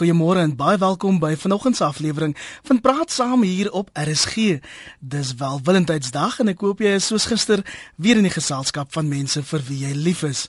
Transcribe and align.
Goeiemôre 0.00 0.40
en 0.40 0.54
baie 0.56 0.78
welkom 0.80 1.18
by 1.20 1.34
vanoggend 1.36 1.76
se 1.76 1.84
aflewering 1.84 2.32
van 2.64 2.80
Praat 2.80 3.10
Saam 3.12 3.42
hier 3.42 3.68
op 3.76 3.90
RSG. 3.92 4.56
Dis 4.98 5.34
wel 5.34 5.60
Valentynsdag 5.62 6.38
en 6.40 6.48
ek 6.48 6.62
hoop 6.64 6.78
jy 6.80 6.94
is 6.96 7.10
soos 7.10 7.26
gister 7.28 7.60
weer 8.00 8.16
in 8.16 8.24
die 8.24 8.32
geselskap 8.32 8.94
van 8.96 9.10
mense 9.10 9.42
vir 9.44 9.64
wie 9.66 9.82
jy 9.82 9.90
lief 9.92 10.22
is. 10.24 10.46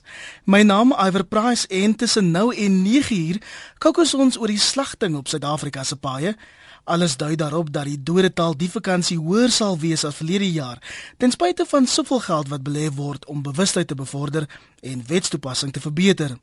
My 0.48 0.62
naam 0.64 0.94
is 0.96 1.02
Iver 1.04 1.26
Price 1.28 1.68
en 1.68 1.92
tussen 2.00 2.30
nou 2.32 2.46
en 2.56 2.78
9uur 2.86 3.42
kookus 3.84 4.14
ons 4.16 4.38
oor 4.40 4.48
die 4.48 4.62
slagting 4.62 5.18
op 5.20 5.28
Suid-Afrika 5.28 5.84
se 5.84 5.98
paaie. 6.00 6.32
Alles 6.88 7.18
dui 7.20 7.36
daarop 7.36 7.68
dat 7.74 7.90
die 7.90 8.00
dodetal 8.00 8.56
die 8.56 8.70
vakansie 8.72 9.18
hoër 9.20 9.52
sal 9.52 9.76
wees 9.82 10.06
as 10.08 10.16
verlede 10.16 10.48
jaar, 10.48 10.80
ten 11.20 11.30
spyte 11.30 11.68
van 11.68 11.84
soveel 11.86 12.24
geld 12.24 12.48
wat 12.48 12.64
belê 12.64 12.88
word 12.88 13.28
om 13.28 13.44
bewustheid 13.44 13.92
te 13.92 14.00
bevorder 14.00 14.48
en 14.80 15.04
wetstoepassing 15.12 15.76
te 15.76 15.84
verbeter. 15.84 16.38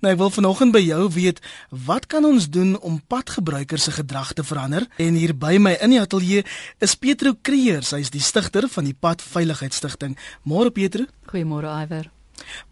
Nou 0.00 0.12
ek 0.12 0.20
wil 0.20 0.32
vanoggend 0.34 0.74
by 0.74 0.82
jou 0.84 1.08
weet, 1.14 1.42
wat 1.86 2.06
kan 2.06 2.24
ons 2.28 2.48
doen 2.52 2.74
om 2.80 3.00
padgebruikers 3.06 3.88
se 3.88 3.96
gedrag 3.98 4.32
te 4.32 4.44
verander? 4.44 4.86
En 4.96 5.18
hier 5.18 5.34
by 5.36 5.56
my 5.60 5.76
in 5.80 5.96
die 5.96 6.00
ateljee 6.00 6.46
is 6.78 6.96
Petro 6.96 7.34
Kreers, 7.42 7.92
hy 7.96 8.02
is 8.04 8.12
die 8.14 8.22
stigter 8.22 8.68
van 8.68 8.88
die 8.88 8.96
Padveiligheidsstigting. 8.96 10.18
Môre 10.44 10.70
Petro. 10.70 11.06
Goeiemôre 11.30 11.70
Iwer. 11.82 12.10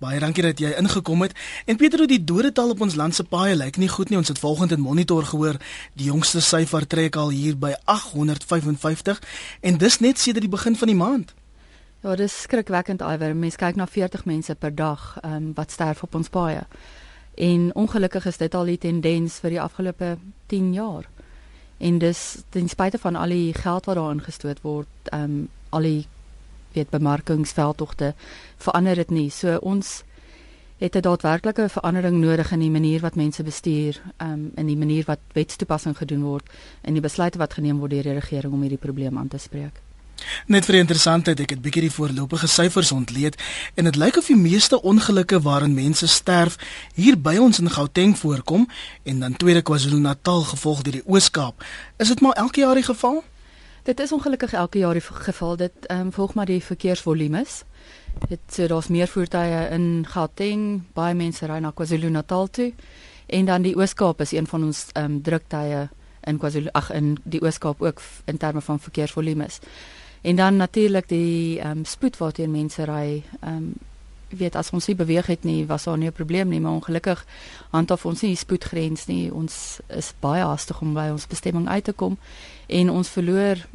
Baie 0.00 0.20
dankie 0.20 0.42
dat 0.44 0.60
jy 0.60 0.70
ingekom 0.78 1.22
het. 1.26 1.34
En 1.66 1.76
Petro, 1.76 2.06
die 2.06 2.22
dodetal 2.24 2.74
op 2.74 2.80
ons 2.80 2.96
land 2.98 3.14
se 3.14 3.24
paaie 3.24 3.56
lyk 3.56 3.76
nie 3.76 3.88
goed 3.88 4.10
nie. 4.10 4.18
Ons 4.18 4.32
het 4.32 4.38
vanoggend 4.38 4.72
in 4.72 4.80
Monitor 4.80 5.24
gehoor, 5.24 5.60
die 5.94 6.08
jongste 6.10 6.40
syfer 6.44 6.86
trek 6.86 7.16
al 7.16 7.30
hier 7.34 7.58
by 7.58 7.74
855 7.84 9.20
en 9.60 9.78
dis 9.78 10.00
net 10.00 10.18
sedert 10.18 10.46
die 10.46 10.52
begin 10.52 10.76
van 10.76 10.90
die 10.90 10.98
maand. 10.98 11.34
Ja, 12.00 12.14
dis 12.16 12.42
skrikwekkend 12.46 13.02
iwer. 13.04 13.34
Mens 13.36 13.60
kyk 13.60 13.76
na 13.76 13.86
40 13.86 14.24
mense 14.24 14.54
per 14.56 14.72
dag 14.74 15.18
um, 15.24 15.52
wat 15.56 15.70
sterf 15.70 16.02
op 16.02 16.16
ons 16.16 16.32
paaie. 16.32 16.64
En 17.40 17.74
ongelukkig 17.74 18.26
is 18.26 18.36
dit 18.36 18.54
al 18.54 18.68
die 18.68 18.78
tendens 18.78 19.38
vir 19.40 19.54
die 19.54 19.60
afgelope 19.60 20.16
10 20.52 20.72
jaar. 20.76 21.06
En 21.80 21.98
dis 21.98 22.20
ten 22.52 22.68
spyte 22.68 22.98
van 23.00 23.16
al 23.16 23.32
die 23.32 23.54
geld 23.56 23.88
wat 23.88 23.96
daarin 23.96 24.20
gestoot 24.20 24.60
word, 24.60 25.08
ehm 25.08 25.22
um, 25.22 25.48
al 25.70 25.86
die 25.86 26.06
weet 26.74 26.90
bemarkingsveldtogte 26.90 28.14
verander 28.58 28.94
dit 28.94 29.10
nie. 29.10 29.30
So 29.30 29.56
ons 29.56 30.02
het 30.78 30.96
'n 30.96 31.00
daadwerklike 31.00 31.68
verandering 31.68 32.20
nodig 32.20 32.52
in 32.52 32.58
die 32.58 32.70
manier 32.70 33.00
wat 33.00 33.14
mense 33.14 33.42
bestuur, 33.42 34.02
ehm 34.16 34.32
um, 34.32 34.52
in 34.54 34.66
die 34.66 34.76
manier 34.76 35.04
wat 35.06 35.20
wetstoepassing 35.32 35.96
gedoen 35.96 36.22
word 36.22 36.50
en 36.80 36.92
die 36.92 37.02
besluite 37.02 37.38
wat 37.38 37.54
geneem 37.54 37.78
word 37.78 37.90
deur 37.90 38.02
die 38.02 38.20
regering 38.20 38.52
om 38.52 38.60
hierdie 38.60 38.84
probleem 38.86 39.18
aan 39.18 39.28
te 39.28 39.38
spreek. 39.38 39.80
Net 40.46 40.64
vir 40.68 40.80
interessantheid, 40.80 41.40
ek 41.40 41.54
het 41.54 41.62
bietjie 41.62 41.86
die 41.86 41.92
voorlopige 41.92 42.48
syfers 42.50 42.92
ontleed 42.92 43.36
en 43.74 43.88
dit 43.88 43.96
lyk 43.96 44.16
of 44.20 44.28
die 44.30 44.38
meeste 44.38 44.80
ongelukke 44.82 45.40
waarin 45.40 45.74
mense 45.74 46.08
sterf 46.08 46.58
hier 46.94 47.18
by 47.18 47.36
ons 47.40 47.60
in 47.62 47.70
Gauteng 47.70 48.16
voorkom 48.18 48.68
en 49.04 49.20
dan 49.20 49.36
tweede 49.36 49.62
KwaZulu-Natal 49.62 50.42
gevolg 50.52 50.82
deur 50.82 51.00
die 51.00 51.06
Oos-Kaap. 51.06 51.64
Is 51.98 52.08
dit 52.08 52.20
maar 52.20 52.38
elke 52.40 52.60
jaar 52.60 52.74
die 52.74 52.86
geval? 52.86 53.22
Dit 53.82 54.00
is 54.00 54.12
ongelukkig 54.12 54.52
elke 54.52 54.78
jaar 54.78 54.94
die 54.94 55.02
geval. 55.02 55.56
Dit 55.56 55.86
ehm 55.86 56.00
um, 56.00 56.12
volg 56.12 56.34
maar 56.34 56.46
die 56.46 56.62
verkeersvolumes. 56.64 57.62
Dit 58.28 58.40
so 58.48 58.66
daar's 58.66 58.88
meer 58.88 59.08
voertuie 59.08 59.68
in 59.70 60.06
Gauteng, 60.06 60.82
baie 60.94 61.14
mense 61.14 61.46
ry 61.46 61.58
na 61.58 61.70
KwaZulu-Natal 61.70 62.50
toe 62.50 62.72
en 63.30 63.44
dan 63.46 63.62
die 63.62 63.76
Oos-Kaap 63.76 64.20
is 64.20 64.32
een 64.32 64.46
van 64.46 64.64
ons 64.64 64.86
ehm 64.92 65.04
um, 65.04 65.22
druktye 65.22 65.88
in 66.20 66.38
KwaZulu 66.38 66.68
ag 66.72 66.90
in 66.90 67.16
die 67.24 67.40
Oos-Kaap 67.42 67.82
ook 67.82 68.02
in 68.24 68.36
terme 68.36 68.60
van 68.60 68.80
verkeersvolumes. 68.80 69.60
En 70.20 70.36
dan 70.36 70.56
natuurlik 70.56 71.08
die 71.08 71.60
ehm 71.60 71.78
um, 71.78 71.84
spoed 71.84 72.16
waarteen 72.16 72.50
mense 72.50 72.84
ry. 72.84 73.22
Ehm 73.40 73.56
um, 73.56 73.72
weet 74.30 74.54
as 74.54 74.70
ons 74.70 74.86
nie 74.86 74.96
beweeg 74.96 75.26
het 75.26 75.44
nie, 75.44 75.66
was 75.66 75.84
daar 75.84 75.98
nie 75.98 76.06
'n 76.06 76.12
probleem 76.12 76.48
nie, 76.48 76.60
maar 76.60 76.72
ongelukkig 76.72 77.26
handhaaf 77.70 78.06
ons 78.06 78.20
nie 78.20 78.30
die 78.30 78.36
spoedgrens 78.36 79.06
nie. 79.06 79.34
Ons 79.34 79.80
is 79.86 80.12
baie 80.20 80.42
haastig 80.42 80.80
om 80.80 80.94
by 80.94 81.08
ons 81.10 81.26
bestemming 81.26 81.68
uit 81.68 81.84
te 81.84 81.92
kom 81.92 82.18
en 82.66 82.90
ons 82.90 83.08
verloor 83.08 83.66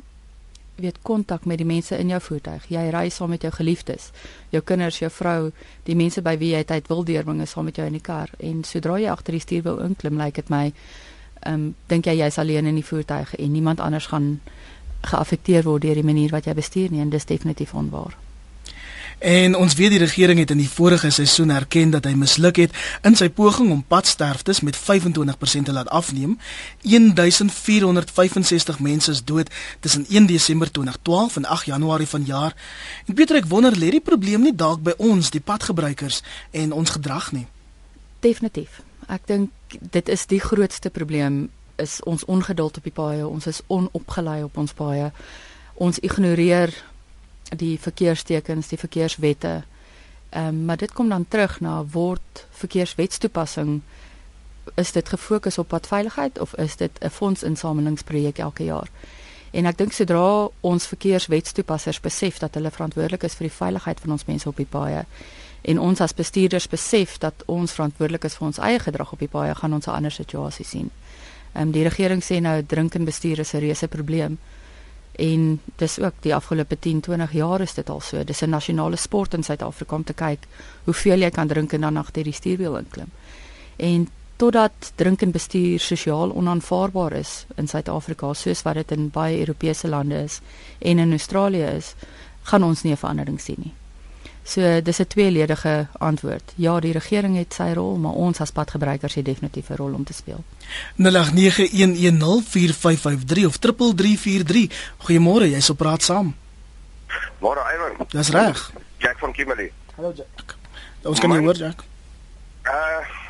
weet 0.76 1.02
kontak 1.02 1.46
met 1.46 1.58
die 1.58 1.66
mense 1.66 1.98
in 1.98 2.08
jou 2.08 2.22
voertuig. 2.22 2.66
Jy 2.68 2.90
ry 2.90 3.10
saam 3.10 3.30
met 3.30 3.42
jou 3.42 3.52
geliefdes, 3.52 4.12
jou 4.50 4.62
kinders, 4.64 5.00
jou 5.00 5.12
vrou, 5.12 5.52
die 5.84 5.96
mense 5.96 6.22
by 6.22 6.38
wie 6.38 6.52
jy 6.52 6.64
tyd 6.64 6.88
wil 6.88 7.04
deurbring 7.04 7.42
is 7.42 7.52
saam 7.56 7.66
met 7.66 7.76
jou 7.76 7.88
in 7.88 7.94
die 7.94 8.04
kar. 8.04 8.30
En 8.40 8.64
sodra 8.64 9.00
jy 9.00 9.10
agter 9.10 9.32
die 9.32 9.42
stuur 9.42 9.64
wil 9.64 9.80
inklim, 9.80 10.18
lyk 10.18 10.36
dit 10.36 10.50
my 10.50 10.74
ehm 11.46 11.54
um, 11.54 11.76
dink 11.88 12.06
jy 12.06 12.16
jy's 12.18 12.38
alleen 12.38 12.66
in 12.66 12.76
die 12.76 12.86
voertuig 12.86 13.36
en 13.36 13.52
niemand 13.52 13.80
anders 13.80 14.06
gaan 14.06 14.40
geaffekteer 15.06 15.64
word 15.64 15.82
deur 15.82 15.96
die 15.96 16.04
manier 16.04 16.32
wat 16.32 16.46
jy 16.46 16.54
bestuur 16.54 16.92
nie 16.92 17.02
en 17.02 17.10
dis 17.10 17.26
definitief 17.26 17.74
onwaar. 17.74 18.16
En 19.18 19.56
ons 19.56 19.74
weet 19.74 19.90
die 19.90 20.00
regering 20.00 20.40
het 20.40 20.52
in 20.52 20.60
die 20.60 20.70
vorige 20.70 21.10
seisoen 21.10 21.50
erken 21.50 21.90
dat 21.90 22.04
hy 22.06 22.12
misluk 22.20 22.56
het 22.60 22.72
in 23.08 23.16
sy 23.16 23.30
poging 23.30 23.72
om 23.72 23.84
padsterftes 23.88 24.60
met 24.60 24.76
25% 24.78 25.64
te 25.66 25.72
laat 25.72 25.90
afneem. 25.90 26.38
1465 26.82 28.80
mense 28.80 29.12
is 29.12 29.24
dood 29.24 29.50
tussen 29.80 30.06
1 30.10 30.26
Desember 30.26 30.72
2012 30.72 31.36
en 31.36 31.46
8 31.46 31.66
Januarie 31.66 32.08
vanjaar. 32.08 32.56
En 33.06 33.14
Pieter, 33.14 33.36
ek 33.40 33.48
wonder 33.48 33.78
lê 33.78 33.90
die 33.96 34.04
probleem 34.04 34.42
nie 34.42 34.56
dalk 34.56 34.84
by 34.84 34.94
ons, 34.98 35.32
die 35.32 35.42
padgebruikers 35.42 36.22
en 36.52 36.72
ons 36.72 36.90
gedrag 36.90 37.32
nie? 37.32 37.48
Definitief. 38.20 38.82
Ek 39.08 39.22
dink 39.26 39.52
dit 39.80 40.10
is 40.10 40.26
die 40.28 40.40
grootste 40.40 40.90
probleem 40.90 41.50
is 41.76 42.04
ons 42.04 42.26
ongeduld 42.26 42.78
op 42.78 42.84
die 42.84 42.94
paaie, 42.94 43.28
ons 43.28 43.48
is 43.48 43.62
onopgelei 43.68 44.44
op 44.44 44.58
ons 44.58 44.74
paaie. 44.74 45.12
Ons 45.74 46.00
ignoreer 46.00 46.74
die 47.56 47.80
verkeerstekens, 47.80 48.68
die 48.68 48.80
verkeerswette. 48.80 49.64
Ehm 50.30 50.48
um, 50.48 50.66
maar 50.66 50.78
dit 50.78 50.94
kom 50.94 51.10
dan 51.10 51.28
terug 51.28 51.60
na 51.60 51.84
word 51.92 52.48
verkeerswetstoepassing 52.52 53.82
is 54.76 54.92
dit 54.92 55.10
gefokus 55.10 55.58
op 55.58 55.68
padveiligheid 55.68 56.40
of 56.40 56.56
is 56.56 56.76
dit 56.76 56.92
'n 57.00 57.10
fondsinsamelingsprojek 57.10 58.38
elke 58.38 58.64
jaar? 58.64 58.90
En 59.52 59.66
ek 59.66 59.78
dink 59.78 59.92
sodra 59.92 60.50
ons 60.62 60.88
verkeerswetstoepassers 60.88 62.00
besef 62.00 62.38
dat 62.38 62.54
hulle 62.54 62.72
verantwoordelik 62.72 63.24
is 63.24 63.34
vir 63.34 63.48
die 63.48 63.58
veiligheid 63.58 64.00
van 64.00 64.12
ons 64.12 64.26
mense 64.26 64.50
op 64.50 64.58
die 64.58 64.66
paaie 64.70 65.06
en 65.66 65.80
ons 65.80 66.02
as 66.02 66.14
bestuurders 66.14 66.68
besef 66.70 67.18
dat 67.18 67.44
ons 67.46 67.72
verantwoordelik 67.72 68.24
is 68.24 68.36
vir 68.38 68.48
ons 68.48 68.60
eie 68.62 68.80
gedrag 68.80 69.14
op 69.16 69.20
die 69.20 69.32
paaie, 69.32 69.56
gaan 69.56 69.74
ons 69.74 69.88
'n 69.88 69.98
ander 69.98 70.12
situasie 70.12 70.66
sien. 70.66 70.92
Ehm 71.56 71.68
um, 71.68 71.72
die 71.72 71.84
regering 71.84 72.22
sê 72.24 72.42
nou 72.44 72.62
drink 72.68 72.96
en 72.96 73.06
bestuur 73.06 73.40
is 73.40 73.54
'n 73.54 73.60
reuse 73.60 73.88
probleem. 73.88 74.38
En 75.16 75.62
dis 75.76 76.00
ook 76.00 76.14
die 76.20 76.36
afgelope 76.36 76.80
10, 76.80 77.00
20 77.00 77.32
jaar 77.32 77.62
is 77.62 77.74
dit 77.74 77.90
al 77.90 78.02
so. 78.02 78.24
Dis 78.24 78.42
'n 78.42 78.50
nasionale 78.50 78.96
sport 78.96 79.34
in 79.34 79.44
Suid-Afrika 79.44 79.96
om 79.96 80.04
te 80.04 80.14
kyk 80.14 80.48
hoeveel 80.84 81.20
jy 81.20 81.30
kan 81.30 81.48
drink 81.48 81.74
en 81.74 81.82
dan 81.82 81.98
agter 81.98 82.24
die 82.24 82.34
stuurwiel 82.34 82.78
inklim. 82.78 83.08
En 83.76 84.08
totdat 84.36 84.92
drink 84.96 85.22
en 85.22 85.32
bestuur 85.32 85.80
sosiaal 85.80 86.36
onaanvaarbaar 86.36 87.14
is 87.14 87.46
in 87.56 87.68
Suid-Afrika 87.68 88.34
soos 88.34 88.62
wat 88.62 88.74
dit 88.74 88.92
in 88.92 89.10
baie 89.10 89.40
Europese 89.40 89.88
lande 89.88 90.24
is 90.24 90.42
en 90.80 91.00
in 91.00 91.12
Australië 91.12 91.64
is, 91.78 91.96
gaan 92.44 92.64
ons 92.64 92.84
nie 92.84 92.92
'n 92.92 92.98
verandering 92.98 93.42
sien 93.42 93.58
nie. 93.58 93.74
So 94.46 94.82
dis 94.82 95.00
'n 95.00 95.08
tweeledige 95.08 95.88
antwoord. 95.98 96.54
Ja, 96.56 96.80
die 96.80 96.92
regering 96.92 97.38
het 97.38 97.54
sy 97.54 97.72
rol, 97.74 97.98
maar 97.98 98.12
ons 98.12 98.40
as 98.40 98.52
padgebruikers 98.52 99.16
het 99.16 99.26
definitief 99.26 99.70
'n 99.70 99.76
rol 99.76 99.94
om 99.94 100.04
te 100.04 100.14
speel. 100.14 100.44
0891104553 100.96 103.46
of 103.46 103.58
3343. 103.58 104.94
Goeiemôre, 104.98 105.50
jy's 105.50 105.70
op 105.70 105.78
praat 105.78 106.04
saam. 106.04 106.36
Môre 107.40 107.60
Ivan. 107.74 108.08
Dis 108.10 108.30
reg. 108.30 108.72
Jack 108.98 109.20
van 109.20 109.32
Kimberley. 109.32 109.72
Hallo 109.96 110.14
Jack. 110.16 110.56
Ons 111.02 111.20
kan 111.20 111.30
nie 111.30 111.40
hoor 111.40 111.56
Jack. 111.56 111.84
Uh 112.64 113.24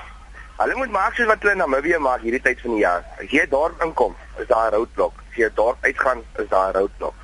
Hulle 0.55 0.75
moet 0.75 0.91
maak 0.91 1.17
soos 1.17 1.27
wat 1.27 1.41
hulle 1.43 1.51
in 1.51 1.59
Namibië 1.59 1.97
maak 1.99 2.21
hierdie 2.23 2.39
tyd 2.41 2.61
van 2.63 2.77
die 2.77 2.79
jaar. 2.79 3.01
As 3.19 3.27
jy 3.27 3.43
daar 3.51 3.73
inkom, 3.83 4.13
is 4.39 4.47
daar 4.47 4.71
'n 4.71 4.75
roadblock. 4.75 5.17
As 5.31 5.35
jy 5.35 5.49
daar 5.55 5.75
uitgaan, 5.81 6.21
is 6.39 6.47
daar 6.49 6.71
'n 6.71 6.77
roadblock. 6.77 7.15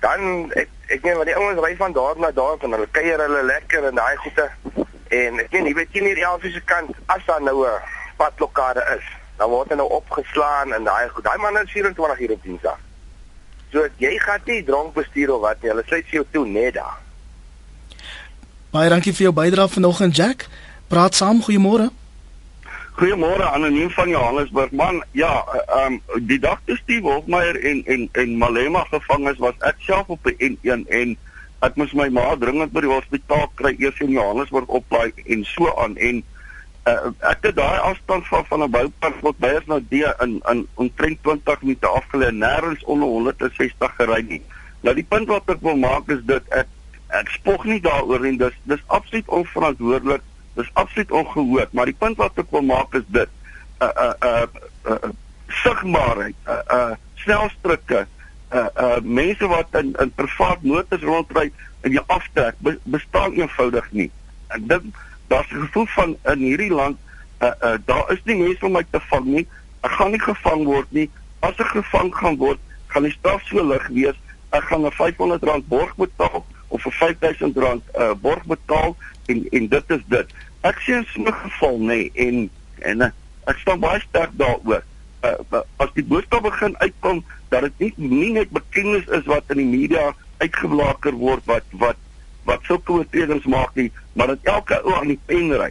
Dan 0.00 0.52
ek 0.54 0.68
ek 0.92 1.02
meen 1.04 1.18
wat 1.20 1.30
die 1.30 1.38
ouens 1.38 1.64
ry 1.64 1.72
van 1.80 1.96
daar 1.96 2.20
na 2.20 2.30
daar 2.30 2.60
en 2.60 2.76
hulle 2.76 2.88
kuier 2.98 3.24
hulle 3.24 3.42
lekker 3.48 3.88
en 3.88 3.98
daai 4.00 4.16
goeie 4.26 4.46
en 5.22 5.42
ek 5.44 5.50
meen 5.52 5.66
jy 5.66 5.74
weet 5.80 6.00
nie 6.00 6.14
die 6.14 6.28
Elfie 6.28 6.52
se 6.52 6.62
kant 6.74 6.96
as 7.06 7.26
daar 7.26 7.42
nou 7.42 7.66
'n 7.66 7.82
padblokkade 8.16 8.84
is 8.96 9.04
dan 9.38 9.50
word 9.50 9.70
hy 9.70 9.76
nou 9.76 9.90
opgeslaan 10.00 10.72
en 10.72 10.84
daai 10.84 11.10
daai 11.22 11.38
man 11.38 11.62
is 11.62 11.70
24 11.72 12.20
uur 12.20 12.32
op 12.38 12.42
diensdag 12.42 12.80
so 13.72 13.86
jy 13.96 14.12
gaan 14.20 14.44
nie 14.44 14.60
dronk 14.64 14.92
bestuur 14.94 15.32
of 15.34 15.40
wat 15.46 15.62
nie. 15.62 15.70
Hulle 15.72 15.84
sluit 15.88 16.12
jou 16.12 16.24
toe 16.30 16.44
net 16.46 16.76
daar. 16.76 17.00
Baie 18.72 18.92
dankie 18.92 19.14
vir 19.16 19.28
jou 19.28 19.34
bydrae 19.36 19.68
vanoggend 19.68 20.16
Jack. 20.16 20.46
Praat 20.92 21.16
saam 21.16 21.42
goeiemôre 21.44 21.88
Goeiemôre 22.92 23.42
anoniem 23.48 23.90
van 23.90 24.08
Johannesburg. 24.08 24.70
Man, 24.70 25.02
ja, 25.16 25.44
ehm 25.66 25.96
um, 25.96 26.26
die 26.28 26.38
dag 26.38 26.60
toe 26.64 26.76
Steve 26.76 27.08
Hofmeyer 27.08 27.56
en 27.64 27.80
en 27.86 28.08
en 28.12 28.36
Malema 28.36 28.84
gevang 28.90 29.28
is, 29.30 29.38
was 29.38 29.56
ek 29.58 29.80
self 29.80 30.10
op 30.12 30.28
die 30.28 30.36
N1 30.50 30.84
en 30.88 31.14
ek 31.64 31.78
moes 31.80 31.94
my 31.96 32.10
ma 32.12 32.26
dringend 32.36 32.74
by 32.74 32.82
die 32.84 32.92
hospitaal 32.92 33.48
kry 33.56 33.72
eers 33.78 34.00
in 34.04 34.12
Johannesburg 34.12 34.68
oplaai 34.68 35.14
en 35.24 35.44
so 35.48 35.72
aan 35.80 35.96
en 35.96 36.20
uh, 36.90 37.12
ek 37.30 37.48
het 37.48 37.56
daai 37.56 37.80
afstand 37.80 38.28
van 38.28 38.44
van 38.50 38.66
'n 38.66 38.70
boupad 38.76 39.16
tot 39.22 39.38
by 39.40 39.54
is 39.60 39.70
nou 39.72 39.80
die 39.88 40.04
in 40.26 40.36
in 40.52 40.66
omtrent 40.74 41.22
20 41.22 41.62
minute 41.62 41.88
afgelê 41.88 42.28
nêrens 42.28 42.84
onder 42.84 43.08
160 43.08 43.96
gery 44.02 44.20
nie. 44.28 44.42
Nou 44.82 44.94
die 44.94 45.08
punt 45.08 45.32
wat 45.32 45.48
ek 45.48 45.64
wil 45.64 45.80
maak 45.80 46.12
is 46.12 46.20
dit 46.26 46.44
ek 46.50 46.68
ek 47.08 47.32
spog 47.40 47.64
nie 47.64 47.80
daaroor 47.80 48.24
en 48.24 48.36
dis 48.36 48.60
dis 48.68 48.84
absoluut 48.86 49.28
onverantwoordelik 49.40 50.28
Dis 50.54 50.70
absoluut 50.72 51.10
ongehoord, 51.10 51.72
maar 51.72 51.88
die 51.88 51.96
punt 51.98 52.16
wat 52.16 52.38
ek 52.38 52.50
wil 52.50 52.62
maak 52.62 52.94
is 52.94 53.06
dit. 53.06 53.28
uh 53.82 54.12
uh, 54.20 54.46
uh 54.84 55.10
sigbaarheid, 55.62 56.34
uh 56.46 56.60
uh 56.68 56.94
snelstrikke, 57.14 58.06
uh 58.52 58.66
uh 58.76 58.98
mense 59.02 59.46
wat 59.46 59.74
in 59.80 59.94
in 60.00 60.12
privaat 60.14 60.62
motors 60.62 61.02
rondry 61.02 61.50
en 61.82 61.92
jy 61.92 62.02
aftrek 62.06 62.58
be, 62.58 62.76
bestaan 62.84 63.34
eenvoudig 63.38 63.88
nie. 63.90 64.10
Ek 64.54 64.68
dink 64.68 65.00
daar's 65.32 65.50
'n 65.50 65.66
gevoel 65.66 65.86
van 65.96 66.16
in 66.34 66.44
hierdie 66.46 66.70
land 66.70 66.98
uh 67.40 67.52
uh 67.60 67.76
daar 67.84 68.12
is 68.12 68.22
nie 68.24 68.38
mense 68.38 68.66
om 68.66 68.72
my 68.72 68.84
te 68.90 69.00
vang 69.10 69.24
nie. 69.24 69.46
Ek 69.82 69.90
gaan 69.90 70.10
nie 70.10 70.22
gevang 70.22 70.64
word 70.64 70.90
nie. 70.90 71.10
As 71.40 71.58
ek 71.58 71.74
gevang 71.74 72.14
gaan 72.14 72.36
word, 72.36 72.60
gaan 72.86 73.02
die 73.02 73.16
straf 73.18 73.42
so 73.50 73.64
lig 73.64 73.86
wees. 73.88 74.18
Ek 74.50 74.62
gaan 74.70 74.86
'n 74.86 74.90
R500 74.90 75.66
borg 75.68 75.96
betaal 75.96 76.46
of 76.72 76.86
'n 76.86 76.94
R5000 76.98 77.56
uh 77.56 78.14
borg 78.20 78.44
betaal 78.48 78.96
en 79.26 79.46
en 79.50 79.68
dit 79.68 79.90
is 79.96 80.04
dit. 80.06 80.26
Ek 80.60 80.78
sien 80.86 81.04
so 81.12 81.20
'n 81.20 81.32
geval 81.44 81.78
nê 81.78 81.86
nee, 81.86 82.10
en 82.14 82.50
en 82.90 83.04
uh, 83.06 83.10
ek 83.50 83.58
staan 83.62 83.80
baie 83.80 84.00
sterk 84.00 84.32
daaroor. 84.40 84.82
Uh, 85.22 85.60
as 85.76 85.90
die 85.94 86.04
boodskap 86.04 86.42
begin 86.42 86.74
uitkom 86.78 87.22
dat 87.48 87.62
dit 87.68 87.78
nie, 87.78 87.92
nie 87.96 88.32
net 88.32 88.50
bekennis 88.50 89.06
is 89.18 89.26
wat 89.30 89.50
in 89.54 89.60
die 89.62 89.70
media 89.70 90.12
uitgeblaker 90.42 91.14
word 91.14 91.44
wat 91.50 91.66
wat 91.82 91.98
wat 92.48 92.64
sulke 92.66 92.92
oortredings 92.92 93.46
maak 93.46 93.74
nie, 93.78 93.92
maar 94.18 94.32
dat 94.32 94.50
elke 94.50 94.80
ou 94.82 94.94
aan 94.98 95.12
die 95.14 95.20
pen 95.26 95.52
ry 95.54 95.70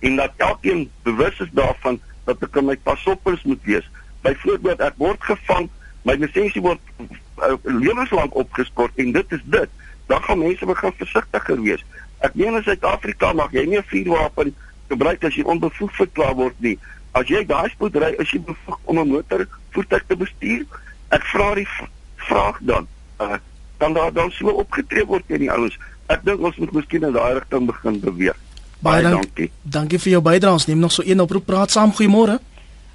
en 0.00 0.16
dat 0.16 0.32
elkeen 0.36 0.86
bewus 1.02 1.40
is 1.44 1.52
daarvan 1.52 2.00
dat 2.24 2.42
ek 2.42 2.60
my 2.62 2.76
pasoppers 2.88 3.42
moet 3.42 3.62
wees. 3.68 3.84
Byvoorbeeld 4.24 4.80
ek 4.80 4.96
word 5.00 5.20
gevang, 5.28 5.68
my 6.08 6.16
lisensie 6.20 6.62
word 6.64 6.80
uh, 7.00 7.52
lewenslank 7.64 8.34
opgeskort 8.34 8.96
en 8.96 9.12
dit 9.12 9.36
is 9.36 9.44
dit. 9.44 9.75
Dan 10.06 10.22
gaan 10.22 10.38
mense 10.38 10.66
begin 10.66 10.92
versigtiger 10.96 11.62
wees. 11.62 11.84
Ek 12.24 12.34
meen 12.34 12.56
in 12.56 12.62
Suid-Afrika 12.62 13.32
mag 13.32 13.52
jy 13.52 13.66
nie 13.66 13.78
'n 13.78 13.88
vuurwapen 13.90 14.54
gebruik 14.88 15.24
as 15.24 15.34
jy 15.34 15.42
onbevoegd 15.42 15.94
verklaar 15.94 16.34
word 16.34 16.54
nie. 16.58 16.78
As 17.12 17.28
jy 17.28 17.44
daai 17.46 17.68
spoed 17.70 17.96
ry, 17.96 18.14
is 18.18 18.30
jy 18.30 18.40
bevoeg 18.40 18.78
om 18.84 18.98
'n 18.98 19.08
motor 19.08 19.46
voertuig 19.70 20.04
te 20.06 20.16
bestuur. 20.16 20.64
Ek 21.08 21.24
vra 21.24 21.54
die 21.54 21.68
vraag 22.16 22.58
dan, 22.60 22.86
uh, 23.20 23.38
kan 23.78 23.92
daar 23.92 24.12
dan 24.12 24.30
so 24.30 24.48
opgetree 24.48 25.06
word 25.06 25.26
teen 25.26 25.38
die 25.38 25.50
ouens? 25.50 25.78
Ek 26.06 26.24
dink 26.24 26.40
ons 26.40 26.56
moet 26.56 26.72
miskien 26.72 27.04
in 27.04 27.12
daai 27.12 27.34
rigting 27.34 27.66
begin 27.66 28.00
beweeg. 28.00 28.36
Baie 28.78 29.02
dank, 29.02 29.22
dankie. 29.22 29.50
Dankie 29.62 29.98
vir 29.98 30.12
jou 30.12 30.22
bydrae. 30.22 30.52
Ons 30.52 30.66
neem 30.66 30.78
nog 30.78 30.92
so 30.92 31.02
een 31.02 31.20
oproep. 31.20 31.46
Praat 31.46 31.70
saam. 31.70 31.92
Goeiemôre. 31.92 32.38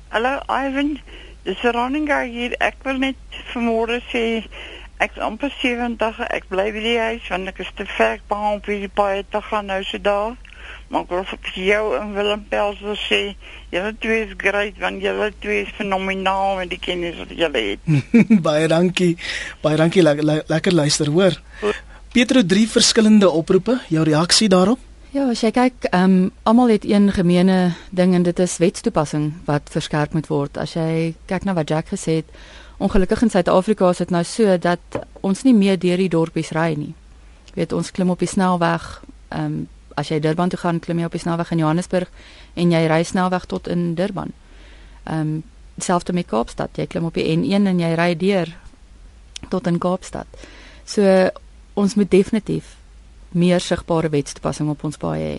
Hallo 0.09 0.39
Ivan. 0.47 0.99
Dis 1.43 1.61
Roninga 1.61 2.21
hier. 2.29 2.53
Ek 2.59 2.75
wil 2.83 3.01
net 3.01 3.15
vanmôre 3.53 4.01
sê 4.11 4.43
ek 5.01 5.17
is 5.17 5.23
amper 5.25 5.51
70. 5.57 6.21
Ek 6.29 6.47
bly 6.51 6.69
by 6.75 6.83
die 6.83 6.97
huis 6.99 7.27
want 7.31 7.49
ek 7.51 7.61
is 7.63 7.71
te 7.77 7.87
ver 7.97 8.21
om 8.29 8.57
op 8.57 8.69
die 8.69 8.89
paai 8.89 9.23
te 9.29 9.41
gaan 9.49 9.69
nou 9.71 9.81
so 9.87 10.01
daar. 10.01 10.37
Maar 10.91 11.05
ek 11.05 11.13
wil 11.15 11.23
vir 11.31 11.57
jou 11.65 11.83
en 11.97 12.13
Willem 12.13 12.43
Pels 12.51 12.81
wil 12.83 12.97
sê, 12.99 13.21
julle 13.73 13.93
twee 14.03 14.25
is 14.27 14.35
great 14.37 14.77
want 14.81 15.01
julle 15.03 15.31
twee 15.43 15.63
is 15.65 15.73
fenomenaal 15.77 16.59
met 16.59 16.71
die 16.73 16.79
kennis 16.81 17.17
wat 17.21 17.33
julle 17.33 17.63
het. 17.71 17.89
Baie 18.47 18.67
dankie. 18.71 19.15
Baie 19.63 19.79
dankie. 19.79 20.03
Le 20.05 20.15
le 20.21 20.37
lekker 20.51 20.75
luister, 20.75 21.09
hoor. 21.09 21.39
Pietro 22.11 22.43
drie 22.45 22.67
verskillende 22.69 23.29
oproepe. 23.31 23.79
Jou 23.89 24.03
reaksie 24.03 24.49
daarop? 24.51 24.79
Ja, 25.11 25.25
as 25.27 25.41
jy 25.43 25.49
kyk, 25.51 25.89
ehm 25.89 26.03
um, 26.03 26.27
almal 26.47 26.69
het 26.71 26.85
een 26.87 27.09
gemeene 27.11 27.73
ding 27.91 28.13
en 28.15 28.23
dit 28.23 28.37
is 28.39 28.53
wetstoepassing 28.63 29.31
wat 29.47 29.67
verskerp 29.71 30.13
moet 30.15 30.29
word. 30.31 30.59
As 30.59 30.77
jy 30.77 31.13
kyk 31.27 31.47
na 31.47 31.55
wat 31.57 31.67
Jack 31.71 31.91
gesê 31.91 32.21
het, 32.21 32.29
ongelukkig 32.81 33.21
in 33.21 33.29
Suid-Afrika 33.29 33.89
is 33.89 34.01
dit 34.01 34.09
nou 34.09 34.23
so 34.25 34.57
dat 34.57 34.97
ons 35.21 35.43
nie 35.45 35.53
meer 35.53 35.77
deur 35.79 36.01
die 36.01 36.09
dorpies 36.09 36.51
ry 36.57 36.73
nie. 36.77 36.93
Jy 37.51 37.59
weet, 37.59 37.75
ons 37.77 37.91
klim 37.91 38.09
op 38.09 38.19
die 38.23 38.29
snelweg. 38.29 38.89
Ehm 39.29 39.45
um, 39.45 39.61
as 39.99 40.07
jy 40.07 40.21
Durban 40.23 40.49
toe 40.49 40.57
gaan, 40.59 40.79
klim 40.79 41.01
jy 41.01 41.05
op 41.05 41.13
die 41.13 41.19
snelweg 41.19 41.49
in 41.51 41.59
Johannesburg 41.59 42.07
en 42.55 42.69
jy 42.71 42.79
ry 42.87 43.01
snelweg 43.03 43.43
tot 43.51 43.67
in 43.67 43.93
Durban. 43.99 44.31
Ehm 45.03 45.19
um, 45.19 45.33
selfs 45.81 46.11
met 46.13 46.27
Kaapstad, 46.27 46.77
jy 46.77 46.85
klim 46.87 47.05
op 47.05 47.15
die 47.17 47.25
N1 47.35 47.67
en 47.67 47.79
jy 47.79 47.91
ry 47.97 48.15
deur 48.15 48.49
tot 49.49 49.67
in 49.67 49.79
Kaapstad. 49.79 50.27
So 50.85 51.29
ons 51.73 51.95
moet 51.95 52.11
definitief 52.11 52.75
meer 53.31 53.59
sigbare 53.59 54.09
wetstoepassing 54.09 54.69
op 54.69 54.83
ons 54.83 54.97
paaie 54.97 55.27
hê. 55.27 55.37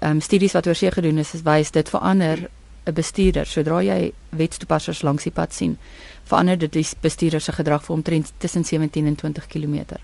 Ehm 0.00 0.18
um, 0.18 0.20
studies 0.20 0.52
wat 0.58 0.66
oor 0.66 0.78
see 0.78 0.90
gedoen 0.90 1.18
is 1.18 1.32
wys 1.46 1.70
dit 1.70 1.88
verander 1.88 2.48
'n 2.84 2.92
bestuurder 2.92 3.46
sodra 3.46 3.82
jy 3.82 4.12
wetstoepassers 4.30 5.02
langs 5.02 5.22
die 5.22 5.32
pad 5.32 5.54
sien, 5.54 5.78
verander 6.24 6.58
dit 6.58 6.72
die 6.72 6.86
bestuurder 7.00 7.40
se 7.40 7.52
gedrag 7.52 7.84
vir 7.84 7.94
omtrent 7.96 8.32
tussen 8.38 8.64
17 8.64 9.06
en 9.06 9.14
20 9.14 9.46
km. 9.46 9.96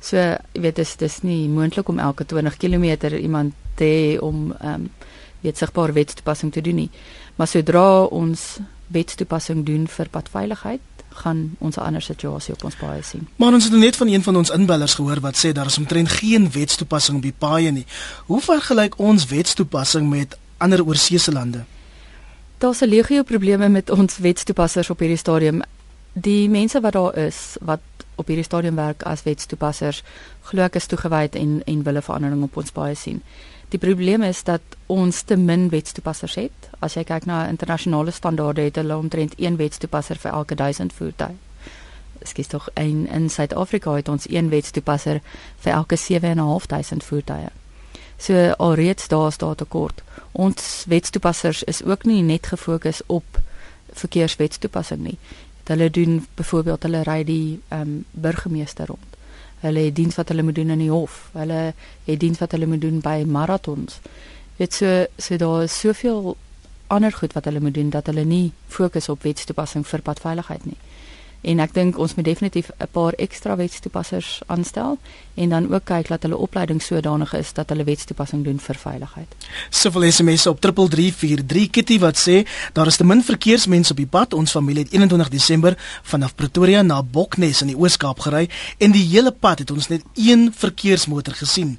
So, 0.00 0.16
jy 0.16 0.60
weet 0.60 0.76
dis 0.76 0.96
dis 0.96 1.22
nie 1.22 1.48
moontlik 1.48 1.88
om 1.88 1.98
elke 1.98 2.24
20 2.24 2.56
km 2.56 3.14
iemand 3.16 3.54
te 3.74 3.84
hê 3.84 4.18
om 4.20 4.52
ehm 4.60 4.74
um, 4.74 4.90
weet 5.40 5.58
sigbare 5.58 5.92
wetstoepassing 5.92 6.52
te 6.52 6.60
doen 6.60 6.74
nie. 6.74 6.90
Maar 7.36 7.46
sodra 7.46 8.02
ons 8.04 8.58
wetstoepassing 8.86 9.64
doen 9.66 9.86
vir 9.86 10.08
padveiligheid, 10.10 10.80
gaan 11.22 11.56
ons 11.58 11.76
'n 11.76 11.80
ander 11.80 12.02
situasie 12.02 12.54
op 12.54 12.64
ons 12.64 12.74
paaie 12.74 13.02
sien. 13.02 13.28
Maar 13.36 13.52
ons 13.52 13.64
het 13.64 13.72
net 13.72 13.96
van 13.96 14.08
een 14.08 14.22
van 14.22 14.36
ons 14.36 14.50
inbellers 14.50 14.94
gehoor 14.94 15.20
wat 15.20 15.36
sê 15.36 15.52
daar 15.52 15.66
is 15.66 15.78
omtrent 15.78 16.08
geen 16.08 16.50
wetstoepassing 16.50 17.16
op 17.16 17.22
die 17.22 17.34
paaie 17.38 17.70
nie. 17.70 17.86
Hoe 18.26 18.40
vergelyk 18.40 18.98
ons 18.98 19.26
wetstoepassing 19.26 20.10
met 20.10 20.36
ander 20.56 20.84
oorseese 20.84 21.32
lande? 21.32 21.64
Daar's 22.58 22.80
'n 22.80 22.88
legio 22.88 23.22
probleme 23.22 23.68
met 23.68 23.90
ons 23.90 24.18
wetstoepassers 24.18 24.90
op 24.90 24.98
hierdie 24.98 25.16
stadium. 25.16 25.62
Die 26.12 26.48
mense 26.48 26.80
wat 26.80 26.92
daar 26.92 27.16
is 27.16 27.56
wat 27.60 27.80
op 28.14 28.26
hierdie 28.26 28.44
stadium 28.44 28.74
werk 28.74 29.02
as 29.02 29.22
wetstoepassers, 29.22 30.02
glo 30.40 30.62
ek 30.62 30.74
is 30.74 30.86
toegewyd 30.86 31.34
en 31.34 31.62
en 31.64 31.82
wille 31.82 32.02
verandering 32.02 32.42
op 32.42 32.56
ons 32.56 32.70
paaie 32.70 32.94
sien. 32.94 33.22
Die 33.68 33.78
probleem 33.78 34.22
is 34.22 34.42
dat 34.42 34.60
ons 34.86 35.22
te 35.22 35.36
min 35.36 35.68
wetstoepassers 35.68 36.34
het. 36.34 36.70
As 36.78 36.94
jy 36.94 37.04
kyk 37.04 37.24
na 37.24 37.48
internasionale 37.48 38.10
standaarde 38.10 38.60
het 38.60 38.76
hulle 38.76 38.96
omtrent 38.96 39.34
een 39.36 39.56
wetstoepasser 39.56 40.16
vir 40.16 40.32
elke 40.32 40.54
1000 40.54 40.92
voertuie. 40.92 41.36
Skielik 42.22 42.50
tog 42.50 42.68
in 42.74 43.08
in 43.08 43.30
Suid-Afrika 43.30 43.94
het 43.94 44.08
ons 44.08 44.30
een 44.30 44.48
wetstoepasser 44.48 45.20
vir 45.58 45.72
elke 45.72 45.96
7500 45.96 47.04
voertuie. 47.04 47.50
So 48.18 48.52
alreeds 48.58 49.08
daar 49.08 49.28
is 49.28 49.36
daar 49.36 49.54
tekort. 49.54 50.02
Ons 50.32 50.84
wetstoepassers 50.88 51.62
is 51.62 51.84
ook 51.84 52.04
nie 52.04 52.22
net 52.22 52.46
gefokus 52.46 53.02
op 53.06 53.40
verkeerswetstoepassing 53.92 55.00
nie. 55.00 55.18
Hulle 55.64 55.90
doen 55.90 56.26
byvoorbeeld 56.34 56.82
hulle 56.82 57.02
ry 57.02 57.24
die 57.24 57.60
ehm 57.68 57.80
um, 57.80 58.04
burgemeester 58.10 58.86
rond 58.86 59.14
Hulle 59.60 59.86
het 59.88 59.94
diens 59.96 60.14
wat 60.14 60.28
hulle 60.28 60.42
moet 60.42 60.54
doen 60.54 60.70
in 60.70 60.78
die 60.78 60.90
hof. 60.90 61.30
Hulle 61.32 61.74
het 62.04 62.20
diens 62.20 62.38
wat 62.38 62.52
hulle 62.52 62.66
moet 62.66 62.80
doen 62.80 63.00
by 63.00 63.22
marathons. 63.26 64.00
Dit 64.56 64.74
so 64.74 65.04
so 65.16 65.36
daar 65.36 65.62
is 65.62 65.78
soveel 65.78 66.36
ander 66.86 67.12
goed 67.12 67.32
wat 67.32 67.44
hulle 67.44 67.60
moet 67.60 67.74
doen 67.74 67.90
dat 67.90 68.06
hulle 68.06 68.24
nie 68.24 68.52
fokus 68.68 69.08
op 69.08 69.22
wetstoepassing 69.22 69.86
vir 69.86 70.02
padveiligheid 70.02 70.64
nie 70.64 70.76
en 71.46 71.62
ek 71.62 71.74
dink 71.74 71.98
ons 72.02 72.14
moet 72.18 72.26
definitief 72.26 72.70
'n 72.78 72.88
paar 72.90 73.14
ekstra 73.22 73.56
wetstoepassers 73.56 74.40
aanstel 74.46 74.98
en 75.34 75.48
dan 75.48 75.72
ook 75.72 75.84
kyk 75.84 76.08
dat 76.08 76.22
hulle 76.22 76.36
opleiding 76.36 76.82
sodanig 76.82 77.32
is 77.34 77.52
dat 77.52 77.68
hulle 77.68 77.84
wetstoepassing 77.84 78.44
doen 78.44 78.58
vir 78.58 78.74
veiligheid. 78.74 79.34
Soveel 79.70 80.10
SMS 80.10 80.46
op 80.46 80.60
3343 80.60 81.70
Kitty 81.70 81.98
wat 81.98 82.16
sê 82.18 82.46
daar 82.72 82.86
is 82.86 82.96
te 82.96 83.04
min 83.04 83.22
verkeersmense 83.22 83.90
op 83.90 83.96
die 83.96 84.06
pad. 84.06 84.34
Ons 84.34 84.50
familie 84.50 84.82
het 84.82 84.92
21 84.92 85.28
Desember 85.28 85.76
vanaf 86.02 86.34
Pretoria 86.34 86.82
na 86.82 87.02
Boknes 87.02 87.60
in 87.60 87.66
die 87.66 87.76
Oos-Kaap 87.76 88.20
gery 88.20 88.48
en 88.78 88.92
die 88.92 89.04
hele 89.08 89.30
pad 89.30 89.58
het 89.58 89.70
ons 89.70 89.88
net 89.88 90.02
een 90.14 90.52
verkeersmotor 90.56 91.34
gesien. 91.34 91.78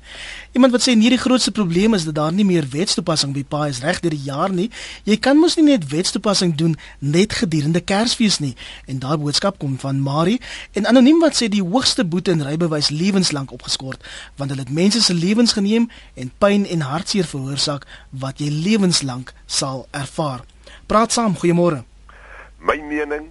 Iemand 0.52 0.72
wat 0.72 0.84
sê 0.86 0.94
nie 0.96 1.10
die 1.12 1.20
grootste 1.20 1.52
probleem 1.52 1.94
is 1.94 2.06
dat 2.08 2.16
daar 2.16 2.34
nie 2.34 2.46
meer 2.48 2.66
wetstoepassing 2.72 3.34
by 3.36 3.44
paai 3.44 3.70
is 3.70 3.82
reg 3.84 4.00
deur 4.00 4.14
die 4.16 4.24
jaar 4.26 4.54
nie. 4.54 4.70
Jy 5.04 5.18
kan 5.20 5.38
mos 5.38 5.58
nie 5.58 5.66
net 5.68 5.90
wetstoepassing 5.92 6.56
doen 6.56 6.78
net 7.00 7.36
gedurende 7.42 7.82
Kersfees 7.82 8.40
nie. 8.40 8.56
En 8.88 9.00
daai 9.04 9.18
boodskap 9.18 9.60
kom 9.60 9.76
van 9.82 10.00
Marie 10.02 10.40
en 10.74 10.88
anoniem 10.88 11.20
wat 11.24 11.36
sê 11.40 11.50
die 11.52 11.64
hoogste 11.64 12.06
boete 12.06 12.32
en 12.32 12.46
rybewys 12.48 12.90
lewenslank 12.90 13.52
opgeskort 13.52 14.04
want 14.38 14.52
hulle 14.52 14.64
het 14.64 14.74
mense 14.74 15.02
se 15.04 15.14
lewens 15.14 15.54
geneem 15.58 15.90
en 16.16 16.32
pyn 16.40 16.66
en 16.66 16.86
hartseer 16.88 17.28
veroorsaak 17.28 17.88
wat 18.12 18.40
jy 18.40 18.50
lewenslank 18.52 19.34
sal 19.46 19.86
ervaar. 19.92 20.46
Praat 20.88 21.12
saam, 21.12 21.36
goeiemôre. 21.36 21.84
My 22.60 22.78
mening, 22.82 23.28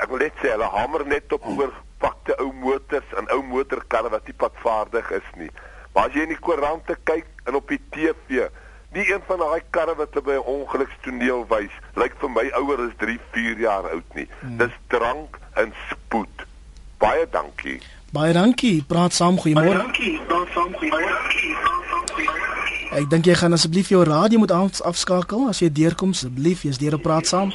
ek 0.00 0.08
wil 0.10 0.24
net 0.24 0.40
sê 0.40 0.54
hulle 0.54 0.68
hamer 0.72 1.04
net 1.06 1.32
op 1.36 1.44
oor 1.52 1.74
fakte 2.00 2.36
ou 2.42 2.52
motors 2.54 3.16
en 3.18 3.28
ou 3.34 3.42
motorkarre 3.42 4.10
wat 4.12 4.26
nie 4.26 4.36
padvaardig 4.38 5.10
is 5.18 5.34
nie. 5.36 5.50
Maar 5.98 6.06
as 6.06 6.14
jy 6.14 6.28
in 6.28 6.30
die 6.30 6.38
koerante 6.38 6.94
kyk 7.10 7.26
en 7.50 7.56
op 7.58 7.66
die 7.66 7.80
TV 7.90 8.46
Nie 8.92 9.04
een 9.12 9.20
van 9.26 9.38
daai 9.42 9.62
karre 9.70 9.94
wat 9.98 10.14
by 10.24 10.32
'n 10.32 10.46
ongelukstoneel 10.46 11.44
wys, 11.48 11.74
lyk 11.94 12.14
vir 12.20 12.30
my 12.30 12.46
ouer 12.60 12.80
as 12.86 12.94
3, 12.96 13.18
4 13.32 13.58
jaar 13.58 13.90
oud 13.90 14.14
nie. 14.14 14.28
Hmm. 14.40 14.56
Dis 14.56 14.72
drank 14.86 15.38
en 15.54 15.72
spoed. 15.90 16.46
Baie 16.98 17.26
dankie. 17.30 17.82
Baie 18.12 18.32
dankie. 18.32 18.84
Praat 18.86 19.12
saam, 19.12 19.36
goeiemôre. 19.38 19.76
Baie 19.76 19.82
dankie. 19.82 20.20
Praat 20.26 20.48
saam, 20.54 20.72
goeiemôre. 20.72 21.18
Ek 22.96 23.10
dink 23.10 23.24
jy 23.24 23.34
gaan 23.34 23.52
asseblief 23.52 23.88
jou 23.88 24.04
radio 24.04 24.38
moet 24.38 24.50
af, 24.50 24.80
afskakel 24.80 25.48
as 25.48 25.58
jy 25.58 25.72
deurkom 25.72 26.10
asseblief, 26.10 26.62
jy's 26.62 26.78
deur 26.78 26.94
op 26.94 27.02
praat 27.02 27.26
saam. 27.26 27.52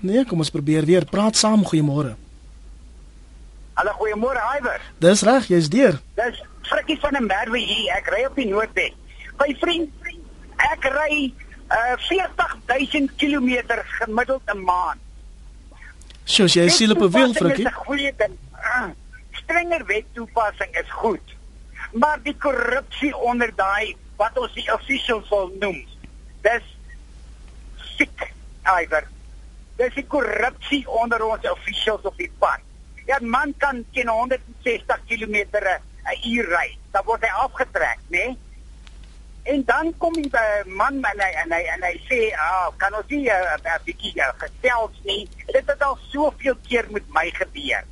Nee, 0.00 0.24
kom 0.24 0.38
ons 0.38 0.50
probeer 0.50 0.84
weer. 0.84 1.04
Praat 1.04 1.36
saam, 1.36 1.64
goeiemôre. 1.64 2.14
Hallo, 3.80 3.92
goeiemôre, 3.96 4.40
Iwer. 4.58 4.80
Dis 5.00 5.22
reg, 5.24 5.46
jy's 5.48 5.68
deur. 5.72 5.94
Dis 6.18 6.42
Frikkie 6.68 6.98
van 7.00 7.16
'n 7.16 7.24
Merwe 7.24 7.58
hier. 7.58 7.94
Ek 7.96 8.10
ry 8.12 8.26
op 8.28 8.34
die 8.36 8.44
Noordweg. 8.44 8.92
My 9.38 9.56
vriend, 9.60 9.88
Ek 10.60 10.84
ry 10.84 11.32
uh 11.72 11.96
40000 11.96 13.16
km 13.16 13.80
gemiddeld 14.00 14.42
'n 14.52 14.60
maand. 14.64 15.00
Sjoe, 16.24 16.46
jy 16.46 16.66
is 16.68 16.76
siel 16.76 16.92
op 16.92 17.00
'n 17.00 17.10
wiel, 17.10 17.32
Frankie. 17.32 17.64
Dit 17.64 17.72
is 17.72 17.78
'n 17.78 17.84
goeie 17.86 18.12
ding. 18.16 18.36
Uh, 18.52 18.90
strenger 19.30 19.86
wettoepassing 19.86 20.76
is 20.76 20.90
goed. 20.90 21.36
Maar 21.92 22.18
die 22.22 22.36
korrupsie 22.36 23.16
onder 23.16 23.50
daai 23.54 23.96
wat 24.16 24.38
ons 24.38 24.52
die 24.52 24.72
officials 24.74 25.28
wil 25.28 25.52
noem. 25.58 25.84
Dis 26.42 26.76
siek, 27.96 28.32
Iver. 28.82 29.08
Dis 29.76 29.94
die 29.94 30.06
korrupsie 30.06 30.88
onder 30.88 31.24
ons 31.24 31.50
officials 31.50 32.02
op 32.02 32.16
die 32.16 32.32
pad. 32.38 32.60
Ja, 33.10 33.18
man 33.20 33.54
kan 33.58 33.84
teen 33.92 34.08
160 34.08 35.00
km 35.08 35.36
'n 36.10 36.30
uur 36.32 36.46
ry. 36.46 36.68
Dan 36.92 37.02
word 37.04 37.22
hy 37.26 37.32
afgetrek, 37.46 37.98
né? 38.08 38.18
Nee? 38.18 38.38
En 39.42 39.62
dan 39.66 39.94
kom 39.98 40.12
die 40.12 40.30
uh, 40.32 40.62
man 40.66 40.94
en 41.02 41.20
hy 41.24 41.30
en 41.42 41.52
hy 41.52 41.62
en 41.74 41.82
hy 41.82 41.94
sê, 42.08 42.20
"Ah, 42.36 42.68
oh, 42.68 42.76
kan 42.76 42.94
ons 42.94 43.08
nie 43.08 43.26
'n 43.26 43.32
uh, 43.32 43.56
uh, 43.64 43.78
bietjie 43.84 44.14
uh, 44.16 44.30
gesels 44.38 44.96
nie? 45.04 45.28
Dit 45.46 45.66
het 45.66 45.82
al 45.82 45.98
soveel 46.12 46.56
keer 46.68 46.86
met 46.90 47.06
my 47.08 47.30
gebeur." 47.34 47.84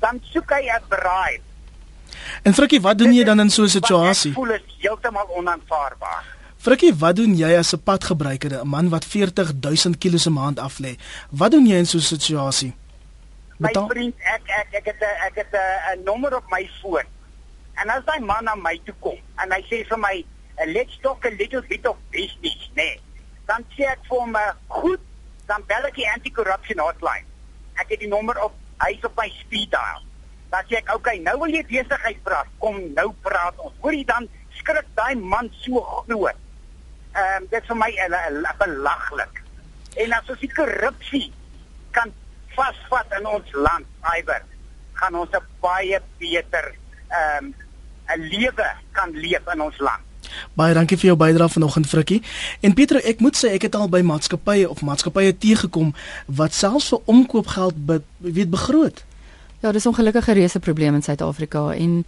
Dan 0.00 0.20
soek 0.32 0.50
hy 0.50 0.62
'n 0.70 0.88
braai. 0.88 1.40
En 2.42 2.54
Frikkie, 2.54 2.80
wat 2.80 2.98
doen 2.98 3.12
jy 3.12 3.24
dan 3.24 3.40
in 3.40 3.50
so 3.50 3.62
'n 3.62 3.68
situasie? 3.68 4.30
Ek 4.30 4.36
voel 4.36 4.48
dit 4.56 4.62
heeltemal 4.78 5.28
onaanvaarbaar. 5.28 6.24
Frikkie, 6.56 6.94
wat 6.94 7.16
doen 7.16 7.34
jy 7.36 7.56
as 7.58 7.72
'n 7.74 7.82
padgebruiker, 7.82 8.60
'n 8.60 8.68
man 8.68 8.88
wat 8.88 9.04
40000 9.04 9.98
km 9.98 10.18
se 10.18 10.30
maand 10.30 10.58
af 10.58 10.78
lê? 10.78 10.96
Wat 11.30 11.50
doen 11.50 11.66
jy 11.66 11.76
in 11.76 11.86
so 11.86 11.98
'n 11.98 12.00
situasie? 12.00 12.72
My 13.62 13.70
vriend, 13.70 14.14
ek 14.26 14.48
ek 14.58 14.72
ek 14.80 14.86
het 14.90 15.02
'n 15.06 15.16
ek 15.26 15.36
het 15.38 15.54
'n 15.54 16.02
nommer 16.04 16.34
op 16.36 16.46
my 16.50 16.64
foon. 16.80 17.06
En 17.80 17.90
as 17.90 18.04
daai 18.04 18.20
man 18.20 18.44
na 18.44 18.54
my 18.54 18.80
toe 18.84 18.94
kom 19.00 19.18
en 19.42 19.52
hy 19.52 19.62
sê 19.70 19.86
vir 19.86 19.98
my, 19.98 20.24
let's 20.66 20.98
talk 21.02 21.24
a 21.24 21.30
little 21.30 21.62
bit 21.62 21.86
of 21.86 21.96
business, 22.10 22.70
nee. 22.74 23.00
Dan 23.46 23.64
sê 23.74 23.86
ek 23.86 24.02
vir 24.08 24.18
hom, 24.18 24.36
goed, 24.68 25.00
dan 25.46 25.62
bel 25.66 25.86
ek 25.86 25.94
die 25.94 26.10
anti-corruption 26.10 26.78
hotline. 26.78 27.26
Ek 27.74 27.88
het 27.88 28.00
die 28.00 28.08
nommer 28.08 28.38
op, 28.42 28.54
hy's 28.82 29.04
op 29.04 29.16
my 29.16 29.28
speed 29.28 29.70
dial. 29.70 30.02
Dan 30.50 30.64
sê 30.68 30.76
ek, 30.76 30.94
okay, 30.94 31.18
nou 31.18 31.38
wil 31.38 31.54
jy 31.54 31.62
besigheid 31.66 32.22
praat. 32.22 32.48
Kom 32.58 32.92
nou 32.94 33.12
praat 33.22 33.56
ons. 33.58 33.74
Hoorie 33.80 34.04
dan 34.04 34.28
skrik 34.58 34.86
daai 34.94 35.14
man 35.14 35.50
so 35.62 35.80
groot. 35.80 36.36
Ehm 37.14 37.42
um, 37.42 37.48
dit 37.48 37.66
vir 37.66 37.76
my 37.76 37.90
belaglik. 38.58 39.42
En 39.96 40.12
as 40.12 40.30
ons 40.30 40.40
die 40.40 40.52
korrupsie 40.52 41.32
kan 41.90 42.12
vasvat 42.54 43.18
in 43.18 43.26
ons 43.26 43.52
land, 43.52 43.86
Iwer, 44.18 44.42
gaan 44.92 45.14
ons 45.14 45.30
'n 45.30 45.44
baie 45.60 46.00
beter 46.18 46.74
ehm 47.08 47.44
um, 47.44 47.54
'n 48.16 48.20
lewe 48.28 48.68
kan 48.92 49.10
leef 49.12 49.44
in 49.52 49.60
ons 49.60 49.78
land. 49.78 50.02
Baie 50.54 50.74
dankie 50.74 50.96
vir 50.96 51.12
jou 51.12 51.16
bydrae 51.16 51.48
vanoggend 51.48 51.86
Frikkie. 51.86 52.22
En 52.60 52.74
Pieter, 52.74 53.00
ek 53.04 53.20
moet 53.20 53.36
sê 53.36 53.52
ek 53.56 53.62
het 53.68 53.74
al 53.74 53.88
by 53.88 54.00
maatskappye 54.06 54.68
of 54.68 54.82
maatskappye 54.82 55.36
teëgekom 55.38 55.94
wat 56.26 56.54
selfs 56.54 56.88
vir 56.92 57.00
omkoopgeld 57.04 57.86
be, 57.86 58.00
weet 58.18 58.50
begroot. 58.50 59.04
Ja, 59.62 59.72
dis 59.72 59.86
ongelukkige 59.86 60.32
reuse 60.32 60.58
probleem 60.58 60.94
in 60.94 61.02
Suid-Afrika 61.02 61.70
en 61.72 62.04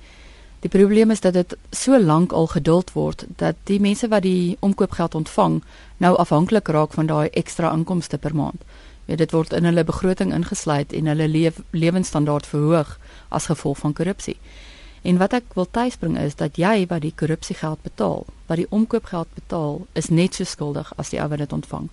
die 0.61 0.71
probleem 0.73 1.11
is 1.11 1.21
dat 1.21 1.33
dit 1.33 1.57
so 1.71 1.99
lank 2.01 2.33
al 2.33 2.47
geduld 2.47 2.93
word 2.93 3.27
dat 3.37 3.57
die 3.65 3.81
mense 3.81 4.09
wat 4.09 4.23
die 4.23 4.57
omkoopgeld 4.61 5.15
ontvang 5.15 5.63
nou 5.97 6.17
afhanklik 6.17 6.69
raak 6.69 6.93
van 6.93 7.07
daai 7.07 7.29
ekstra 7.29 7.73
inkomste 7.73 8.19
per 8.19 8.35
maand. 8.35 8.65
Ja, 9.05 9.17
dit 9.17 9.33
word 9.33 9.53
in 9.53 9.65
hulle 9.69 9.85
begroting 9.85 10.33
ingesluit 10.33 10.93
en 10.93 11.07
hulle 11.07 11.29
leef, 11.29 11.61
lewensstandaard 11.71 12.47
verhoog 12.47 12.99
as 13.29 13.51
gevolg 13.51 13.79
van 13.79 13.93
korrupsie. 13.93 14.37
En 15.05 15.19
wat 15.21 15.35
ek 15.37 15.53
wil 15.59 15.69
tuisbring 15.71 16.17
is 16.19 16.39
dat 16.41 16.57
jy 16.57 16.87
wat 16.89 17.03
die 17.05 17.13
korrupsiegeld 17.13 17.83
betaal, 17.85 18.25
wat 18.49 18.57
die 18.57 18.71
omkoopgeld 18.71 19.29
betaal, 19.37 19.83
is 19.93 20.09
net 20.09 20.35
so 20.35 20.49
skuldig 20.49 20.93
as 20.97 21.13
die 21.13 21.21
ou 21.21 21.29
wat 21.29 21.43
dit 21.45 21.53
ontvang. 21.53 21.91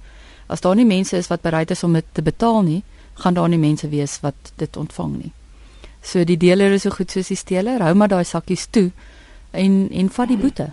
As 0.48 0.64
daar 0.64 0.76
nie 0.80 0.88
mense 0.88 1.18
is 1.18 1.28
wat 1.28 1.44
bereid 1.44 1.72
is 1.72 1.84
om 1.84 1.94
dit 1.94 2.08
te 2.12 2.24
betaal 2.24 2.62
nie, 2.64 2.82
gaan 3.20 3.36
daar 3.36 3.50
nie 3.52 3.60
mense 3.60 3.90
wees 3.92 4.20
wat 4.24 4.54
dit 4.56 4.78
ontvang 4.78 5.18
nie. 5.18 5.32
So 6.02 6.24
die 6.24 6.38
deler 6.40 6.72
is 6.72 6.88
so 6.88 6.96
goed 6.96 7.12
soos 7.12 7.30
die 7.30 7.38
steler, 7.38 7.84
hou 7.84 7.94
maar 7.94 8.10
daai 8.10 8.26
sakkies 8.26 8.70
toe 8.72 8.90
en 9.52 9.90
en 9.92 10.10
vat 10.10 10.32
die 10.32 10.40
boete. 10.40 10.72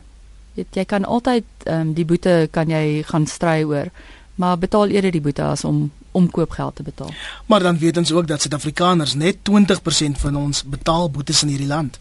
Weet 0.54 0.78
jy 0.78 0.84
kan 0.84 1.04
altyd 1.04 1.46
ehm 1.66 1.88
um, 1.88 1.92
die 1.94 2.06
boete 2.06 2.48
kan 2.50 2.70
jy 2.70 3.02
gaan 3.10 3.26
stry 3.26 3.62
oor, 3.66 3.90
maar 4.38 4.58
betaal 4.58 4.86
eerder 4.86 5.10
die 5.10 5.20
boete 5.20 5.42
as 5.42 5.64
om 5.64 5.90
omkoopgeld 6.10 6.76
te 6.76 6.82
betaal. 6.82 7.10
Maar 7.46 7.62
dan 7.62 7.78
weet 7.78 7.96
ons 7.96 8.12
ook 8.12 8.26
dat 8.26 8.40
Suid-Afrikaners 8.40 9.14
net 9.14 9.36
20% 9.50 10.20
van 10.22 10.36
ons 10.36 10.62
betaal 10.64 11.10
boetes 11.10 11.42
in 11.42 11.48
hierdie 11.48 11.66
land. 11.66 11.98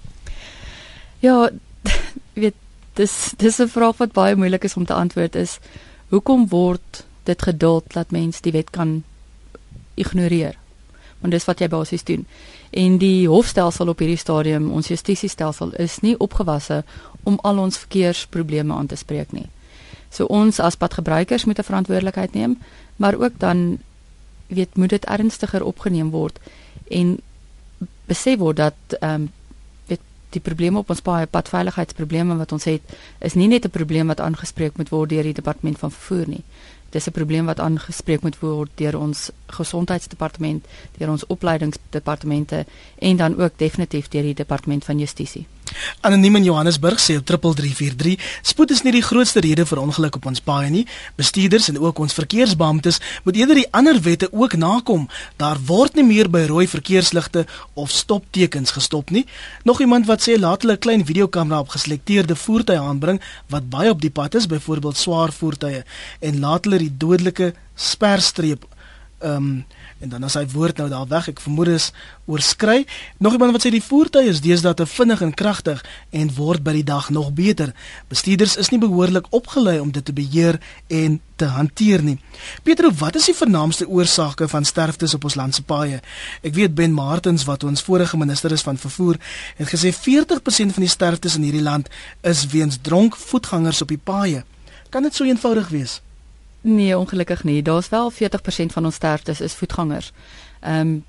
Ja, 1.19 1.49
weet 2.43 2.53
dis 2.93 3.33
dis 3.37 3.59
'n 3.59 3.67
vraag 3.67 3.97
wat 3.97 4.11
baie 4.11 4.35
moeilik 4.35 4.63
is 4.63 4.75
om 4.75 4.85
te 4.85 4.93
antwoord 4.93 5.35
is 5.35 5.59
hoekom 6.09 6.47
word 6.47 7.05
dit 7.23 7.41
geduld 7.41 7.93
dat 7.93 8.11
mens 8.11 8.41
die 8.41 8.51
wet 8.51 8.69
kan 8.69 9.03
ignoreer? 9.93 10.55
Want 11.19 11.33
dis 11.33 11.45
wat 11.45 11.59
jy 11.59 11.67
basies 11.67 12.03
doen. 12.03 12.25
En 12.69 12.97
die 12.97 13.27
hofstelsel 13.27 13.87
op 13.87 13.99
hierdie 13.99 14.17
stadium, 14.17 14.71
ons 14.71 14.87
justisiestelsel 14.87 15.73
is 15.81 15.99
nie 15.99 16.17
opgewasse 16.19 16.83
om 17.23 17.39
al 17.41 17.57
ons 17.57 17.77
verkeersprobleme 17.77 18.73
aan 18.73 18.87
te 18.87 18.95
spreek 18.95 19.31
nie. 19.31 19.49
So 20.09 20.25
ons 20.25 20.59
as 20.59 20.75
padgebruikers 20.75 21.45
moet 21.45 21.59
'n 21.59 21.63
verantwoordelikheid 21.63 22.33
neem, 22.33 22.57
maar 22.95 23.15
ook 23.15 23.33
dan 23.37 23.77
weet 24.47 24.75
moet 24.75 24.89
dit 24.89 25.05
ernstiger 25.05 25.63
opgeneem 25.63 26.09
word 26.09 26.39
en 26.89 27.19
besef 28.05 28.37
word 28.37 28.57
dat 28.57 28.75
ehm 28.99 29.13
um, 29.13 29.31
die 30.35 30.43
probleme 30.43 30.81
op 30.81 30.89
ons 30.91 31.03
paai 31.03 31.25
padveiligheidsprobleme 31.31 32.35
wat 32.39 32.51
ons 32.55 32.67
het 32.67 32.95
is 33.23 33.35
nie 33.39 33.47
net 33.47 33.65
'n 33.65 33.69
probleem 33.69 34.07
wat 34.07 34.19
aangespreek 34.19 34.77
moet 34.77 34.89
word 34.89 35.09
deur 35.09 35.23
die 35.23 35.33
departement 35.33 35.77
van 35.79 35.91
vervoer 35.91 36.27
nie. 36.27 36.43
Dis 36.89 37.07
'n 37.07 37.11
probleem 37.11 37.45
wat 37.45 37.59
aangespreek 37.59 38.21
moet 38.21 38.39
word 38.39 38.69
deur 38.75 38.97
ons 38.97 39.31
gesondheidsdepartement, 39.47 40.65
deur 40.97 41.09
ons 41.09 41.25
opleidingsdepartemente 41.27 42.65
en 42.99 43.17
dan 43.17 43.39
ook 43.39 43.51
definitief 43.55 44.07
deur 44.07 44.23
die 44.23 44.33
departement 44.33 44.85
van 44.85 44.99
justisie. 44.99 45.47
Anoniem 46.01 46.35
in 46.35 46.43
Johannesburg 46.43 46.99
sê 46.99 47.17
op 47.17 47.25
3343, 47.25 48.17
spoed 48.41 48.71
is 48.71 48.83
nie 48.85 48.93
die 48.95 49.03
grootste 49.05 49.41
rede 49.43 49.65
vir 49.65 49.81
ongeluk 49.81 50.15
op 50.19 50.27
ons 50.29 50.41
paaie 50.43 50.69
nie. 50.73 50.85
Bestuurders 51.19 51.69
en 51.71 51.79
ook 51.79 51.99
ons 51.99 52.13
verkeersbeamptes 52.17 52.99
moet 53.23 53.39
eerder 53.39 53.61
die 53.61 53.67
ander 53.71 53.99
wette 54.01 54.29
ook 54.31 54.55
nakom. 54.55 55.07
Daar 55.41 55.59
word 55.65 55.95
nie 55.99 56.05
meer 56.07 56.29
by 56.29 56.45
rooi 56.49 56.67
verkeersligte 56.67 57.45
of 57.73 57.91
stoptekens 57.91 58.71
gestop 58.77 59.09
nie. 59.09 59.25
Nog 59.63 59.81
iemand 59.81 60.07
wat 60.07 60.23
sê 60.27 60.39
laat 60.39 60.61
hulle 60.61 60.77
'n 60.77 60.85
klein 60.85 61.05
videokamera 61.05 61.59
op 61.59 61.69
geselekteerde 61.69 62.35
voertuie 62.35 62.79
aanbring 62.79 63.21
wat 63.47 63.69
baie 63.69 63.89
op 63.89 64.01
die 64.01 64.11
pad 64.11 64.35
is, 64.35 64.47
byvoorbeeld 64.47 64.97
swaar 64.97 65.31
voertuie 65.31 65.83
en 66.19 66.39
laat 66.39 66.63
hulle 66.65 66.77
die 66.77 66.97
dodelike 66.97 67.53
sperstreep 67.75 68.65
ehm 69.19 69.35
um, 69.35 69.65
en 69.99 70.09
dan 70.09 70.23
as 70.23 70.35
hy 70.37 70.45
woord 70.51 70.77
nou 70.81 70.87
daar 70.91 71.07
weg 71.09 71.29
ek 71.31 71.41
vermoed 71.41 71.71
is 71.73 71.91
oorskry. 72.25 72.85
Nog 73.23 73.37
iemand 73.37 73.55
wat 73.55 73.65
sê 73.65 73.71
die 73.73 73.83
voertuig 73.83 74.29
is 74.31 74.41
deesdae 74.45 74.75
te 74.77 74.85
vinnig 74.85 75.21
en 75.25 75.33
kragtig 75.33 75.83
en 76.11 76.31
word 76.37 76.63
by 76.65 76.75
die 76.77 76.85
dag 76.87 77.09
nog 77.09 77.31
beter. 77.37 77.73
Bestuurders 78.11 78.57
is 78.61 78.69
nie 78.73 78.81
behoorlik 78.81 79.29
opgelei 79.35 79.79
om 79.81 79.91
dit 79.91 80.05
te 80.05 80.13
beheer 80.13 80.59
en 80.87 81.19
te 81.37 81.49
hanteer 81.53 82.03
nie. 82.03 82.17
Pietro 82.63 82.91
wat 82.99 83.17
is 83.19 83.29
die 83.29 83.37
vernaamste 83.37 83.87
oorsake 83.87 84.47
van 84.49 84.65
sterftes 84.65 85.13
op 85.17 85.27
ons 85.29 85.37
land 85.37 85.55
se 85.55 85.65
paaie? 85.65 86.01
Ek 86.41 86.55
weet 86.57 86.75
Ben 86.77 86.93
Martins 86.93 87.45
wat 87.49 87.65
ons 87.67 87.85
vorige 87.85 88.17
minister 88.17 88.53
is 88.53 88.65
van 88.65 88.77
vervoer 88.77 89.21
het 89.57 89.69
gesê 89.69 89.93
40% 89.93 90.77
van 90.77 90.85
die 90.85 90.91
sterftes 90.91 91.37
in 91.37 91.45
hierdie 91.47 91.65
land 91.65 91.89
is 92.21 92.45
weens 92.53 92.81
dronk 92.81 93.17
voetgangers 93.17 93.81
op 93.85 93.93
die 93.93 94.01
paaie. 94.01 94.43
Kan 94.89 95.03
dit 95.03 95.15
so 95.15 95.25
eenvoudig 95.27 95.69
wees 95.73 96.01
Nee, 96.69 96.97
ongelukkig 96.97 97.43
nie. 97.43 97.61
Daar's 97.61 97.89
wel 97.89 98.11
40% 98.11 98.15
van 98.65 98.85
ons 98.85 98.95
sterftes 98.95 99.41
is 99.41 99.53
voetgangers. 99.53 100.11
Ehm 100.59 100.79
um, 100.79 101.05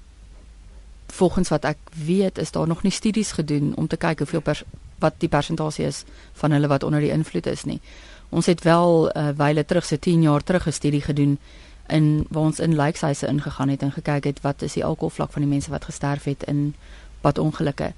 volgens 1.07 1.49
wat 1.49 1.65
ek 1.65 1.77
weet, 2.05 2.39
is 2.39 2.51
daar 2.51 2.67
nog 2.67 2.83
nie 2.83 2.93
studies 2.93 3.33
gedoen 3.33 3.73
om 3.77 3.87
te 3.87 3.97
kyk 3.97 4.19
hoeveel 4.19 4.43
wat 4.99 5.15
die 5.19 5.29
persentasie 5.29 5.85
is 5.85 6.05
van 6.33 6.51
hulle 6.51 6.67
wat 6.67 6.83
onder 6.83 7.01
die 7.01 7.11
invloed 7.11 7.47
is 7.47 7.65
nie. 7.65 7.81
Ons 8.29 8.47
het 8.47 8.63
wel 8.63 9.11
'n 9.15 9.19
uh, 9.19 9.29
wyle 9.37 9.65
terug, 9.65 9.85
so 9.85 9.97
10 9.97 10.23
jaar 10.23 10.43
terug 10.43 10.67
'n 10.67 10.73
studie 10.73 11.01
gedoen 11.01 11.39
in 11.87 12.27
waar 12.29 12.43
ons 12.43 12.59
in 12.59 12.75
lijkhuise 12.75 13.27
ingegaan 13.27 13.69
het 13.69 13.83
en 13.83 13.93
gekyk 13.93 14.25
het 14.25 14.41
wat 14.41 14.63
is 14.63 14.73
die 14.73 14.85
alkoholvlak 14.85 15.33
van 15.33 15.43
die 15.43 15.51
mense 15.51 15.71
wat 15.71 15.85
gesterf 15.85 16.25
het 16.25 16.43
in 16.43 16.75
padongelukke. 17.21 17.93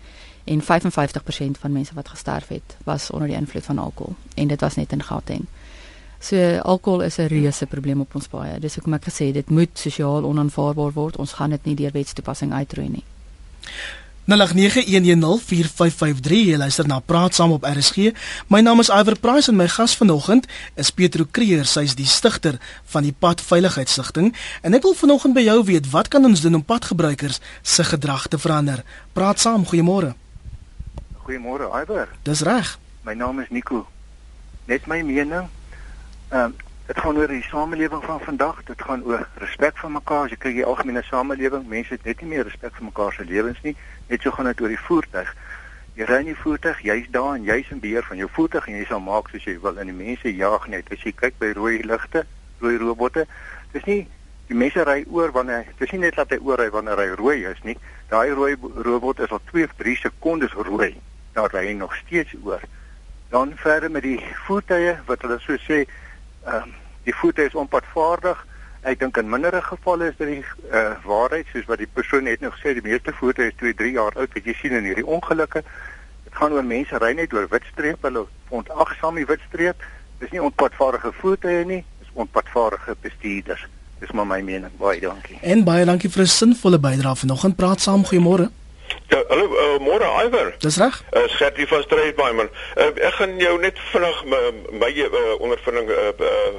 En 0.44 0.62
55% 0.62 0.64
van 1.60 1.72
mense 1.72 1.94
wat 1.94 2.08
gesterf 2.08 2.48
het 2.48 2.76
was 2.84 3.10
onder 3.10 3.28
die 3.28 3.36
invloed 3.36 3.64
van 3.64 3.78
alkohol 3.78 4.14
en 4.34 4.48
dit 4.48 4.60
was 4.60 4.74
net 4.74 4.92
in 4.92 5.02
Gauteng. 5.02 5.46
So 6.20 6.36
alkohol 6.62 7.00
is 7.00 7.18
'n 7.18 7.26
reuse 7.26 7.66
probleem 7.66 8.00
op 8.00 8.14
ons 8.14 8.26
paaie. 8.28 8.60
Dis 8.60 8.74
hoekom 8.74 8.94
ek 8.94 9.04
gesê 9.08 9.32
dit 9.32 9.50
moet 9.50 9.70
sosiaal 9.72 10.24
onaanvaarbaar 10.24 10.92
word. 10.92 11.16
Ons 11.16 11.32
gaan 11.32 11.50
dit 11.50 11.64
nie 11.64 11.74
deur 11.74 11.92
wetstoepassing 11.92 12.52
uitroei 12.52 12.88
nie. 12.88 13.04
0891104553 14.28 14.36
jy 16.46 16.56
luister 16.56 16.86
na 16.86 17.00
praat 17.00 17.34
saam 17.34 17.50
op 17.50 17.64
RSG. 17.64 17.96
My 18.46 18.60
naam 18.60 18.78
is 18.80 18.88
Iver 18.88 19.18
Price 19.18 19.50
en 19.50 19.56
my 19.56 19.68
gas 19.68 19.96
vanoggend 19.96 20.46
is 20.74 20.90
Petro 20.90 21.24
Kreer. 21.30 21.64
Sy's 21.64 21.94
die 21.94 22.06
stigter 22.06 22.58
van 22.84 23.02
die 23.02 23.14
Padveiligheidsstigting 23.18 24.34
en 24.62 24.74
ek 24.74 24.82
wil 24.82 24.94
vanoggend 24.94 25.34
by 25.34 25.40
jou 25.40 25.64
weet 25.64 25.90
wat 25.90 26.08
kan 26.08 26.24
ons 26.24 26.40
doen 26.40 26.54
om 26.54 26.64
padgebruikers 26.64 27.40
se 27.62 27.84
gedrag 27.84 28.28
te 28.28 28.38
verander? 28.38 28.84
Praat 29.12 29.40
saam, 29.40 29.66
goeiemôre. 29.66 30.14
Goeiemôre 31.24 31.72
Iver. 31.82 32.08
Dis 32.22 32.40
reg. 32.40 32.78
My 33.02 33.14
naam 33.14 33.40
is 33.40 33.48
Nico. 33.50 33.86
Net 34.66 34.86
my 34.86 35.02
mening 35.02 35.48
Ehm 36.30 36.44
um, 36.44 36.54
dit 36.86 36.98
gaan 37.00 37.16
oor 37.16 37.26
die 37.26 37.42
samelewing 37.42 38.04
van 38.04 38.20
vandag. 38.20 38.62
Dit 38.64 38.82
gaan 38.82 39.02
oor 39.04 39.28
respek 39.34 39.78
vir 39.78 39.90
mekaar. 39.90 40.24
As 40.24 40.30
jy 40.30 40.36
kyk 40.38 40.54
die 40.60 40.64
algemene 40.64 41.02
samelewing, 41.02 41.64
mense 41.66 41.90
het 41.96 42.04
net 42.06 42.20
nie 42.22 42.28
meer 42.30 42.44
respek 42.46 42.74
vir 42.76 42.84
mekaar 42.86 43.14
se 43.14 43.24
lewens 43.24 43.58
nie. 43.62 43.72
Net 44.06 44.22
so 44.22 44.30
gaan 44.30 44.46
dit 44.46 44.60
oor 44.62 44.70
die 44.70 44.78
voertuig. 44.78 45.32
Jy 45.98 46.06
ry 46.06 46.18
in 46.22 46.28
die 46.30 46.36
voertuig, 46.38 46.82
jy's 46.86 47.08
daar 47.10 47.32
en 47.34 47.48
jy's 47.48 47.72
in 47.74 47.80
beheer 47.82 48.06
van 48.06 48.20
jou 48.22 48.28
voertuig 48.36 48.68
en 48.70 48.76
jy 48.78 48.84
sal 48.86 49.02
maak 49.02 49.30
soos 49.32 49.48
jy 49.48 49.56
wil. 49.64 49.80
En 49.82 49.90
die 49.90 49.96
mense 49.96 50.30
jaag 50.30 50.68
net. 50.70 50.92
As 50.94 51.02
jy 51.02 51.12
kyk 51.22 51.40
by 51.42 51.50
rooi 51.58 51.80
ligte, 51.82 52.22
rooi 52.62 52.76
robotte, 52.82 53.24
dis 53.72 53.88
nie 53.90 54.04
die 54.52 54.58
mense 54.62 54.84
ry 54.86 55.00
oor 55.10 55.34
wanneer 55.34 55.66
dis 55.80 55.94
nie 55.94 56.04
net 56.04 56.18
dat 56.18 56.30
hy 56.30 56.38
oorry 56.46 56.68
wanneer 56.70 57.02
hy 57.02 57.08
rooi 57.18 57.40
is 57.50 57.64
nie. 57.66 57.74
Daai 58.12 58.30
rooi 58.38 58.52
robot 58.86 59.18
is 59.26 59.34
al 59.34 59.42
2 59.50 59.66
of 59.66 59.74
3 59.82 59.96
sekondes 60.04 60.54
rooi. 60.54 60.92
Daar 61.34 61.50
ry 61.50 61.64
hy 61.72 61.74
nog 61.82 61.98
steeds 62.04 62.38
oor. 62.44 62.62
Dan 63.34 63.56
verder 63.58 63.90
met 63.90 64.06
die 64.06 64.20
voertuie 64.46 64.94
wat 65.10 65.26
hulle 65.26 65.40
so 65.42 65.58
sê, 65.66 65.82
ehm 66.44 66.62
um, 66.62 66.78
die 67.04 67.14
voertuie 67.16 67.46
is 67.48 67.54
onpadvaardig. 67.54 68.46
Ek 68.82 68.98
dink 69.00 69.16
in 69.16 69.28
mindere 69.28 69.62
gevalle 69.64 70.10
is 70.10 70.16
dit 70.18 70.28
die 70.28 70.44
uh, 70.72 70.92
waarheid 71.04 71.48
soos 71.52 71.66
wat 71.68 71.80
die 71.80 71.88
persoon 71.88 72.24
net 72.28 72.40
nou 72.44 72.52
gesê 72.54 72.74
die 72.76 72.84
meeste 72.84 73.12
voertuie 73.16 73.48
is 73.50 73.56
2, 73.60 73.74
3 73.80 73.92
jaar 73.96 74.16
oud 74.16 74.36
wat 74.36 74.46
jy 74.48 74.54
sien 74.56 74.76
in 74.76 74.88
hierdie 74.88 75.06
ongelukke. 75.06 75.64
Dit 76.24 76.36
gaan 76.36 76.52
oor 76.56 76.64
mense 76.64 77.00
ry 77.00 77.12
net 77.16 77.32
oor 77.36 77.48
witstreep, 77.50 78.04
hulle 78.06 78.26
ontagsaam 78.48 79.20
die 79.20 79.26
witstreep. 79.28 79.84
Dis 80.20 80.32
nie 80.32 80.44
onpadvaardige 80.44 81.12
voertuie 81.20 81.64
nie, 81.64 81.82
dis 82.00 82.14
onpadvaardige 82.24 82.96
bestuurders. 83.00 83.66
Dis 84.00 84.12
maar 84.16 84.28
my 84.28 84.40
mening. 84.44 84.72
Baie 84.80 85.00
dankie. 85.00 85.36
En 85.42 85.64
baie 85.64 85.84
dankie 85.84 86.10
vir 86.10 86.22
'n 86.22 86.36
sinvolle 86.36 86.78
bydrae 86.78 87.16
vanoggend. 87.16 87.56
Praat 87.56 87.80
saam, 87.80 88.04
goeiemôre. 88.04 88.48
Ja, 89.10 89.22
hallo, 89.28 89.46
uh, 89.50 89.78
môre 89.82 90.08
Iver. 90.24 90.54
Dis 90.58 90.76
reg? 90.76 91.02
Uh, 91.12 91.22
Gertie 91.26 91.66
van 91.66 91.82
Strydbaai 91.82 92.32
man. 92.32 92.50
Uh, 92.76 92.90
ek 92.94 93.14
gaan 93.18 93.38
jou 93.38 93.58
net 93.60 93.78
vinnig 93.90 94.24
my, 94.24 94.40
my 94.82 94.90
uh, 95.06 95.34
ondervinding 95.38 95.90
uh, 95.90 96.12
uh, 96.18 96.54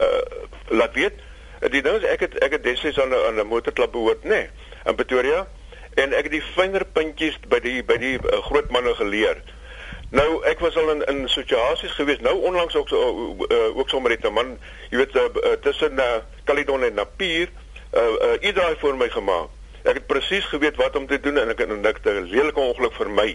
uh, 0.00 0.22
laat 0.68 0.94
weet. 0.94 1.20
Uh, 1.62 1.70
die 1.72 1.82
ding 1.82 1.96
is 1.96 2.08
ek 2.08 2.26
het 2.26 2.38
ek 2.44 2.58
het 2.58 2.64
destyds 2.64 3.00
aan 3.00 3.08
'n 3.08 3.24
aan 3.28 3.40
'n 3.40 3.46
motorklub 3.46 3.92
behoort, 3.92 4.24
nê, 4.24 4.28
nee, 4.28 4.48
in 4.84 4.94
Pretoria 4.94 5.46
en 5.94 6.12
ek 6.12 6.28
het 6.28 6.34
die 6.34 6.46
fynere 6.54 6.86
puntjies 6.92 7.38
by 7.48 7.60
die 7.62 7.82
by 7.86 7.96
die 8.02 8.16
uh, 8.18 8.40
groot 8.48 8.70
manne 8.74 8.94
geleer. 8.98 9.40
Nou 10.14 10.42
ek 10.46 10.60
was 10.62 10.76
al 10.76 10.90
in 10.90 11.02
in 11.10 11.28
situasies 11.28 11.94
gewees. 11.98 12.20
Nou 12.20 12.34
onlangs 12.46 12.76
ook 12.76 12.88
so 12.88 13.36
uh, 13.48 13.76
ook 13.76 13.88
sommer 13.88 14.10
net 14.10 14.24
'n 14.24 14.32
man, 14.32 14.58
jy 14.90 14.96
weet 14.96 15.14
uh, 15.14 15.52
tussen 15.62 15.92
uh, 15.98 16.22
Caledon 16.44 16.84
en 16.84 16.94
Napier, 16.94 17.48
uh, 17.94 18.02
uh, 18.02 18.36
iedereen 18.40 18.76
voor 18.78 18.96
my 18.96 19.08
gemaak. 19.08 19.48
Ek 19.84 19.98
het 20.00 20.06
presies 20.08 20.44
geweet 20.48 20.76
wat 20.80 20.96
om 20.96 21.06
te 21.06 21.20
doen 21.20 21.36
en 21.38 21.50
ek 21.52 21.58
het 21.60 22.02
te 22.02 22.12
lelike 22.24 22.60
ongeluk 22.60 22.94
vir 22.96 23.10
my. 23.10 23.28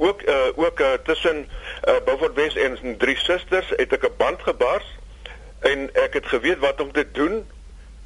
Ook 0.00 0.22
uh, 0.24 0.36
ook 0.56 0.80
uh, 0.80 0.92
tussen 1.04 1.44
uh, 1.44 1.96
Beaufort 2.04 2.34
West 2.34 2.56
en 2.56 2.96
Drie 2.98 3.16
Susters 3.16 3.68
het 3.76 3.92
ek 3.92 4.06
'n 4.08 4.16
band 4.16 4.40
gebars 4.42 4.86
en 5.60 5.90
ek 5.94 6.16
het 6.16 6.26
geweet 6.26 6.58
wat 6.58 6.80
om 6.80 6.92
te 6.92 7.04
doen 7.12 7.44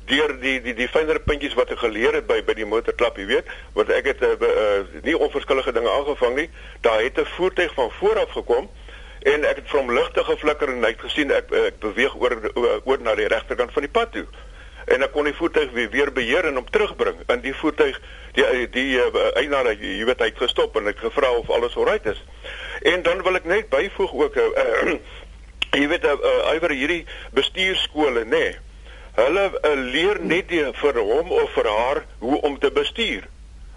deur 0.04 0.34
die 0.40 0.60
die 0.62 0.74
die 0.74 0.88
fynere 0.88 1.20
puntjies 1.20 1.54
wat 1.54 1.70
ek 1.70 1.78
geleer 1.78 2.18
het 2.18 2.26
by 2.26 2.42
by 2.42 2.54
die 2.54 2.66
motorklap, 2.66 3.16
jy 3.18 3.26
weet, 3.26 3.46
want 3.72 3.90
ek 3.90 4.10
het 4.12 4.22
uh, 4.22 4.34
uh, 4.34 4.82
nie 5.02 5.18
onverskillige 5.18 5.72
dinge 5.72 5.90
aangevang 5.90 6.34
nie. 6.34 6.50
Daar 6.80 7.02
het 7.02 7.18
'n 7.18 7.24
voertuig 7.38 7.74
van 7.74 7.90
voor 7.90 8.18
af 8.18 8.30
gekom 8.30 8.70
en 9.22 9.44
ek 9.44 9.56
het 9.62 9.70
hom 9.70 9.92
ligte 9.92 10.24
geflikker 10.24 10.68
en 10.68 10.82
het 10.82 11.00
gesien 11.00 11.30
ek 11.30 11.50
ek 11.50 11.78
beweeg 11.78 12.14
oor 12.14 12.34
oor 12.84 13.00
na 13.00 13.14
die 13.14 13.30
regterkant 13.30 13.72
van 13.72 13.82
die 13.82 13.90
pad 13.90 14.12
toe 14.12 14.26
en 14.86 15.02
dan 15.02 15.10
kon 15.10 15.26
die 15.26 15.34
voertuig 15.34 15.70
weer 15.74 15.90
weer 15.90 16.12
beheer 16.12 16.46
en 16.46 16.54
hom 16.54 16.70
terugbring. 16.70 17.18
In 17.26 17.40
die 17.42 17.54
voertuig 17.54 17.98
die 18.38 18.68
die 18.70 18.98
uh, 19.02 19.24
eienaar 19.34 19.72
jy 19.74 20.04
weet 20.06 20.22
hy 20.22 20.30
het 20.30 20.42
gestop 20.42 20.76
en 20.78 20.86
ek 20.92 21.00
gevra 21.02 21.32
of 21.34 21.50
alles 21.50 21.74
oukei 21.74 21.98
is. 22.12 22.20
En 22.86 23.02
dan 23.02 23.22
wil 23.26 23.40
ek 23.40 23.48
net 23.50 23.70
byvoeg 23.72 24.14
ook 24.14 24.38
uh, 24.38 24.46
uh, 24.62 24.94
jy 25.80 25.88
weet 25.90 26.06
uh, 26.06 26.14
uh, 26.14 26.54
iwer 26.54 26.74
hierdie 26.74 27.02
bestuurskole 27.34 28.22
nê 28.24 28.30
nee, 28.30 28.52
hulle 29.16 29.46
uh, 29.50 29.72
leer 29.90 30.20
net 30.22 30.52
die, 30.52 30.62
vir 30.80 31.00
hom 31.00 31.32
of 31.34 31.50
vir 31.56 31.70
haar 31.72 32.02
hoe 32.22 32.38
om 32.46 32.58
te 32.62 32.70
bestuur. 32.70 33.26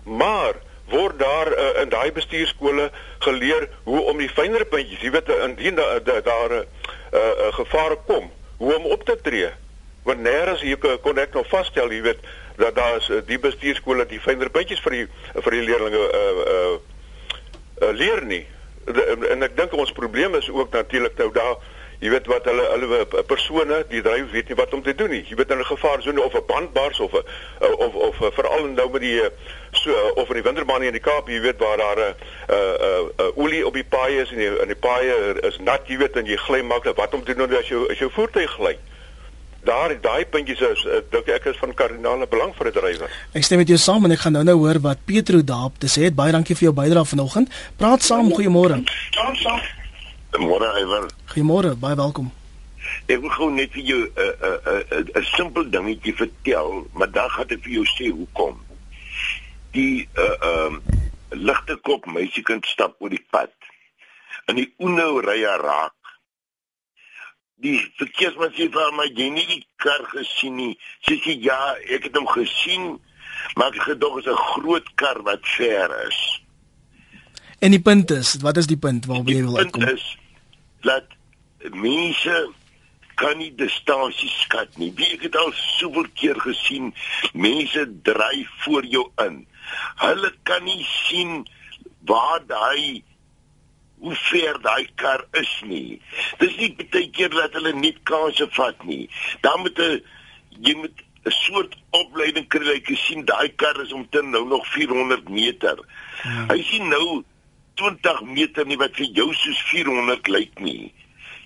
Maar 0.04 0.60
word 0.94 1.18
daar 1.20 1.50
uh, 1.54 1.72
in 1.82 1.90
daai 1.90 2.12
bestuurskole 2.14 2.92
geleer 3.26 3.66
hoe 3.88 4.04
om 4.12 4.22
die 4.22 4.30
fynere 4.30 4.70
puntjies 4.70 5.02
jy 5.02 5.14
weet 5.18 5.34
indien 5.48 5.80
daar 5.80 6.04
daar 6.06 6.54
'n 6.54 6.62
uh, 6.62 7.18
uh, 7.18 7.50
gevaar 7.58 7.98
kom 8.06 8.30
hoe 8.58 8.76
om 8.76 8.86
op 8.86 9.04
te 9.06 9.18
tree 9.22 9.50
want 10.10 10.24
nêrens 10.26 10.62
hier 10.66 10.80
kon 11.06 11.18
ek 11.22 11.36
nog 11.38 11.50
vasstel, 11.52 11.92
jy 11.94 12.02
weet, 12.10 12.30
dat 12.60 12.76
daar 12.76 13.00
is 13.00 13.10
uh, 13.10 13.22
die 13.26 13.40
bestuurskole 13.40 14.06
die 14.10 14.20
fynere 14.20 14.52
puntjies 14.54 14.82
vir 14.84 14.98
die 14.98 15.06
vir 15.40 15.56
die 15.56 15.66
leerders 15.68 15.96
uh, 15.96 16.06
uh 16.54 16.78
uh 17.80 17.92
leer 17.96 18.26
nie. 18.28 18.46
De, 18.90 19.04
en 19.32 19.46
ek 19.46 19.56
dink 19.56 19.76
ons 19.78 19.94
probleem 19.96 20.36
is 20.40 20.50
ook 20.52 20.74
natuurlik 20.76 21.16
nou 21.22 21.30
daar 21.36 21.60
jy 22.00 22.12
weet 22.14 22.28
wat 22.32 22.46
hulle 22.48 22.66
hulle 22.72 23.24
persone 23.28 23.82
die 23.92 24.02
dryf 24.04 24.30
weet 24.32 24.52
nie 24.52 24.58
wat 24.60 24.74
om 24.76 24.84
te 24.84 24.96
doen 24.96 25.12
nie. 25.12 25.22
Jy 25.28 25.36
weet 25.40 25.52
in 25.52 25.60
'n 25.60 25.72
gevaarsone 25.72 26.22
of 26.24 26.36
'n 26.36 26.46
bandbars 26.48 27.00
of 27.00 27.14
'n 27.14 27.24
of 27.86 27.96
of, 27.96 28.20
veral 28.36 28.68
nou 28.68 28.90
met 28.92 29.02
die 29.02 29.22
so 29.72 29.92
of 30.16 30.28
in 30.30 30.40
die 30.40 30.48
winterbaan 30.48 30.84
in 30.84 30.96
die 30.96 31.04
Kaap, 31.04 31.28
jy 31.28 31.40
weet 31.40 31.60
waar 31.60 31.78
daar 31.78 32.00
'n 32.00 32.16
uh, 32.50 32.56
uh, 32.56 33.08
uh, 33.20 33.38
olie 33.38 33.66
op 33.66 33.74
die 33.74 33.84
paaie 33.84 34.22
is 34.22 34.32
en 34.32 34.38
die 34.38 34.52
in 34.62 34.68
die 34.68 34.82
paaie 34.88 35.40
is 35.42 35.58
nat, 35.60 35.88
jy 35.88 35.98
weet 35.98 36.16
en 36.16 36.26
jy 36.26 36.38
gly 36.38 36.62
maklik 36.62 36.96
wat 36.96 37.14
om 37.14 37.24
te 37.24 37.36
doen 37.36 37.56
as 37.56 37.68
jou 37.68 37.88
as 37.92 38.00
jou 38.00 38.12
voertuig 38.12 38.52
gly 38.52 38.78
daar 39.64 40.02
daai 40.02 40.26
puntjies 40.26 40.62
is 40.62 40.86
dink 41.12 41.28
ek 41.28 41.46
is 41.46 41.58
van 41.58 41.74
kardinale 41.74 42.28
belang 42.28 42.56
vir 42.56 42.68
'n 42.68 42.72
drywer. 42.72 43.10
Ek 43.34 43.44
stem 43.44 43.58
met 43.58 43.68
jou 43.68 43.78
saam 43.78 44.06
en 44.06 44.12
ek 44.12 44.20
gaan 44.20 44.34
nou-nou 44.34 44.58
hoor 44.58 44.80
wat 44.80 45.06
Petro 45.06 45.44
daarop 45.44 45.78
te 45.78 45.88
sê 45.88 46.04
het. 46.04 46.16
Baie 46.16 46.32
dankie 46.32 46.56
vir 46.56 46.64
jou 46.64 46.74
bydrae 46.74 47.06
vanoggend. 47.06 47.50
Praat 47.78 48.04
saam, 48.04 48.32
goeiemôre. 48.32 48.84
Môre, 50.38 50.70
Iver. 50.82 51.10
Goeiemôre, 51.34 51.76
baie 51.76 51.96
welkom. 51.96 52.32
Ek 53.10 53.20
wil 53.22 53.32
gou 53.34 53.50
net 53.52 53.72
vir 53.74 53.84
jou 53.84 54.02
'n 54.06 54.12
'n 54.16 54.84
'n 55.00 55.12
'n 55.16 55.26
simpel 55.36 55.70
dingetjie 55.70 56.16
vertel, 56.16 56.88
maar 56.94 57.12
dan 57.12 57.30
gaan 57.30 57.50
ek 57.50 57.64
vir 57.64 57.72
jou 57.72 57.86
sê 57.86 58.12
hoekom. 58.12 58.56
Die 59.72 60.08
'n 60.16 60.22
uh, 60.22 60.70
'n 60.70 60.74
uh, 60.74 61.00
ligte 61.30 61.76
kop 61.76 62.06
meisiekind 62.06 62.66
stap 62.66 62.96
oor 63.00 63.10
die 63.10 63.26
pad. 63.30 63.52
En 64.46 64.56
die 64.56 64.74
Uno 64.78 65.20
ry 65.20 65.44
haar 65.44 65.62
raak 65.62 65.99
die 67.64 67.80
verkeersman 68.00 68.52
sê 68.56 68.70
vir 68.72 68.92
my 68.98 69.08
jy 69.12 69.30
nie 69.36 69.46
die 69.50 69.64
kar 69.84 70.04
gesien 70.14 70.56
nie. 70.60 70.74
Sy 71.08 71.20
sê 71.24 71.36
ja, 71.44 71.60
ek 71.92 72.10
het 72.10 72.20
hom 72.20 72.28
gesien, 72.32 72.94
maar 73.60 73.76
ek 73.76 73.90
gedog 73.92 74.20
is 74.22 74.28
'n 74.28 74.44
groot 74.54 74.88
kar 74.96 75.22
wat 75.24 75.44
ver 75.58 75.92
is. 76.08 76.20
En 77.60 77.72
die 77.72 77.82
punt 77.82 78.12
is, 78.12 78.38
wat 78.42 78.58
is 78.58 78.68
die 78.68 78.78
punt 78.78 79.06
waarop 79.06 79.28
jy 79.28 79.44
wil 79.44 79.58
uitkom? 79.58 79.84
Dit 79.84 80.00
is 80.00 80.18
dat 80.82 81.06
mense 81.76 82.50
kan 83.20 83.38
nie 83.38 83.52
distansie 83.56 84.30
skat 84.30 84.78
nie. 84.78 84.94
Wie 84.96 85.12
ek 85.14 85.28
het 85.28 85.36
al 85.36 85.52
soveel 85.52 86.08
keer 86.16 86.40
gesien, 86.40 86.94
mense 87.34 87.84
dryf 88.08 88.50
voor 88.64 88.86
jou 88.86 89.12
in. 89.26 89.46
Hulle 90.00 90.32
kan 90.44 90.64
nie 90.64 90.86
sien 90.88 91.44
waar 92.08 92.40
daai 92.48 93.04
hoe 94.00 94.16
ver 94.16 94.60
daai 94.62 94.88
kar 94.96 95.26
is 95.32 95.52
nie. 95.68 96.02
Dis 96.40 96.56
nie 96.58 96.72
baie 96.80 97.10
keer 97.12 97.30
dat 97.34 97.54
hulle 97.58 97.74
net 97.76 98.00
kanse 98.04 98.48
vat 98.56 98.84
nie. 98.88 99.10
Dan 99.42 99.60
moet 99.66 99.80
'n 99.80 100.02
jy 100.60 100.76
moet 100.76 101.04
'n 101.26 101.32
soort 101.32 101.76
opleiding 101.92 102.48
kry 102.48 102.64
dat 102.64 102.88
jy 102.88 102.96
sien 102.96 103.26
daai 103.26 103.50
kar 103.56 103.82
is 103.82 103.92
omtrent 103.92 104.32
nou 104.32 104.46
nog 104.48 104.68
400 104.68 105.30
meter. 105.30 105.78
Ja. 106.24 106.46
Hy 106.54 106.64
sien 106.64 106.88
nou 106.88 107.24
20 107.76 108.22
meter 108.22 108.66
nie 108.66 108.78
wat 108.78 108.96
vir 108.96 109.12
jou 109.14 109.34
soos 109.34 109.62
400 109.72 110.28
lyk 110.28 110.60
nie. 110.60 110.94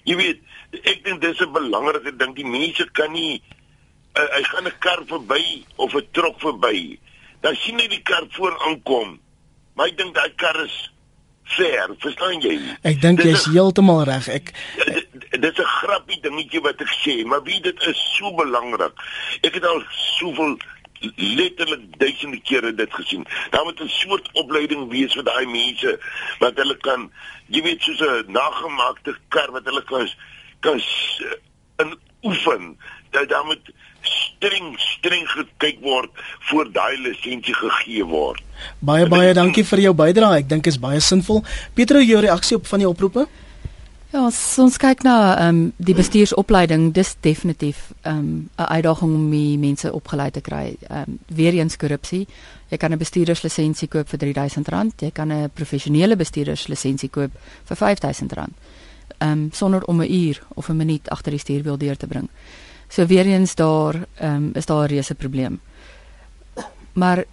Jy 0.03 0.15
weet, 0.15 0.39
ek 0.83 1.03
dink 1.03 1.21
dis 1.21 1.41
'n 1.41 1.51
belangrike 1.51 2.15
ding. 2.17 2.35
Die 2.35 2.45
mense 2.45 2.85
kan 2.91 3.11
nie 3.11 3.41
uh, 4.17 4.29
hy 4.35 4.43
gaan 4.43 4.67
'n 4.67 4.77
kar 4.79 5.01
verby 5.05 5.65
of 5.75 5.93
'n 5.95 6.07
trok 6.11 6.39
verby. 6.39 6.99
Dan 7.41 7.55
sien 7.55 7.79
hy 7.79 7.87
die 7.87 8.01
kar 8.01 8.25
voor 8.29 8.59
aankom. 8.59 9.19
Maar 9.75 9.87
ek 9.87 9.97
dink 9.97 10.13
daai 10.15 10.33
kar 10.35 10.63
is 10.63 10.92
ver, 11.55 11.95
verstaan 11.99 12.41
jy? 12.41 12.59
Ek 12.81 13.01
dink 13.01 13.21
jy 13.23 13.33
is 13.37 13.45
heeltemal 13.45 14.03
reg. 14.03 14.27
Ek 14.27 14.53
dit 15.33 15.51
is 15.51 15.59
'n 15.59 15.73
grappie 15.79 16.19
dingetjie 16.21 16.61
wat 16.61 16.81
ek 16.81 16.93
sê, 17.03 17.25
maar 17.25 17.43
wie 17.43 17.59
dit 17.61 17.81
is 17.87 17.99
so 18.17 18.33
belangrik. 18.35 18.93
Ek 19.41 19.53
het 19.53 19.65
al 19.65 19.83
soveel 20.19 20.57
letterlik 21.15 21.99
duisende 21.99 22.39
kere 22.41 22.73
dit 22.73 22.93
gesien. 22.93 23.25
Daar 23.49 23.63
moet 23.63 23.81
'n 23.81 23.87
soort 23.87 24.29
opleiding 24.33 24.89
wees 24.89 25.13
vir 25.13 25.23
daai 25.23 25.45
mense 25.45 25.99
wat 26.39 26.55
hulle 26.55 26.77
kan, 26.77 27.11
jy 27.47 27.61
weet, 27.61 27.81
soos 27.81 27.99
'n 27.99 28.31
nagemaakte 28.31 29.17
kar 29.27 29.51
wat 29.51 29.65
hulle 29.65 29.83
kan 29.83 30.09
kan 30.59 30.81
in 31.77 31.99
oefen. 32.21 32.77
Dat 33.11 33.29
daar 33.29 33.45
moet 33.45 33.71
streng 34.03 34.75
streng 34.79 35.27
gekyk 35.27 35.79
word 35.81 36.09
voor 36.49 36.71
daai 36.71 36.97
lisensie 36.97 37.55
gegee 37.55 38.05
word. 38.05 38.41
Baie 38.79 39.07
baie 39.07 39.33
dankie 39.33 39.63
vir 39.63 39.79
jou 39.79 39.93
bydrae. 39.93 40.43
Ek 40.43 40.49
dink 40.49 40.67
is 40.67 40.79
baie 40.79 40.99
sinvol. 40.99 41.43
Pietro, 41.73 41.99
jou 41.99 42.21
reaksie 42.21 42.57
op 42.57 42.67
van 42.67 42.79
die 42.79 42.89
oproepe? 42.89 43.27
Ja, 44.13 44.27
ons 44.61 44.75
kyk 44.77 45.01
na 45.01 45.15
ehm 45.41 45.47
um, 45.49 45.61
die 45.81 45.95
bestuursopleiding, 45.97 46.91
dis 46.93 47.15
definitief 47.25 47.91
ehm 48.03 48.17
um, 48.17 48.49
'n 48.57 48.69
uitdaging 48.75 49.15
om 49.15 49.31
die 49.31 49.57
mense 49.57 49.93
opgelei 49.93 50.29
te 50.31 50.41
kry. 50.41 50.75
Ehm 50.89 51.09
um, 51.09 51.19
weer 51.27 51.53
eens 51.53 51.77
korrupsie. 51.77 52.27
Jy 52.69 52.77
kan 52.77 52.91
'n 52.91 52.97
bestuurderslisensie 52.97 53.87
koop 53.87 54.09
vir 54.09 54.19
R3000, 54.19 55.01
jy 55.01 55.11
kan 55.11 55.31
'n 55.31 55.49
professionele 55.53 56.15
bestuurderslisensie 56.15 57.09
koop 57.09 57.31
vir 57.65 57.77
R5000. 57.77 58.53
um, 59.19 59.49
sonder 59.51 59.83
om 59.85 60.01
'n 60.01 60.13
uur 60.13 60.43
of 60.53 60.69
'n 60.69 60.75
minuut 60.75 61.09
agter 61.09 61.31
die 61.31 61.39
stuurwiel 61.39 61.77
deur 61.77 61.97
te 61.97 62.07
bring. 62.07 62.29
So 62.93 63.05
weer 63.05 63.25
eens 63.25 63.55
daar 63.55 63.95
um, 64.21 64.51
is 64.53 64.65
daar 64.65 64.83
'n 64.83 64.93
reuse 64.93 65.15
probleem. 65.15 65.59
Maar 66.93 67.23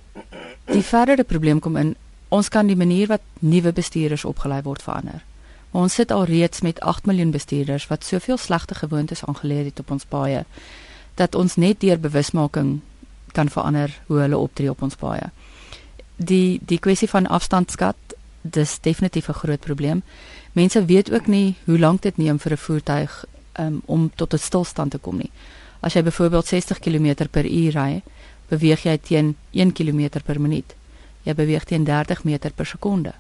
die 0.65 0.83
verdere 0.83 1.25
probleem 1.25 1.59
kom 1.59 1.77
in 1.77 1.97
ons 2.29 2.49
kan 2.49 2.67
die 2.67 2.77
manier 2.77 3.07
wat 3.07 3.21
nuwe 3.39 3.73
bestuurders 3.73 4.25
opgelei 4.25 4.63
word 4.63 4.83
verander. 4.83 5.25
Maar 5.71 5.83
ons 5.83 5.95
sit 5.95 6.11
al 6.11 6.25
reeds 6.25 6.61
met 6.61 6.81
8 6.81 7.07
miljoen 7.07 7.31
bestuurders 7.31 7.87
wat 7.87 8.05
soveel 8.05 8.37
slegte 8.37 8.75
gewoontes 8.75 9.25
aangeleer 9.25 9.65
het 9.65 9.79
op 9.79 9.91
ons 9.91 10.05
paaie 10.05 10.45
dat 11.15 11.35
ons 11.35 11.57
net 11.57 11.81
deur 11.81 12.01
bewusmaking 12.01 12.81
kan 13.33 13.49
verander 13.49 14.01
hoe 14.07 14.19
hulle 14.19 14.39
optree 14.39 14.71
op 14.71 14.83
ons 14.83 14.95
paaie. 14.95 15.31
Die 16.17 16.61
die 16.65 16.79
kwessie 16.79 17.09
van 17.09 17.27
afstandskat 17.27 17.97
dis 18.41 18.79
definitief 18.81 19.29
'n 19.29 19.33
groot 19.33 19.61
probleem. 19.61 20.03
Mense 20.53 20.85
weet 20.85 21.13
ook 21.13 21.27
nie 21.27 21.55
hoe 21.65 21.79
lank 21.79 22.03
dit 22.03 22.17
neem 22.17 22.39
vir 22.39 22.53
'n 22.53 22.57
voertuig 22.57 23.25
um, 23.59 23.83
om 23.87 24.11
tot 24.15 24.33
'n 24.35 24.39
stilstand 24.39 24.91
te 24.91 24.99
kom 24.99 25.17
nie. 25.17 25.31
As 25.81 25.95
jy 25.95 26.03
byvoorbeeld 26.03 26.47
60 26.47 26.79
km 26.79 27.29
per 27.31 27.45
uur 27.45 27.73
ry, 27.73 28.03
beweeg 28.49 28.83
jy 28.83 28.99
teen 28.99 29.37
1 29.53 29.73
km 29.73 30.21
per 30.25 30.41
minuut. 30.41 30.75
Jy 31.23 31.35
beweeg 31.35 31.65
teen 31.65 31.85
30 31.85 32.25
meter 32.25 32.53
per 32.53 32.67
sekonde. 32.67 33.13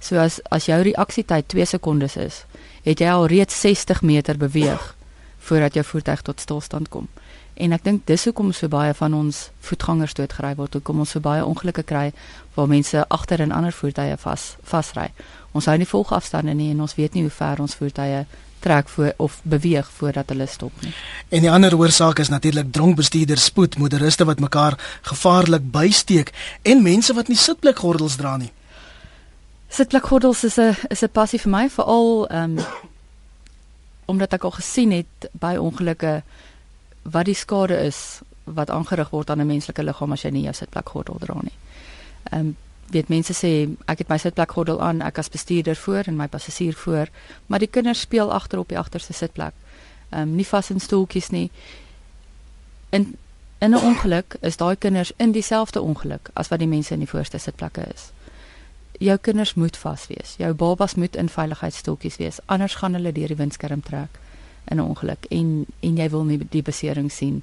So 0.00 0.18
as 0.18 0.40
as 0.50 0.66
jou 0.66 0.82
reaksietyd 0.82 1.48
2 1.48 1.64
sekondes 1.64 2.16
is, 2.16 2.44
het 2.82 3.00
jy 3.00 3.08
al 3.08 3.26
reeds 3.26 3.60
60 3.60 4.02
meter 4.02 4.38
beweeg 4.38 4.94
voordat 5.38 5.74
jou 5.74 5.84
voertuig 5.84 6.22
tot 6.22 6.40
stilstand 6.40 6.88
kom. 6.88 7.08
En 7.54 7.72
ek 7.72 7.84
dink 7.84 8.06
dis 8.06 8.24
hoekom 8.24 8.52
so 8.56 8.68
baie 8.72 8.94
van 8.94 9.14
ons 9.14 9.50
voetgangers 9.60 10.14
doodgery 10.14 10.54
word, 10.56 10.78
hoekom 10.78 11.02
ons 11.04 11.10
so 11.14 11.20
baie 11.20 11.44
ongelukke 11.44 11.82
kry 11.82 12.12
waar 12.54 12.70
mense 12.70 13.04
agter 13.08 13.42
in 13.44 13.52
ander 13.52 13.74
voertuie 13.74 14.16
vas 14.24 14.46
vasry. 14.62 15.10
Ons 15.52 15.68
hou 15.68 15.76
nie 15.78 15.88
volgafstande 15.88 16.54
nie 16.54 16.70
en 16.72 16.80
ons 16.86 16.96
weet 16.96 17.14
nie 17.14 17.26
hoe 17.26 17.34
ver 17.34 17.60
ons 17.60 17.74
voertuie 17.76 18.24
trek 18.62 18.88
voor 18.88 19.12
of 19.16 19.40
beweeg 19.42 19.90
voordat 19.98 20.28
hulle 20.32 20.46
stop 20.46 20.72
nie. 20.84 20.92
En 21.28 21.44
die 21.44 21.50
ander 21.50 21.76
oorsaak 21.76 22.18
is 22.22 22.30
natuurlik 22.32 22.72
dronk 22.72 22.96
bestuurders, 22.96 23.44
spoed, 23.50 23.78
motoriste 23.78 24.24
wat 24.28 24.40
mekaar 24.40 24.78
gevaarlik 25.02 25.70
bysteek 25.74 26.32
en 26.62 26.82
mense 26.82 27.14
wat 27.14 27.28
nie 27.28 27.38
sitplekgordels 27.38 28.16
dra 28.16 28.36
nie. 28.36 28.52
Sitplekgordels 29.68 30.44
is 30.44 30.58
'n 30.58 30.76
is 30.90 31.02
'n 31.02 31.12
passie 31.12 31.40
vir 31.40 31.50
my 31.50 31.68
veral 31.70 32.28
ehm 32.28 32.58
um, 32.58 32.64
omdat 34.04 34.32
ek 34.32 34.44
al 34.44 34.50
gesien 34.50 34.90
het 34.90 35.30
by 35.32 35.56
ongelukke 35.56 36.22
wat 37.02 37.24
die 37.24 37.34
skade 37.34 37.76
is 37.86 38.20
wat 38.44 38.70
aangerig 38.70 39.10
word 39.10 39.30
aan 39.30 39.40
'n 39.40 39.46
menslike 39.46 39.82
liggaam 39.82 40.12
as 40.12 40.22
jy 40.22 40.30
nie 40.30 40.42
jou 40.42 40.54
sitplekgordel 40.54 41.16
dra 41.18 41.38
nie. 41.42 41.56
Ehm 42.30 42.40
um, 42.40 42.56
weet 42.92 43.08
mense 43.08 43.34
sê 43.36 43.52
ek 43.90 44.04
het 44.04 44.08
my 44.08 44.18
sitplek 44.18 44.52
gordel 44.52 44.80
aan, 44.82 45.02
ek 45.02 45.18
as 45.18 45.30
bestuurder 45.32 45.76
voor 45.76 46.08
en 46.10 46.16
my 46.16 46.28
passasier 46.28 46.74
voor, 46.74 47.10
maar 47.46 47.58
die 47.58 47.70
kinders 47.70 48.00
speel 48.00 48.32
agter 48.32 48.58
op 48.58 48.68
die 48.68 48.78
agterste 48.78 49.12
sitplek. 49.12 49.54
Ehm 50.10 50.28
um, 50.28 50.34
nie 50.36 50.46
vas 50.46 50.70
in 50.70 50.80
stoeltjies 50.80 51.30
nie. 51.30 51.50
In 52.90 53.16
in 53.58 53.70
'n 53.70 53.84
ongeluk 53.84 54.36
is 54.40 54.56
daai 54.56 54.76
kinders 54.76 55.12
in 55.16 55.32
dieselfde 55.32 55.80
ongeluk 55.80 56.30
as 56.32 56.48
wat 56.48 56.58
die 56.58 56.68
mense 56.68 56.92
in 56.92 56.98
die 56.98 57.08
voorste 57.08 57.38
sitplekke 57.38 57.84
is. 57.94 58.10
Jou 58.98 59.18
kinders 59.18 59.54
moet 59.54 59.76
vas 59.76 60.06
wees. 60.06 60.34
Jou 60.38 60.54
babas 60.54 60.94
moet 60.94 61.16
in 61.16 61.28
veiligheidsstoeltjies 61.28 62.16
wees, 62.16 62.38
anders 62.46 62.74
gaan 62.74 62.94
hulle 62.94 63.12
deur 63.12 63.28
die 63.28 63.36
windskerm 63.36 63.82
trek 63.82 64.18
in 64.64 64.76
'n 64.76 64.80
ongeluk 64.80 65.24
en 65.30 65.66
en 65.80 65.96
jy 65.96 66.10
wil 66.10 66.24
nie 66.24 66.38
die 66.50 66.62
besering 66.62 67.12
sien 67.12 67.42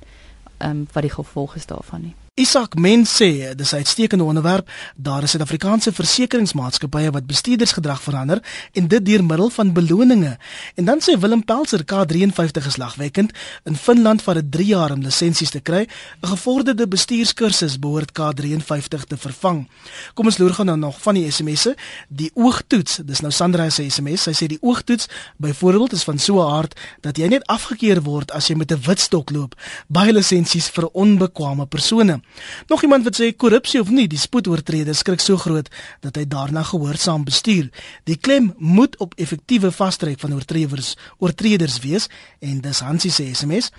ehm 0.58 0.70
um, 0.70 0.88
wat 0.92 1.04
die 1.04 1.14
gevolge 1.14 1.56
is 1.56 1.66
daarvan 1.66 2.02
nie. 2.02 2.16
Isak 2.40 2.78
Mens 2.80 3.12
sê 3.20 3.54
dis 3.56 3.72
'n 3.72 3.76
uitstekende 3.76 4.24
onderwerp. 4.24 4.70
Daar 4.96 5.24
is 5.24 5.30
Suid-Afrikaanse 5.32 5.92
versekeringsmaatskappye 5.92 7.12
wat 7.12 7.26
bestuurdersgedrag 7.26 8.02
verander 8.02 8.40
en 8.74 8.88
dit 8.88 9.06
deur 9.06 9.24
middel 9.24 9.50
van 9.50 9.74
beloninge. 9.74 10.38
En 10.76 10.86
dan 10.86 11.00
sê 11.02 11.20
Willem 11.20 11.46
Pelser 11.46 11.84
K53 11.84 12.66
is 12.66 12.78
lagwekkend. 12.78 13.32
In 13.64 13.76
Finland 13.76 14.22
vat 14.22 14.36
dit 14.36 14.52
3 14.52 14.66
jaar 14.66 14.92
om 14.92 15.02
lisensies 15.02 15.50
te 15.50 15.60
kry. 15.60 15.88
'n 16.22 16.28
Gevorderde 16.28 16.88
bestuurskursus 16.88 17.80
behoort 17.80 18.12
K53 18.12 19.04
te 19.08 19.18
vervang. 19.18 19.68
Kom 20.14 20.26
ons 20.26 20.38
loer 20.38 20.54
gou 20.54 20.66
nou 20.66 20.78
nog 20.78 21.02
van 21.02 21.14
die 21.14 21.32
SMS'e. 21.32 21.76
Die 22.08 22.32
oogtoets, 22.34 23.00
dis 23.06 23.20
nou 23.20 23.32
Sandra 23.32 23.70
se 23.70 23.90
SMS. 23.90 24.22
Sy 24.22 24.32
sê 24.32 24.48
die 24.48 24.62
oogtoets 24.62 25.08
byvoorbeeld 25.38 25.94
is 25.94 26.04
van 26.04 26.20
so 26.20 26.40
'n 26.40 26.54
aard 26.54 26.80
dat 27.02 27.18
jy 27.18 27.28
net 27.28 27.46
afgekeur 27.46 28.02
word 28.02 28.32
as 28.32 28.48
jy 28.48 28.56
met 28.56 28.72
'n 28.72 28.82
wit 28.82 29.00
stok 29.00 29.30
loop. 29.30 29.56
Baie 29.88 30.14
lisensies 30.14 30.70
vir 30.70 30.88
onbekwame 30.88 31.66
persone. 31.66 32.22
Nog 32.68 32.82
iemand 32.82 33.04
wat 33.04 33.20
sê 33.20 33.30
korrupsie 33.36 33.82
of 33.82 33.90
nie, 33.90 34.08
die 34.08 34.20
spoedoortrede 34.20 34.94
skrik 34.94 35.22
so 35.24 35.38
groot 35.38 35.70
dat 36.04 36.16
hy 36.20 36.26
daarna 36.28 36.64
gehoorsaam 36.64 37.24
bestuur. 37.28 37.70
Die 38.10 38.18
klem 38.18 38.54
moet 38.58 38.98
op 38.98 39.14
effektiewe 39.18 39.72
vastrek 39.72 40.20
van 40.20 40.34
oortreders 40.34 40.96
oortreders 41.18 41.80
wees 41.84 42.08
en 42.40 42.62
dis 42.62 42.80
Hansie 42.80 43.12
se 43.12 43.28
SMS. 43.34 43.72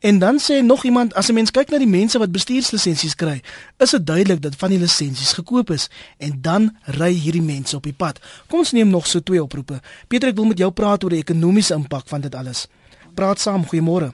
En 0.00 0.18
dan 0.18 0.40
sê 0.42 0.60
nog 0.62 0.84
iemand 0.84 1.14
as 1.14 1.28
'n 1.28 1.34
mens 1.34 1.50
kyk 1.50 1.70
na 1.70 1.78
die 1.78 1.86
mense 1.86 2.18
wat 2.18 2.32
bestuurslisensies 2.32 3.14
kry, 3.14 3.42
is 3.76 3.90
dit 3.90 4.06
duidelik 4.06 4.42
dat 4.42 4.56
van 4.56 4.70
die 4.70 4.78
lisensies 4.78 5.32
gekoop 5.32 5.70
is 5.70 5.88
en 6.18 6.38
dan 6.40 6.76
ry 6.84 7.12
hierdie 7.12 7.42
mense 7.42 7.76
op 7.76 7.82
die 7.82 7.92
pad. 7.92 8.20
Kom 8.46 8.58
ons 8.58 8.72
neem 8.72 8.88
nog 8.88 9.06
so 9.06 9.20
twee 9.20 9.42
oproepe. 9.42 9.80
Pieter, 10.08 10.28
ek 10.28 10.36
wil 10.36 10.44
met 10.44 10.58
jou 10.58 10.70
praat 10.70 11.04
oor 11.04 11.10
die 11.10 11.22
ekonomiese 11.24 11.74
impak 11.74 12.08
van 12.08 12.20
dit 12.20 12.34
alles. 12.34 12.66
Praat 13.14 13.40
saam, 13.40 13.66
goeiemôre. 13.66 14.12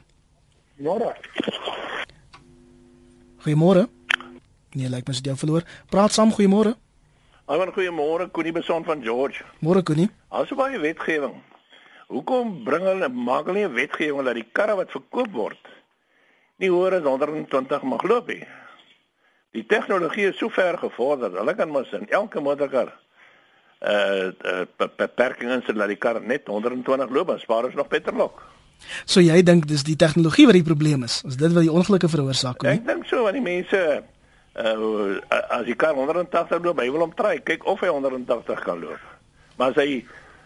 Môre. 0.77 1.15
Goeiemôre. 3.45 3.89
Nee, 4.73 4.89
lyk 4.89 5.05
my 5.05 5.13
jy 5.13 5.29
het 5.29 5.37
verloor. 5.39 5.65
Praat 5.93 6.15
saam, 6.17 6.31
goeiemôre. 6.33 6.71
Hallo, 7.45 7.67
goeiemôre, 7.77 8.31
Connie 8.33 8.55
Beson 8.57 8.87
van 8.87 9.03
George. 9.05 9.45
Môre 9.61 9.83
Connie. 9.85 10.09
Asof 10.33 10.57
baie 10.57 10.81
wetgewing. 10.81 11.35
Hoekom 12.09 12.55
bring 12.65 12.87
hulle 12.89 13.11
maak 13.13 13.51
hulle 13.51 13.59
nie 13.59 13.67
'n 13.69 13.75
wetgewing 13.75 14.25
dat 14.25 14.35
die 14.35 14.49
karre 14.53 14.77
wat 14.77 14.91
verkoop 14.91 15.31
word 15.33 15.61
nie 16.57 16.71
hoër 16.71 16.95
as 16.95 17.05
120 17.05 17.83
mag 17.83 18.03
loop 18.03 18.29
nie? 18.29 18.47
Die 19.53 19.67
tegnologie 19.67 20.29
is 20.29 20.39
so 20.39 20.49
ver 20.49 20.79
gevorder, 20.79 21.37
hulle 21.37 21.55
kan 21.55 21.69
mos 21.69 21.93
in 21.93 22.09
elke 22.09 22.41
motorkar 22.41 22.93
uh, 23.83 24.33
uh 24.41 24.65
beperking 24.97 25.51
instel 25.51 25.75
dat 25.75 25.89
die 25.89 26.01
kar 26.01 26.21
net 26.21 26.47
120 26.47 27.11
loop, 27.11 27.27
dan 27.27 27.39
spaar 27.39 27.65
ons 27.65 27.75
nog 27.75 27.89
petrolok. 27.89 28.54
So 29.07 29.21
jy 29.21 29.43
dink 29.43 29.67
dis 29.67 29.85
die 29.87 29.97
tegnologie 29.97 30.47
wat 30.47 30.59
die 30.59 30.67
probleem 30.67 31.05
is. 31.07 31.23
Is 31.29 31.39
dit 31.41 31.53
wat 31.53 31.65
die 31.67 31.73
ongelukke 31.73 32.09
veroorsaak? 32.09 32.65
Ek 32.69 32.85
dink 32.87 33.09
so 33.11 33.25
want 33.27 33.39
die 33.39 33.45
mense 33.45 33.81
uh 34.55 35.19
as 35.51 35.65
die 35.67 35.75
kar 35.75 35.97
180 35.99 36.63
loop, 36.63 36.79
hy 36.79 36.91
wil 36.95 37.03
hom 37.07 37.15
try, 37.19 37.39
kyk 37.43 37.67
of 37.67 37.81
hy 37.83 37.91
180 37.91 38.63
kan 38.63 38.79
loop. 38.81 39.03
Maar 39.59 39.75
as 39.75 39.81
hy 39.83 40.05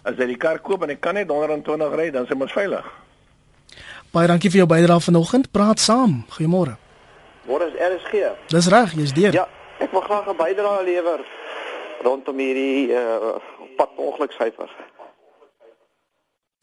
as 0.09 0.17
hy 0.17 0.31
die 0.31 0.41
kar 0.41 0.63
koop 0.65 0.87
en 0.87 0.95
hy 0.95 0.97
kan 0.97 1.19
net 1.19 1.29
120 1.29 1.97
ry, 1.99 2.09
dan 2.15 2.25
is 2.25 2.33
hy 2.33 2.39
mos 2.41 2.55
veilig. 2.57 2.87
Baie 4.15 4.29
dankie 4.31 4.49
vir 4.49 4.63
jou 4.63 4.69
bydrae 4.71 5.05
vanoggend. 5.05 5.51
Praat 5.53 5.83
saam. 5.85 6.23
Goeiemôre. 6.33 6.79
Môre 7.49 7.69
is 7.69 7.77
RSG. 7.77 8.23
Dis 8.49 8.69
reg, 8.73 8.95
jy's 8.97 9.13
deur. 9.17 9.37
Ja, 9.37 9.45
ek 9.81 9.93
wil 9.93 10.05
graag 10.07 10.29
'n 10.29 10.37
bydrae 10.37 10.85
lewer 10.85 11.21
rondom 12.05 12.39
hierdie 12.39 12.93
uh 12.93 13.37
pad 13.77 13.93
ongeluksyfer. 13.97 14.71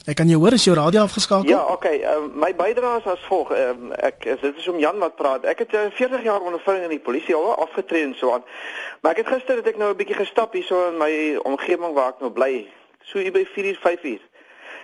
Ek 0.06 0.20
kan 0.20 0.30
jou 0.30 0.38
hoor 0.38 0.54
as 0.54 0.64
jou 0.64 0.76
radio 0.78 1.02
afgeskakel. 1.02 1.50
Ja, 1.50 1.64
okay. 1.74 2.04
Uh, 2.06 2.28
my 2.38 2.52
bydrae 2.54 3.00
is 3.00 3.08
as 3.10 3.22
volg. 3.26 3.50
Uh, 3.50 3.72
ek 4.06 4.28
is 4.30 4.38
dit 4.44 4.58
is 4.62 4.68
om 4.70 4.78
Jan 4.78 5.00
wat 5.02 5.16
praat. 5.18 5.48
Ek 5.50 5.64
het 5.64 5.72
uh, 5.74 5.88
40 5.98 6.22
jaar 6.28 6.46
ondervinding 6.46 6.86
in 6.86 6.94
die 6.94 7.02
polisie 7.02 7.34
al 7.34 7.56
afgetree 7.64 8.04
en 8.06 8.14
so 8.14 8.36
aan. 8.36 8.46
Maar 9.02 9.16
ek 9.16 9.24
het 9.24 9.32
gister 9.34 9.58
het 9.58 9.72
ek 9.72 9.80
nou 9.82 9.90
'n 9.90 9.98
bietjie 9.98 10.20
gestap 10.20 10.54
hier 10.54 10.64
so 10.64 10.84
in 10.92 11.02
my 11.02 11.40
omgewing 11.50 11.98
waar 11.98 12.14
ek 12.14 12.22
nou 12.22 12.30
bly. 12.30 12.68
So 13.02 13.18
hier 13.18 13.34
by 13.34 13.46
4 13.46 13.66
uur 13.66 13.80
5 13.82 14.04
uur. 14.04 14.22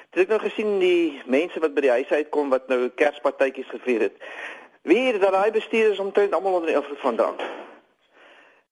Het 0.09 0.23
ek 0.25 0.33
nou 0.33 0.39
gesien 0.39 0.79
die 0.79 1.21
mense 1.25 1.59
wat 1.59 1.77
by 1.77 1.81
die 1.81 1.95
huis 2.01 2.09
uitkom 2.09 2.49
wat 2.49 2.67
nou 2.67 2.89
Kerspartytjies 2.89 3.69
gevier 3.69 4.09
het. 4.09 4.17
Wie 4.81 5.05
het 5.05 5.21
dat 5.21 5.37
daai 5.37 5.51
bestuurders 5.51 6.01
omtrent 6.01 6.33
almal 6.33 6.53
onder 6.53 6.73
die 6.73 6.81
invloed 6.81 6.99
van 6.99 7.15
drank. 7.15 7.41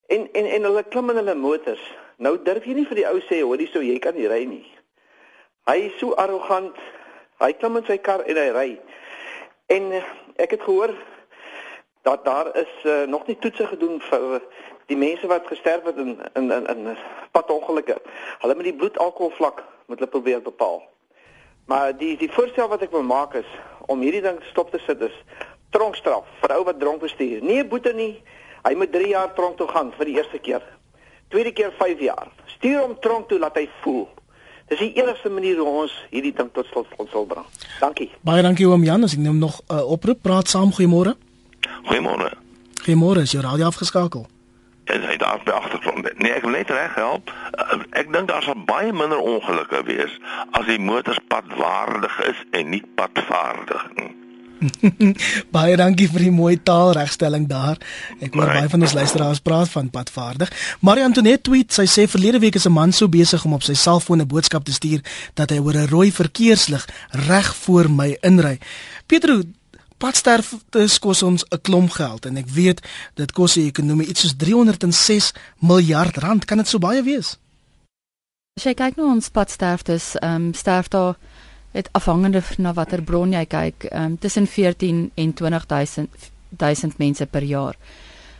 En 0.07 0.25
en 0.33 0.45
en 0.45 0.63
hulle 0.63 0.83
klim 0.83 1.09
in 1.09 1.21
hulle 1.21 1.35
motors. 1.35 1.85
Nou 2.17 2.41
durf 2.41 2.65
jy 2.65 2.73
nie 2.73 2.89
vir 2.89 2.95
die 2.95 3.07
ou 3.07 3.21
sê 3.29 3.45
hoor 3.45 3.61
jy 3.61 3.69
sou 3.69 3.85
jy 3.85 3.99
kan 4.01 4.17
nie 4.17 4.27
ry 4.27 4.43
nie. 4.49 4.78
Hy 5.69 5.77
is 5.85 5.99
so 5.99 6.15
arrogant. 6.17 6.77
Hy 7.37 7.51
klim 7.61 7.77
in 7.77 7.85
sy 7.85 7.99
kar 8.01 8.23
en 8.25 8.37
hy 8.41 8.47
ry. 8.55 8.69
En 9.69 9.91
uh, 9.93 10.01
ek 10.41 10.55
het 10.55 10.63
gehoor 10.65 10.95
dat 12.07 12.23
daar 12.25 12.49
is 12.57 12.71
uh, 12.89 13.03
nog 13.05 13.27
nie 13.27 13.35
toetse 13.37 13.67
gedoen 13.69 13.99
vir 14.01 14.39
die 14.89 14.97
mense 14.97 15.29
wat 15.29 15.45
gesterf 15.51 15.85
het 15.85 15.99
in 16.01 16.15
in 16.39 16.49
in, 16.55 16.65
in 16.73 16.97
padongelukke. 17.37 17.99
Hulle 18.41 18.55
met 18.57 18.65
die 18.65 18.73
bloedalkoholvlak 18.81 19.61
moet 19.85 20.01
hulle 20.01 20.09
probeer 20.09 20.41
bepaal. 20.41 20.81
Maar 21.69 21.93
die 21.97 22.15
die 22.17 22.31
voorstel 22.33 22.71
wat 22.71 22.81
ek 22.87 22.95
wil 22.97 23.05
maak 23.05 23.37
is 23.37 23.49
om 23.85 24.01
hierdie 24.01 24.25
ding 24.25 24.41
stop 24.49 24.73
te 24.73 24.81
sit 24.87 25.05
is 25.05 25.23
tronkstraf 25.75 26.25
vir 26.41 26.55
ou 26.57 26.63
wat 26.65 26.79
dronk 26.81 27.05
bestuur. 27.05 27.43
Nie 27.45 27.61
'n 27.61 27.69
boete 27.69 27.93
nie. 27.93 28.23
Hy 28.65 28.73
moet 28.73 28.91
3 28.91 29.07
jaar 29.13 29.33
tronk 29.33 29.57
toe 29.57 29.67
gaan 29.67 29.93
vir 29.97 30.05
die 30.05 30.17
eerste 30.17 30.39
keer. 30.39 30.65
Tweede 31.29 31.53
keer 31.53 31.71
5 31.77 31.99
jaar. 31.99 32.33
Stuur 32.57 32.81
hom 32.81 32.99
tronk 32.99 33.29
toe 33.29 33.39
laat 33.39 33.55
hy 33.55 33.69
voel. 33.83 34.07
Dis 34.69 34.79
die 34.79 34.91
enigste 35.01 35.29
manier 35.29 35.57
hoe 35.57 35.67
ons 35.83 35.93
hierdie 36.09 36.33
ding 36.35 36.49
tot 36.53 36.65
stand 36.69 37.09
sal 37.11 37.25
bring. 37.25 37.45
Dankie. 37.79 38.09
Baie 38.21 38.41
dankie 38.45 38.67
oom 38.69 38.83
Jan, 38.83 39.03
as 39.03 39.13
ek 39.13 39.19
neem 39.19 39.37
nog 39.37 39.61
'n 39.67 39.75
uh, 39.75 39.91
oproep, 39.91 40.21
praat 40.21 40.47
saam 40.47 40.73
goeiemôre. 40.73 41.15
Goeiemôre. 41.89 42.33
Goeiemôre, 42.85 43.21
is 43.21 43.31
jou 43.31 43.43
radio 43.43 43.65
afgeskakel? 43.65 44.27
en 44.89 45.05
hy 45.05 45.17
daar 45.17 45.41
by 45.43 45.51
agtergrond. 45.51 46.07
Nee, 46.17 46.31
ek 46.33 46.45
wil 46.45 46.55
net 46.57 46.69
reg 46.73 46.95
help. 46.97 47.29
Uh, 47.53 47.77
ek 47.99 48.09
dink 48.13 48.29
daar 48.31 48.43
sal 48.43 48.57
baie 48.65 48.93
minder 48.93 49.21
ongelukke 49.21 49.83
wees 49.85 50.15
as 50.57 50.65
die 50.65 50.79
motors 50.81 51.21
padwaardig 51.29 52.15
is 52.25 52.41
en 52.57 52.73
nie 52.73 52.81
padvaardig 52.97 53.85
nie. 53.99 54.09
baie 55.55 55.75
dankie 55.79 56.07
vir 56.11 56.25
die 56.27 56.33
mooi 56.33 56.55
taalregstelling 56.63 57.47
daar. 57.49 57.79
Ek 58.19 58.33
hoor 58.35 58.51
baie 58.51 58.69
van 58.71 58.85
ons 58.85 58.95
luisteraars 58.97 59.41
praat 59.45 59.69
van 59.73 59.89
padvaardig. 59.93 60.51
Marie 60.85 61.05
Antoinette 61.05 61.47
tweet, 61.49 61.71
sy 61.73 61.87
sê 61.87 62.07
verlede 62.09 62.41
week 62.43 62.55
is 62.55 62.67
'n 62.67 62.75
man 62.75 62.91
so 62.91 63.07
besig 63.07 63.45
om 63.45 63.53
op 63.53 63.63
sy 63.63 63.73
selfoon 63.73 64.21
'n 64.21 64.27
boodskap 64.27 64.65
te 64.65 64.73
stuur 64.73 65.01
dat 65.35 65.49
hy 65.49 65.59
oor 65.59 65.75
'n 65.75 65.87
rooi 65.87 66.11
verkeerslig 66.11 66.87
reg 67.27 67.55
voor 67.55 67.89
my 67.89 68.17
inry. 68.21 68.59
Pietro, 69.07 69.43
padsterfte 69.97 70.87
kos 70.99 71.23
ons 71.23 71.43
'n 71.43 71.61
klomp 71.61 71.91
geld 71.91 72.25
en 72.25 72.37
ek 72.37 72.47
weet 72.47 72.81
dit 73.15 73.31
kos 73.31 73.53
die 73.53 73.67
ekonomie 73.67 74.07
iets 74.07 74.21
soos 74.21 74.35
306 74.37 75.33
miljard 75.59 76.17
rand. 76.17 76.45
Kan 76.45 76.57
dit 76.57 76.67
so 76.67 76.79
baie 76.79 77.03
wees? 77.03 77.37
As 78.57 78.63
jy 78.63 78.73
kyk 78.73 78.97
na 78.97 79.03
ons 79.03 79.29
padsterftes, 79.29 80.15
ehm 80.19 80.35
um, 80.35 80.53
sterf 80.53 80.87
daar 80.87 81.15
het 81.71 81.89
afhangende 81.91 82.41
na 82.57 82.73
watter 82.73 83.01
bron 83.01 83.33
jy 83.33 83.45
kyk, 83.45 83.89
um, 83.93 84.17
tussen 84.17 84.47
14 84.47 85.11
en 85.15 85.33
20000 85.33 86.31
1000 86.49 86.97
mense 86.97 87.25
per 87.25 87.43
jaar. 87.43 87.75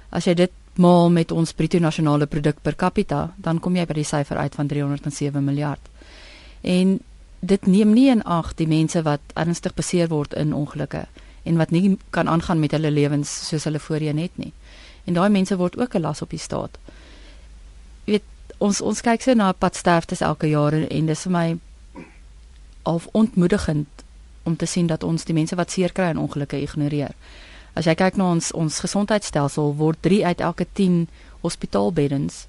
As 0.10 0.26
jy 0.26 0.34
dit 0.34 0.52
maal 0.80 1.10
met 1.10 1.32
ons 1.32 1.54
bruto 1.54 1.80
nasionale 1.80 2.26
produk 2.26 2.62
per 2.62 2.76
capita, 2.76 3.34
dan 3.38 3.60
kom 3.60 3.76
jy 3.76 3.86
by 3.86 3.94
die 4.00 4.08
syfer 4.08 4.38
uit 4.38 4.56
van 4.56 4.68
307 4.68 5.44
miljard. 5.44 5.82
En 6.62 7.00
dit 7.40 7.66
neem 7.68 7.94
nie 7.94 8.10
in 8.12 8.24
ag 8.24 8.54
die 8.60 8.68
mense 8.68 9.02
wat 9.04 9.22
ernstig 9.40 9.76
beseer 9.76 10.10
word 10.12 10.34
in 10.34 10.54
ongelukke 10.54 11.06
en 11.48 11.58
wat 11.58 11.72
nie 11.72 11.98
kan 12.10 12.28
aangaan 12.28 12.60
met 12.60 12.74
hulle 12.76 12.92
lewens 12.92 13.32
soos 13.48 13.64
hulle 13.64 13.80
voorheen 13.80 14.18
het 14.20 14.36
nie. 14.38 14.52
En 15.08 15.16
daai 15.16 15.30
mense 15.30 15.56
word 15.58 15.78
ook 15.78 15.96
'n 15.96 16.02
las 16.02 16.22
op 16.22 16.30
die 16.30 16.40
staat. 16.40 16.78
Jy 18.06 18.12
weet, 18.12 18.24
ons 18.58 18.82
ons 18.82 19.02
kyk 19.02 19.22
so 19.22 19.34
na 19.34 19.52
padsterftes 19.52 20.22
elke 20.22 20.48
jaar 20.48 20.74
en, 20.74 20.90
en 20.90 21.06
dis 21.06 21.24
vir 21.24 21.32
my 21.32 21.58
half 22.84 23.08
ontmoedigend 23.12 23.88
om 24.44 24.56
te 24.56 24.66
sien 24.66 24.88
dat 24.88 25.04
ons 25.04 25.26
die 25.26 25.34
mense 25.34 25.56
wat 25.56 25.72
seer 25.72 25.92
kry 25.92 26.10
in 26.14 26.18
ongelukke 26.18 26.62
ignoreer. 26.62 27.14
As 27.74 27.86
jy 27.86 27.96
kyk 27.96 28.18
na 28.18 28.32
ons 28.34 28.52
ons 28.52 28.80
gesondheidstelsel 28.80 29.76
word 29.78 30.02
3 30.02 30.26
uit 30.26 30.42
elke 30.42 30.66
10 30.74 31.08
hospitaalbeddens 31.42 32.46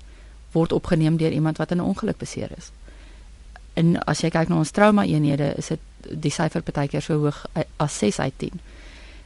word 0.53 0.73
opgeneem 0.73 1.17
deur 1.21 1.33
iemand 1.33 1.59
wat 1.59 1.71
in 1.71 1.79
'n 1.79 1.91
ongeluk 1.93 2.19
beseer 2.19 2.51
is. 2.57 2.73
En 3.75 3.99
as 4.05 4.21
jy 4.21 4.31
kyk 4.31 4.49
na 4.49 4.59
ons 4.59 4.71
trauma 4.71 5.05
eenhede, 5.05 5.55
is 5.57 5.69
dit 5.69 5.81
die 6.11 6.31
syfer 6.31 6.63
partykeer 6.63 7.03
so 7.03 7.19
hoog 7.19 7.47
as 7.77 7.99
6 7.99 8.19
uit 8.19 8.35
10. 8.37 8.61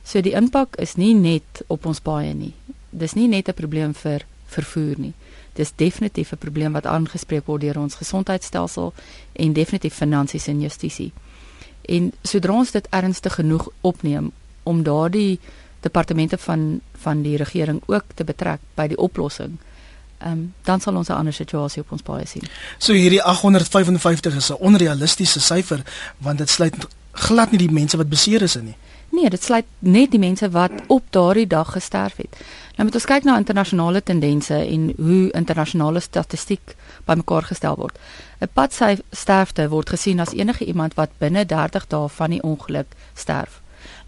So 0.04 0.20
die 0.20 0.34
impak 0.34 0.76
is 0.76 0.94
nie 0.94 1.14
net 1.14 1.62
op 1.66 1.86
ons 1.86 2.00
paaie 2.00 2.34
nie. 2.34 2.52
Dis 2.90 3.14
nie 3.14 3.28
net 3.28 3.48
'n 3.48 3.54
probleem 3.54 3.94
vir 3.94 4.24
vervoer 4.46 4.98
nie 4.98 5.14
dis 5.54 5.72
definitief 5.76 6.32
'n 6.32 6.38
probleem 6.38 6.72
wat 6.72 6.86
aangespreek 6.86 7.46
word 7.46 7.60
deur 7.60 7.78
ons 7.78 7.94
gesondheidstelsel 7.94 8.92
en 9.32 9.52
definitief 9.52 9.94
finansies 9.94 10.46
en 10.46 10.60
justisie. 10.60 11.12
En 11.82 12.12
sodra 12.22 12.52
ons 12.52 12.70
dit 12.70 12.86
ernstig 12.90 13.34
genoeg 13.34 13.68
opneem 13.80 14.32
om 14.62 14.82
daardie 14.82 15.40
departemente 15.80 16.38
van 16.38 16.80
van 16.92 17.22
die 17.22 17.36
regering 17.36 17.82
ook 17.86 18.04
te 18.14 18.24
betrek 18.24 18.60
by 18.74 18.86
die 18.88 18.98
oplossing, 18.98 19.58
ehm 20.18 20.32
um, 20.32 20.52
dan 20.62 20.80
sal 20.80 20.96
ons 20.96 21.08
'n 21.08 21.12
ander 21.12 21.32
situasie 21.32 21.82
op 21.82 21.92
ons 21.92 22.02
paaie 22.02 22.26
sien. 22.26 22.42
So 22.78 22.92
hierdie 22.92 23.22
855 23.22 24.34
is 24.34 24.50
'n 24.50 24.56
onrealistiese 24.60 25.40
syfer 25.40 25.82
want 26.18 26.38
dit 26.38 26.50
sluit 26.50 26.74
glad 27.12 27.50
nie 27.50 27.58
die 27.58 27.72
mense 27.72 27.96
wat 27.96 28.08
beseer 28.08 28.42
is 28.42 28.56
in 28.56 28.64
nie. 28.64 28.76
Nee, 29.14 29.30
dit 29.30 29.42
sluit 29.42 29.66
net 29.78 30.10
die 30.10 30.18
mense 30.18 30.48
wat 30.50 30.72
op 30.90 31.04
daardie 31.14 31.46
dag 31.46 31.72
gesterf 31.72 32.16
het. 32.16 32.38
Nou 32.74 32.86
moet 32.88 32.96
ons 32.98 33.06
kyk 33.06 33.26
na 33.26 33.36
internasionale 33.38 34.02
tendense 34.02 34.56
en 34.58 34.88
hoe 34.96 35.30
internasionale 35.38 36.00
statistiek 36.02 36.74
bymekaar 37.06 37.46
gestel 37.46 37.76
word. 37.78 37.98
'n 38.40 38.48
Padsterfte 38.52 39.68
word 39.68 39.88
gesien 39.94 40.20
as 40.20 40.34
enige 40.34 40.64
iemand 40.64 40.94
wat 40.94 41.10
binne 41.18 41.46
30 41.46 41.86
dae 41.86 42.08
van 42.08 42.30
die 42.30 42.42
ongeluk 42.42 42.96
sterf. 43.14 43.60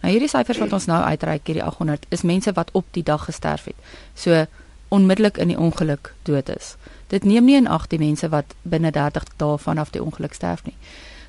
Nou 0.02 0.12
hierdie 0.12 0.28
syfers 0.28 0.58
wat 0.58 0.72
ons 0.72 0.86
nou 0.86 1.02
uitreik 1.02 1.46
hierdie 1.46 1.64
800 1.64 2.06
is 2.08 2.22
mense 2.22 2.52
wat 2.52 2.70
op 2.72 2.86
die 2.90 3.02
dag 3.02 3.24
gesterf 3.24 3.64
het. 3.64 3.76
So 4.14 4.46
onmiddellik 4.88 5.36
in 5.36 5.48
die 5.48 5.58
ongeluk 5.58 6.14
dood 6.22 6.48
is. 6.48 6.74
Dit 7.06 7.24
neem 7.24 7.44
nie 7.44 7.56
in 7.56 7.68
ag 7.68 7.86
die 7.86 7.98
mense 7.98 8.28
wat 8.28 8.54
binne 8.62 8.90
30 8.90 9.22
dae 9.36 9.58
vanaf 9.58 9.90
die 9.90 10.02
ongeluk 10.02 10.34
sterf 10.34 10.64
nie. 10.64 10.76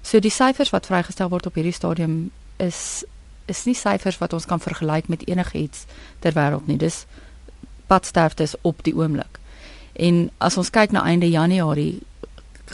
So 0.01 0.19
die 0.19 0.31
syfers 0.31 0.69
wat 0.69 0.85
vrygestel 0.85 1.29
word 1.29 1.45
op 1.45 1.53
hierdie 1.53 1.73
stadium 1.73 2.31
is 2.57 3.03
is 3.47 3.63
nie 3.65 3.75
syfers 3.75 4.19
wat 4.21 4.33
ons 4.33 4.45
kan 4.45 4.59
vergelyk 4.59 5.07
met 5.07 5.25
enigiets 5.27 5.85
ter 6.19 6.35
wêreld 6.35 6.67
nie. 6.67 6.77
Dis 6.77 7.05
padsterftes 7.87 8.55
op 8.61 8.83
die 8.83 8.95
oomblik. 8.95 9.39
En 9.97 10.27
as 10.37 10.57
ons 10.57 10.69
kyk 10.69 10.91
na 10.91 11.03
einde 11.07 11.29
Januarie, 11.29 12.01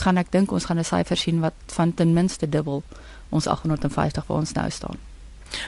gaan 0.02 0.18
ek 0.20 0.32
dink 0.34 0.52
ons 0.52 0.66
gaan 0.68 0.78
'n 0.78 0.84
syfer 0.84 1.16
sien 1.16 1.40
wat 1.40 1.54
van 1.66 1.94
ten 1.94 2.12
minste 2.12 2.48
dubbel 2.48 2.82
ons 3.30 3.46
850 3.46 4.26
waar 4.26 4.38
ons 4.38 4.52
nou 4.52 4.70
staan. 4.70 4.98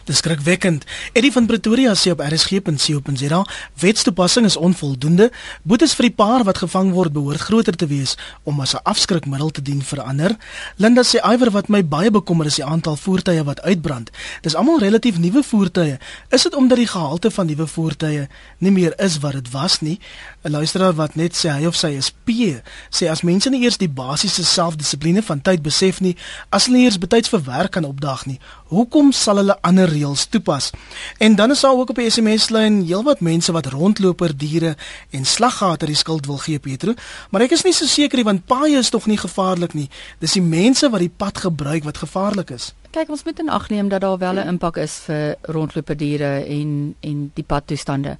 Dis 0.04 0.16
skrikwekkend. 0.22 0.84
Eddie 1.12 1.32
van 1.32 1.46
Pretoria 1.46 1.94
sê 1.94 2.10
op 2.10 2.20
rsg.co.za, 2.20 3.40
wetstoepassing 3.80 4.46
is 4.46 4.56
onvoldoende. 4.56 5.30
Boetes 5.62 5.94
vir 5.94 6.08
die 6.08 6.16
paar 6.16 6.44
wat 6.44 6.58
gevang 6.58 6.92
word 6.92 7.12
behoort 7.12 7.40
groter 7.40 7.76
te 7.76 7.86
wees 7.86 8.16
om 8.44 8.60
as 8.60 8.74
'n 8.74 8.82
afskrikmiddel 8.82 9.50
te 9.50 9.62
dien 9.62 9.82
vir 9.82 10.02
ander. 10.02 10.36
Linda 10.76 11.02
sê 11.02 11.18
iwer 11.22 11.50
wat 11.50 11.68
my 11.68 11.84
baie 11.84 12.10
bekommer 12.10 12.46
is 12.46 12.54
die 12.54 12.64
aantal 12.64 12.96
voertuie 12.96 13.44
wat 13.44 13.60
uitbrand. 13.60 14.10
Dis 14.42 14.54
almal 14.54 14.78
relatief 14.78 15.18
nuwe 15.18 15.42
voertuie. 15.42 15.98
Is 16.30 16.42
dit 16.42 16.54
omdat 16.54 16.78
die 16.78 16.86
gehalte 16.86 17.30
van 17.30 17.46
nuwe 17.46 17.66
voertuie 17.66 18.28
nie 18.58 18.70
meer 18.70 18.94
is 18.98 19.18
wat 19.18 19.32
dit 19.32 19.50
was 19.50 19.80
nie? 19.80 19.98
'n 20.42 20.50
Luisteraar 20.50 20.94
wat 20.94 21.14
net 21.14 21.34
sê 21.36 21.50
hy 21.50 21.66
of 21.66 21.76
sy 21.76 21.88
is 21.98 22.12
P, 22.24 22.62
sê 22.90 23.08
as 23.10 23.22
mense 23.22 23.50
nie 23.50 23.62
eers 23.62 23.76
die 23.76 23.88
basiese 23.88 24.44
selfdissipline 24.44 25.22
van 25.22 25.42
tyd 25.42 25.62
besef 25.62 26.00
nie, 26.00 26.16
as 26.50 26.66
hulle 26.66 26.78
eers 26.78 26.98
betyds 26.98 27.28
vir 27.28 27.42
werk 27.44 27.70
kan 27.70 27.84
opdag 27.84 28.26
nie, 28.26 28.38
hoekom 28.70 29.12
sal 29.12 29.36
hulle 29.36 29.58
ander 29.60 29.75
reëls 29.84 30.26
toepas? 30.26 30.70
En 31.18 31.34
dan 31.36 31.50
is 31.50 31.60
daar 31.60 31.76
ook 31.76 31.90
op 31.90 31.96
die 31.96 32.10
SMS-lyn 32.10 32.84
heelwat 32.86 33.20
mense 33.20 33.52
wat 33.52 33.66
rondloper 33.66 34.36
diere 34.36 34.76
en 35.10 35.24
slaggate 35.24 35.86
die 35.86 35.94
skuld 35.94 36.26
wil 36.26 36.38
gee, 36.38 36.58
Petro, 36.58 36.94
maar 37.30 37.44
ek 37.44 37.52
is 37.52 37.64
nie 37.64 37.74
so 37.76 37.86
seker 37.86 38.16
nie 38.16 38.24
want 38.24 38.46
paaie 38.46 38.78
is 38.78 38.90
tog 38.90 39.06
nie 39.06 39.18
gevaarlik 39.20 39.74
nie. 39.74 39.88
Dis 40.18 40.32
die 40.38 40.42
mense 40.42 40.90
wat 40.90 41.00
die 41.04 41.12
pad 41.12 41.38
gebruik 41.38 41.84
wat 41.84 41.98
gevaarlik 41.98 42.50
is. 42.50 42.72
Kyk, 42.90 43.10
ons 43.12 43.24
moet 43.24 43.38
in 43.38 43.52
ag 43.52 43.68
neem 43.68 43.88
dat 43.92 44.00
daar 44.00 44.18
wel 44.18 44.40
'n 44.40 44.48
impak 44.48 44.76
is 44.76 44.98
vir 45.06 45.36
rondloper 45.42 45.96
diere 45.96 46.44
en 46.46 46.94
en 47.00 47.30
die 47.34 47.44
padtoestande. 47.44 48.16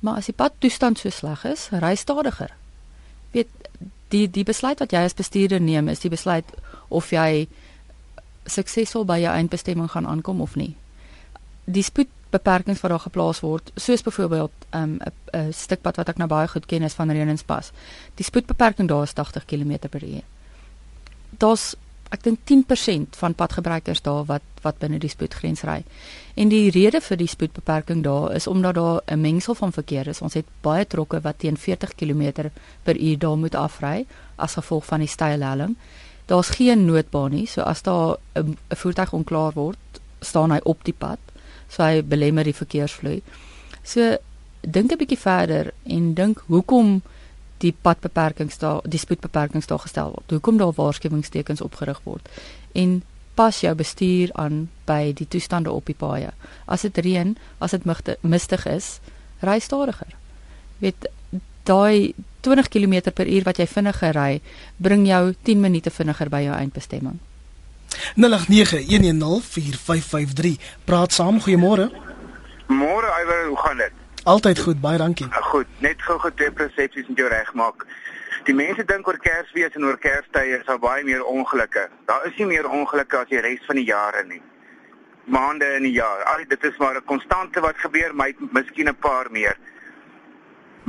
Maar 0.00 0.16
as 0.16 0.26
die 0.26 0.34
padtoestand 0.34 0.98
so 0.98 1.10
sleg 1.10 1.44
is, 1.44 1.68
ry 1.70 1.94
stadiger. 1.94 2.50
Weet 3.30 3.48
die 4.08 4.30
die 4.30 4.44
besluit 4.44 4.78
wat 4.78 4.92
jy 4.92 5.04
as 5.04 5.14
bestuurder 5.14 5.60
neem 5.60 5.88
is 5.88 6.02
die 6.02 6.10
besluit 6.10 6.44
of 6.88 7.10
jy 7.10 7.46
suksesvol 8.44 9.04
by 9.04 9.18
jou 9.20 9.32
eindbestemming 9.34 9.90
gaan 9.90 10.06
aankom 10.06 10.40
of 10.40 10.56
nie. 10.56 10.74
Die 11.64 11.82
spoedbeperkings 11.82 12.80
wat 12.80 12.90
daar 12.90 13.04
geplaas 13.04 13.40
word, 13.40 13.70
soos 13.76 14.02
byvoorbeeld 14.02 14.52
'n 14.72 14.78
um, 14.78 14.98
'n 15.32 15.52
stukpad 15.52 15.96
wat 15.96 16.08
ek 16.08 16.18
nou 16.18 16.28
baie 16.28 16.48
goed 16.48 16.66
ken 16.66 16.82
is 16.82 16.94
van 16.94 17.10
Renenspas. 17.10 17.72
Die 18.14 18.24
spoedbeperking 18.24 18.88
daar 18.88 19.02
is 19.02 19.12
80 19.12 19.44
km/h. 19.44 20.22
Daar's 21.38 21.76
ek 22.10 22.22
dink 22.22 22.38
10% 22.44 23.16
van 23.16 23.34
padgebruikers 23.34 24.02
daar 24.02 24.24
wat 24.24 24.42
wat 24.62 24.78
binne 24.78 24.98
die 25.00 25.08
spoedgrens 25.08 25.62
ry. 25.64 25.78
En 26.36 26.50
die 26.52 26.70
rede 26.70 27.00
vir 27.00 27.16
die 27.16 27.28
spoedbeperking 27.30 28.02
daar 28.04 28.34
is 28.36 28.46
omdat 28.46 28.74
daar 28.74 29.00
'n 29.06 29.20
mengsel 29.20 29.54
van 29.54 29.72
verkeer 29.72 30.06
is. 30.06 30.20
Ons 30.20 30.34
het 30.34 30.44
baie 30.60 30.86
trokke 30.86 31.20
wat 31.20 31.38
teen 31.38 31.56
40 31.56 31.94
km/h 31.94 33.18
daar 33.18 33.36
moet 33.36 33.54
afry 33.54 34.06
as 34.36 34.54
gevolg 34.54 34.84
van 34.84 34.98
die 34.98 35.08
steile 35.08 35.44
helling 35.44 35.76
daar's 36.30 36.48
geen 36.54 36.84
noodbaan 36.84 37.30
nie. 37.34 37.46
So 37.46 37.60
as 37.66 37.82
daar 37.82 38.16
'n 38.34 38.56
voertuig 38.68 39.12
onklaar 39.12 39.52
word, 39.52 40.00
staan 40.20 40.50
hy 40.50 40.60
op 40.62 40.84
die 40.84 40.94
pad. 40.98 41.18
So 41.68 41.82
hy 41.82 42.02
belemmer 42.04 42.44
die 42.44 42.54
verkeersvloei. 42.54 43.22
So 43.82 44.16
dink 44.60 44.92
'n 44.92 44.96
bietjie 44.96 45.18
verder 45.18 45.72
en 45.82 46.14
dink 46.14 46.42
hoekom 46.46 47.02
die 47.58 47.74
padbeperkings 47.82 48.58
daar, 48.58 48.80
die 48.84 48.98
spoedbeperkings 48.98 49.66
daar 49.66 49.78
gestel 49.78 50.08
word. 50.08 50.30
Hoekom 50.30 50.56
daar 50.56 50.72
waarskuwingstekens 50.72 51.60
opgerig 51.60 52.00
word. 52.04 52.28
En 52.72 53.02
pas 53.34 53.60
jou 53.60 53.74
bestuur 53.74 54.30
aan 54.32 54.68
by 54.84 55.12
die 55.12 55.28
toestande 55.28 55.70
op 55.70 55.86
die 55.86 55.94
paaie. 55.94 56.30
As 56.64 56.80
dit 56.80 56.98
reën, 56.98 57.36
as 57.58 57.70
dit 57.70 57.84
mistig 58.20 58.66
is, 58.66 59.00
ry 59.40 59.58
stadiger. 59.58 60.14
Weet 60.78 61.10
daai 61.62 62.14
20 62.40 62.68
km 62.68 63.10
per 63.14 63.26
uur 63.26 63.42
wat 63.44 63.58
jy 63.58 63.66
vinniger 63.66 64.14
ry, 64.14 64.40
bring 64.76 65.06
jou 65.06 65.34
10 65.42 65.60
minute 65.60 65.90
vinniger 65.90 66.28
by 66.28 66.42
jou 66.42 66.54
eindbestemming. 66.54 67.18
0891104553. 68.16 70.58
Praat 70.84 71.12
saam, 71.12 71.40
goeiemôre. 71.40 71.90
Môre, 72.66 73.06
Iwer, 73.22 73.46
hoe 73.48 73.58
gaan 73.58 73.76
dit? 73.76 73.92
Altyd 74.22 74.58
goed, 74.58 74.80
baie 74.80 74.98
dankie. 74.98 75.26
Uh, 75.26 75.36
goed, 75.52 75.66
net 75.78 76.02
gou-gou 76.04 76.32
twee 76.34 76.52
persepsies 76.52 77.06
met 77.08 77.18
jou 77.18 77.28
regmaak. 77.28 77.86
Die 78.44 78.54
mense 78.54 78.84
dink 78.84 79.08
oor 79.08 79.18
Kersfees 79.20 79.74
en 79.76 79.84
oor 79.88 79.98
Kerstye 80.00 80.58
is 80.58 80.66
daar 80.68 80.78
baie 80.80 81.04
meer 81.04 81.24
ongelukke. 81.24 81.88
Daar 82.08 82.26
is 82.28 82.36
nie 82.38 82.46
meer 82.52 82.68
ongelukke 82.68 83.16
as 83.20 83.28
die 83.32 83.40
res 83.40 83.66
van 83.68 83.76
die 83.80 83.88
jare 83.88 84.24
nie. 84.28 84.42
Maande 85.30 85.66
in 85.76 85.84
die 85.88 85.96
jaar. 85.96 86.20
Al 86.32 86.44
dit 86.48 86.64
is 86.64 86.78
maar 86.78 86.96
'n 86.96 87.04
konstante 87.04 87.60
wat 87.60 87.76
gebeur, 87.76 88.14
maar 88.14 88.32
miskien 88.52 88.88
'n 88.88 88.96
paar 88.96 89.30
meer. 89.30 89.56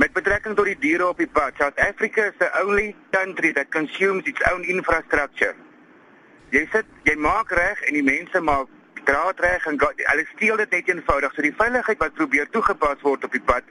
Met 0.02 0.12
betrekking 0.12 0.56
tot 0.58 0.66
die 0.66 0.78
diere 0.82 1.06
op 1.06 1.20
die 1.22 1.28
pad, 1.30 1.54
South 1.58 1.78
Africa 1.78 2.24
is 2.26 2.34
the 2.38 2.48
only 2.62 2.94
country 3.10 3.52
that 3.52 3.68
consumes 3.70 4.26
its 4.26 4.42
own 4.50 4.64
infrastructure. 4.66 5.54
Jy 6.50 6.62
sit, 6.72 6.88
jy 7.06 7.14
maak 7.22 7.52
reg 7.54 7.84
en 7.86 7.94
die 7.94 8.02
mense 8.02 8.40
maak 8.42 8.70
draad 9.06 9.38
reg 9.44 9.68
en 9.70 9.76
hulle 9.78 10.24
steel 10.32 10.58
dit 10.58 10.72
net 10.74 10.88
eenvoudig. 10.90 11.36
So 11.36 11.44
die 11.46 11.54
veiligheid 11.54 12.00
wat 12.02 12.16
probeer 12.18 12.50
toegepas 12.50 13.04
word 13.06 13.26
op 13.28 13.36
die 13.36 13.42
pad 13.46 13.68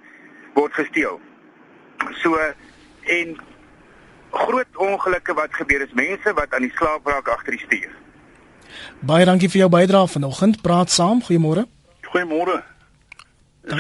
word 0.56 0.78
gesteel. 0.80 1.20
So 2.22 2.40
en 3.18 3.34
groot 4.32 4.80
ongelukke 4.88 5.36
wat 5.36 5.58
gebeur 5.60 5.84
is 5.84 5.92
mense 6.00 6.32
wat 6.38 6.56
aan 6.56 6.64
die 6.64 6.72
slaap 6.78 7.12
raak 7.12 7.28
agter 7.34 7.58
die 7.58 7.66
stuur. 7.66 7.98
Baie 9.04 9.28
dankie 9.28 9.52
vir 9.52 9.66
jou 9.66 9.68
bydrae 9.74 10.08
vanoggend. 10.14 10.62
Praat 10.64 10.96
saam. 10.96 11.20
Goeiemôre. 11.28 11.66
Goeiemôre. 12.08 12.62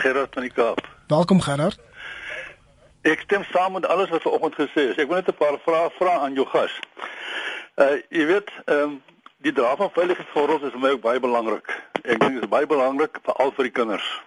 Gerard 0.04 0.36
van 0.36 0.50
die 0.50 0.52
Kaap. 0.52 0.84
Welkom 1.08 1.40
Gerard. 1.48 1.80
Ek 3.02 3.24
stem 3.26 3.44
saam 3.44 3.72
met 3.74 3.86
alles 3.88 4.10
wat 4.10 4.22
vanoggend 4.22 4.56
gesê 4.56 4.92
is. 4.92 4.98
Ek 5.02 5.08
wil 5.10 5.18
net 5.18 5.28
'n 5.28 5.38
paar 5.38 5.58
vrae 5.66 5.90
vra 5.98 6.20
aan 6.20 6.34
jou 6.34 6.46
gas. 6.46 6.80
Uh 7.76 7.98
jy 8.10 8.26
weet, 8.26 8.50
ehm 8.66 8.78
um, 8.78 9.04
die 9.38 9.54
dra 9.54 9.76
van 9.76 9.90
veiligheidsgordels 9.92 10.62
is 10.62 10.72
vir 10.72 10.80
my 10.80 10.90
ook 10.90 11.02
baie 11.02 11.20
belangrik. 11.20 11.70
Ek 12.04 12.20
dink 12.20 12.34
dit 12.34 12.44
is 12.44 12.50
baie 12.50 12.68
belangrik 12.68 13.18
veral 13.24 13.52
vir 13.52 13.64
die 13.64 13.72
kinders. 13.80 14.22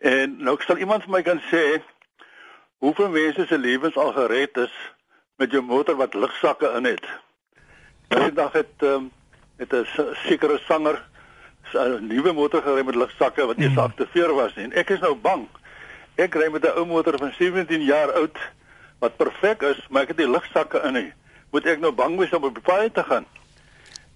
En 0.00 0.36
nou 0.38 0.56
sal 0.62 0.78
iemand 0.78 1.02
vir 1.02 1.10
my 1.10 1.22
kan 1.22 1.42
sê 1.50 1.82
hoeveel 2.78 3.08
mense 3.08 3.46
se 3.46 3.58
lewens 3.58 3.96
al 3.96 4.12
gered 4.12 4.56
is 4.56 4.74
met 5.36 5.50
jou 5.50 5.62
motor 5.62 5.96
wat 5.96 6.14
lugsakke 6.14 6.70
in 6.78 6.84
het. 6.84 7.06
Nou 8.08 8.22
die 8.28 8.32
dag 8.38 8.52
het 8.52 8.74
ehm 8.78 8.94
um, 8.94 9.10
het 9.58 9.74
'n 9.74 10.14
sekere 10.26 10.58
sanger 10.68 11.02
'n 11.74 12.06
nuwe 12.06 12.32
motor 12.32 12.62
gery 12.62 12.84
met 12.84 12.94
lugsakke 12.94 13.46
wat 13.46 13.56
nie 13.56 13.68
mm. 13.68 13.74
geaktiveer 13.74 14.34
was 14.34 14.54
nie. 14.54 14.64
En 14.64 14.72
ek 14.72 14.90
is 14.90 15.00
nou 15.00 15.14
bang. 15.14 15.48
Ek 16.16 16.34
ry 16.34 16.48
met 16.52 16.64
'n 16.64 16.76
ou 16.76 16.84
motor 16.86 17.18
van 17.18 17.32
17 17.32 17.82
jaar 17.82 18.12
oud 18.12 18.38
wat 18.98 19.16
perfek 19.16 19.62
is, 19.62 19.86
maar 19.88 20.02
ek 20.02 20.08
het 20.08 20.16
nie 20.16 20.28
lugsakke 20.28 20.80
in 20.84 20.92
nie. 20.92 21.12
Moet 21.50 21.66
ek 21.66 21.80
nou 21.80 21.92
bang 21.92 22.18
wees 22.18 22.32
om 22.32 22.44
op 22.44 22.54
die 22.54 22.62
paai 22.62 22.90
te 22.90 23.02
gaan? 23.04 23.26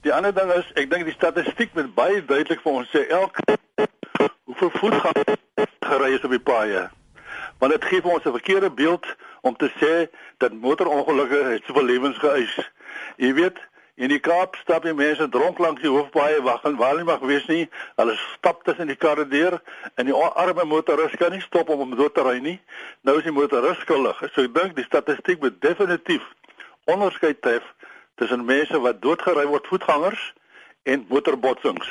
Die 0.00 0.12
ander 0.12 0.35
ding 0.35 0.52
is, 0.52 0.68
ek 0.74 0.90
dink 0.90 1.04
die 1.04 1.14
statistiek 1.16 1.74
moet 1.74 1.94
baie 1.94 2.24
duidelik 2.24 2.61
vir 2.61 2.72
ons 2.72 2.90
sê 2.90 3.06
elke 3.09 3.56
hoeveel 4.44 4.70
voetgangers 4.70 5.72
gery 5.80 6.12
is 6.14 6.24
op 6.24 6.30
die 6.30 6.46
paaie. 6.52 6.90
Want 7.59 7.72
dit 7.72 7.85
gee 7.85 8.00
vir 8.00 8.12
ons 8.12 8.24
'n 8.24 8.37
verkeerde 8.37 8.70
beeld 8.70 9.06
om 9.40 9.56
te 9.56 9.70
sê 9.80 10.06
dat 10.38 10.52
motorongelukke 10.52 11.42
het 11.44 11.64
soveel 11.64 11.85
lewens 11.85 12.18
geëis. 12.18 12.54
Jy 13.16 13.32
weet, 13.35 13.59
in 13.96 14.12
die 14.12 14.20
Kaap 14.20 14.56
stap 14.61 14.85
die 14.85 14.94
mense 14.94 15.28
dronk 15.32 15.59
langs 15.59 15.80
die 15.80 15.90
hoofpaaie 15.90 16.42
wag 16.44 16.64
en 16.68 16.76
waar 16.76 16.92
hulle 16.92 17.06
mag 17.09 17.22
wees 17.24 17.46
nie, 17.48 17.64
hulle 17.96 18.16
stap 18.37 18.62
tussen 18.68 18.90
die 18.92 18.98
karre 19.00 19.24
deur 19.28 19.59
en 19.96 20.09
die 20.09 20.16
arme 20.16 20.66
motoris 20.68 21.16
kan 21.16 21.32
nie 21.32 21.40
stop 21.44 21.72
om 21.72 21.85
om 21.87 21.94
dood 21.96 22.14
te 22.14 22.24
ry 22.24 22.37
nie. 22.44 22.59
Nou 23.09 23.16
is 23.18 23.24
die 23.24 23.32
motoris 23.32 23.80
skuldig. 23.85 24.20
So 24.35 24.44
ek 24.44 24.52
dink 24.56 24.76
die 24.76 24.85
statistiek 24.85 25.40
moet 25.40 25.56
definitief 25.64 26.24
onderskeid 26.92 27.40
tref 27.40 27.64
tussen 28.20 28.44
mense 28.44 28.80
wat 28.85 29.00
doodgery 29.00 29.46
word 29.48 29.68
voetgangers 29.72 30.32
en 30.85 31.06
motorbotsings. 31.09 31.88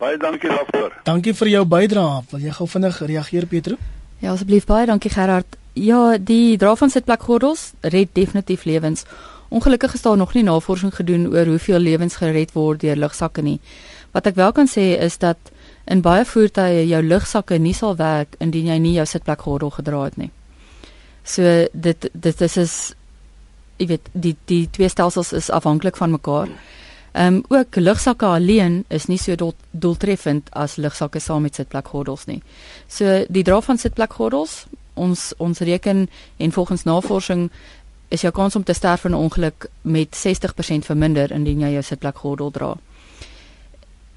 Baie 0.00 0.16
dankie 0.16 0.48
daarvoor. 0.50 0.96
Dankie 1.04 1.34
vir 1.36 1.52
jou 1.52 1.64
bydrae. 1.68 2.22
Wil 2.32 2.46
jy 2.48 2.54
gou 2.56 2.66
vinnig 2.72 3.02
reageer 3.04 3.46
Petro? 3.46 3.76
Ja, 4.22 4.32
asseblief 4.32 4.64
baie 4.66 4.88
dankie 4.88 5.12
Gerard. 5.12 5.58
Ja, 5.76 6.16
die 6.18 6.56
dra 6.60 6.74
van 6.76 6.90
sitplekgordels 6.92 7.72
red 7.80 8.12
definitief 8.16 8.64
lewens. 8.64 9.04
Ongelukkig 9.52 9.94
is 9.94 10.02
daar 10.02 10.16
nog 10.16 10.32
nie 10.34 10.42
navorsing 10.42 10.94
gedoen 10.94 11.26
oor 11.28 11.46
hoeveel 11.46 11.78
lewens 11.78 12.16
gered 12.16 12.54
word 12.56 12.80
deur 12.80 12.96
lugsakke 12.96 13.42
nie. 13.44 13.58
Wat 14.12 14.26
ek 14.26 14.38
wel 14.40 14.52
kan 14.56 14.68
sê 14.68 14.94
is 14.96 15.18
dat 15.20 15.52
in 15.84 16.00
baie 16.00 16.24
voertuie 16.24 16.86
jou 16.88 17.02
lugsakke 17.04 17.58
nie 17.60 17.74
sal 17.76 17.98
werk 17.98 18.38
indien 18.40 18.70
jy 18.72 18.78
nie 18.80 18.94
jou 18.96 19.04
sitplekgordel 19.06 19.74
gedra 19.76 20.06
het 20.08 20.16
nie. 20.16 20.30
So 21.24 21.66
dit 21.72 22.08
dit 22.12 22.40
is 22.48 22.56
is 22.56 22.76
jy 23.76 23.90
weet 23.92 24.08
die 24.12 24.36
die 24.48 24.64
twee 24.72 24.88
stelsels 24.88 25.32
is 25.36 25.50
afhanklik 25.50 26.00
van 26.00 26.16
mekaar. 26.16 26.48
Ehm 27.12 27.34
um, 27.34 27.44
ook 27.48 27.76
lugsakke 27.76 28.26
alleen 28.26 28.84
is 28.88 29.06
nie 29.06 29.18
so 29.18 29.36
doel, 29.36 29.54
doeltreffend 29.70 30.48
as 30.52 30.76
lugsakke 30.76 31.20
saam 31.20 31.42
met 31.42 31.54
sitplekgordels 31.54 32.24
nie. 32.24 32.40
So 32.88 33.24
die 33.28 33.44
dra 33.44 33.60
van 33.60 33.78
sitplekgordels, 33.78 34.64
ons 34.94 35.32
ons 35.36 35.58
reken 35.58 36.08
en 36.36 36.52
volgens 36.52 36.84
navorsing 36.84 37.50
is 38.12 38.20
jou 38.20 38.32
kans 38.32 38.56
om 38.56 38.64
te 38.64 38.72
sterf 38.72 39.04
in 39.04 39.10
'n 39.10 39.24
ongeluk 39.26 39.66
met 39.82 40.16
60% 40.16 40.84
verminder 40.84 41.30
indien 41.30 41.60
jy 41.60 41.70
jou 41.72 41.82
sitplekgordel 41.82 42.50
dra. 42.50 42.76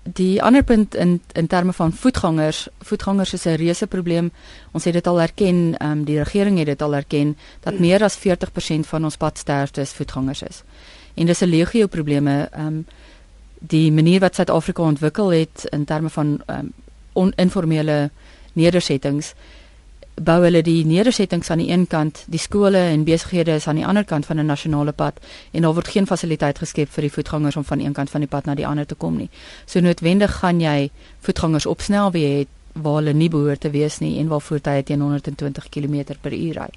Die 0.04 0.42
ander 0.44 0.64
punt 0.64 0.96
in 0.96 1.22
in 1.34 1.48
terme 1.48 1.74
van 1.74 1.94
voetgangers, 1.94 2.68
voetgangers 2.82 3.34
is 3.34 3.46
'n 3.46 3.56
reuse 3.56 3.88
probleem. 3.88 4.32
Ons 4.72 4.84
het 4.84 4.94
dit 4.94 5.08
al 5.08 5.22
erken, 5.22 5.78
ehm 5.78 5.92
um, 5.92 6.04
die 6.04 6.18
regering 6.18 6.58
het 6.58 6.66
dit 6.66 6.82
al 6.82 6.96
erken 6.96 7.38
dat 7.60 7.80
meer 7.80 8.04
as 8.04 8.18
40% 8.18 8.88
van 8.88 9.04
ons 9.04 9.18
padsterftes 9.18 9.92
voetgangers 9.92 10.42
is. 10.42 10.64
En 11.14 11.26
dis 11.26 11.42
'n 11.42 11.46
legio 11.50 11.88
probleme. 11.88 12.50
Ehm 12.52 12.68
um, 12.68 12.86
die 13.60 13.92
manier 13.92 14.20
wat 14.20 14.36
Suid-Afrika 14.36 14.82
ontwikkel 14.82 15.30
het 15.30 15.68
in 15.70 15.86
terme 15.86 16.10
van 16.10 16.42
ehm 16.46 16.60
um, 16.60 16.74
oninformele 17.14 18.10
nedersettings 18.54 19.34
bou 20.16 20.38
hulle 20.44 20.62
die 20.64 20.86
nedersettings 20.88 21.50
aan 21.52 21.60
die 21.60 21.70
een 21.70 21.88
kant, 21.92 22.24
die 22.32 22.40
skole 22.40 22.80
en 22.80 23.04
besighede 23.04 23.58
is 23.60 23.68
aan 23.68 23.76
die 23.76 23.86
ander 23.86 24.06
kant 24.06 24.26
van 24.26 24.40
'n 24.40 24.46
nasionale 24.46 24.92
pad 24.92 25.20
en 25.52 25.62
daar 25.62 25.74
word 25.74 25.88
geen 25.88 26.08
fasiliteit 26.08 26.58
geskep 26.58 26.90
vir 26.90 27.02
die 27.02 27.12
voetgangers 27.12 27.56
om 27.56 27.64
van 27.64 27.80
een 27.80 27.94
kant 27.94 28.10
van 28.10 28.22
die 28.22 28.30
pad 28.30 28.46
na 28.46 28.56
die 28.56 28.68
ander 28.68 28.86
te 28.86 28.96
kom 28.96 29.18
nie. 29.18 29.30
So 29.66 29.80
noodwendig 29.80 30.40
gaan 30.40 30.60
jy 30.62 30.90
voetgangers 31.20 31.66
op 31.66 31.82
snelweë 31.82 32.40
hê 32.40 32.46
waar 32.74 32.96
hulle 32.96 33.14
nie 33.14 33.30
behoort 33.30 33.60
te 33.60 33.70
wees 33.70 34.00
nie 34.00 34.20
en 34.20 34.28
waar 34.28 34.42
voertuie 34.42 34.84
teen 34.84 35.02
120 35.02 35.70
km/h 35.70 36.54
ry. 36.56 36.70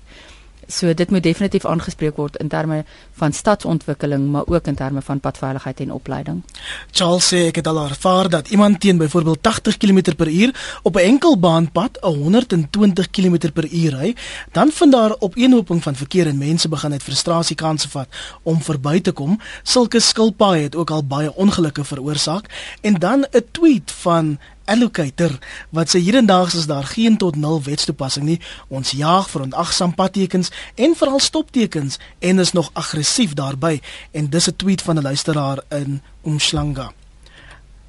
So 0.68 0.94
dit 0.94 1.10
moet 1.10 1.22
definitief 1.22 1.64
aangespreek 1.64 2.16
word 2.20 2.36
in 2.36 2.48
terme 2.52 2.82
van 3.16 3.32
stadsontwikkeling, 3.32 4.26
maar 4.30 4.46
ook 4.46 4.66
in 4.66 4.74
terme 4.74 5.00
van 5.02 5.20
padveiligheid 5.20 5.80
en 5.80 5.92
opleiding. 5.92 6.42
Charles 6.90 7.28
sê 7.32 7.46
ek 7.48 7.62
het 7.62 7.66
al 7.66 7.80
ervaar 7.86 8.28
dat 8.28 8.50
iemand 8.52 8.80
teen 8.80 9.00
byvoorbeeld 9.00 9.42
80 9.42 9.76
km/h 9.76 10.50
op 10.82 10.96
'n 10.96 10.98
enkelbaanpad 10.98 11.98
120 12.00 13.10
km/h 13.10 13.88
ry, 13.96 14.14
dan 14.52 14.70
vind 14.70 14.92
daar 14.92 15.16
opeenhoping 15.18 15.82
van 15.82 15.94
verkeer 15.94 16.26
en 16.26 16.38
mense 16.38 16.68
begin 16.68 16.92
uit 16.92 17.02
frustrasie 17.02 17.56
kanse 17.56 17.88
vat 17.88 18.08
om 18.42 18.62
verby 18.62 19.00
te 19.00 19.12
kom. 19.12 19.40
Sulke 19.62 20.00
skilpaaie 20.00 20.62
het 20.62 20.76
ook 20.76 20.90
al 20.90 21.04
baie 21.04 21.34
ongelukke 21.34 21.84
veroorsaak 21.84 22.44
en 22.80 22.94
dan 22.94 23.24
'n 23.32 23.44
tweet 23.50 23.90
van 23.90 24.38
allocator 24.68 25.32
wat 25.74 25.90
sê 25.90 26.00
hierendaags 26.04 26.54
is 26.54 26.68
daar 26.68 26.84
geen 26.84 27.16
tot 27.16 27.36
nul 27.36 27.62
wetstoepassing 27.64 28.26
nie. 28.28 28.38
Ons 28.68 28.92
jaag 28.96 29.30
vir 29.32 29.46
onagsaam 29.48 29.94
padtekens 29.94 30.52
en 30.76 30.94
veral 30.94 31.20
stoptekens 31.24 31.98
en 32.18 32.38
is 32.38 32.52
nog 32.52 32.70
aggressief 32.72 33.34
daarbey 33.34 33.80
en 34.12 34.30
dis 34.30 34.48
'n 34.48 34.56
tweet 34.56 34.82
van 34.82 34.98
'n 34.98 35.02
luisteraar 35.02 35.62
in 35.68 36.02
Umhlanga. 36.24 36.92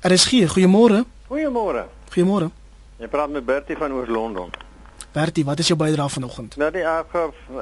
RSG, 0.01 0.47
goeiemôre. 0.55 1.05
Goeiemôre. 1.27 1.83
Goeiemôre. 2.09 2.49
Jy 2.97 3.07
praat 3.07 3.29
met 3.29 3.45
Bertie 3.45 3.77
van 3.77 3.91
Oos-London. 3.91 4.49
Bertie, 5.11 5.45
wat 5.45 5.59
is 5.59 5.67
jou 5.67 5.79
bydrae 5.79 6.09
vanoggend? 6.09 6.55
Nou 6.55 6.71
die 6.71 6.83
ek, 6.83 7.15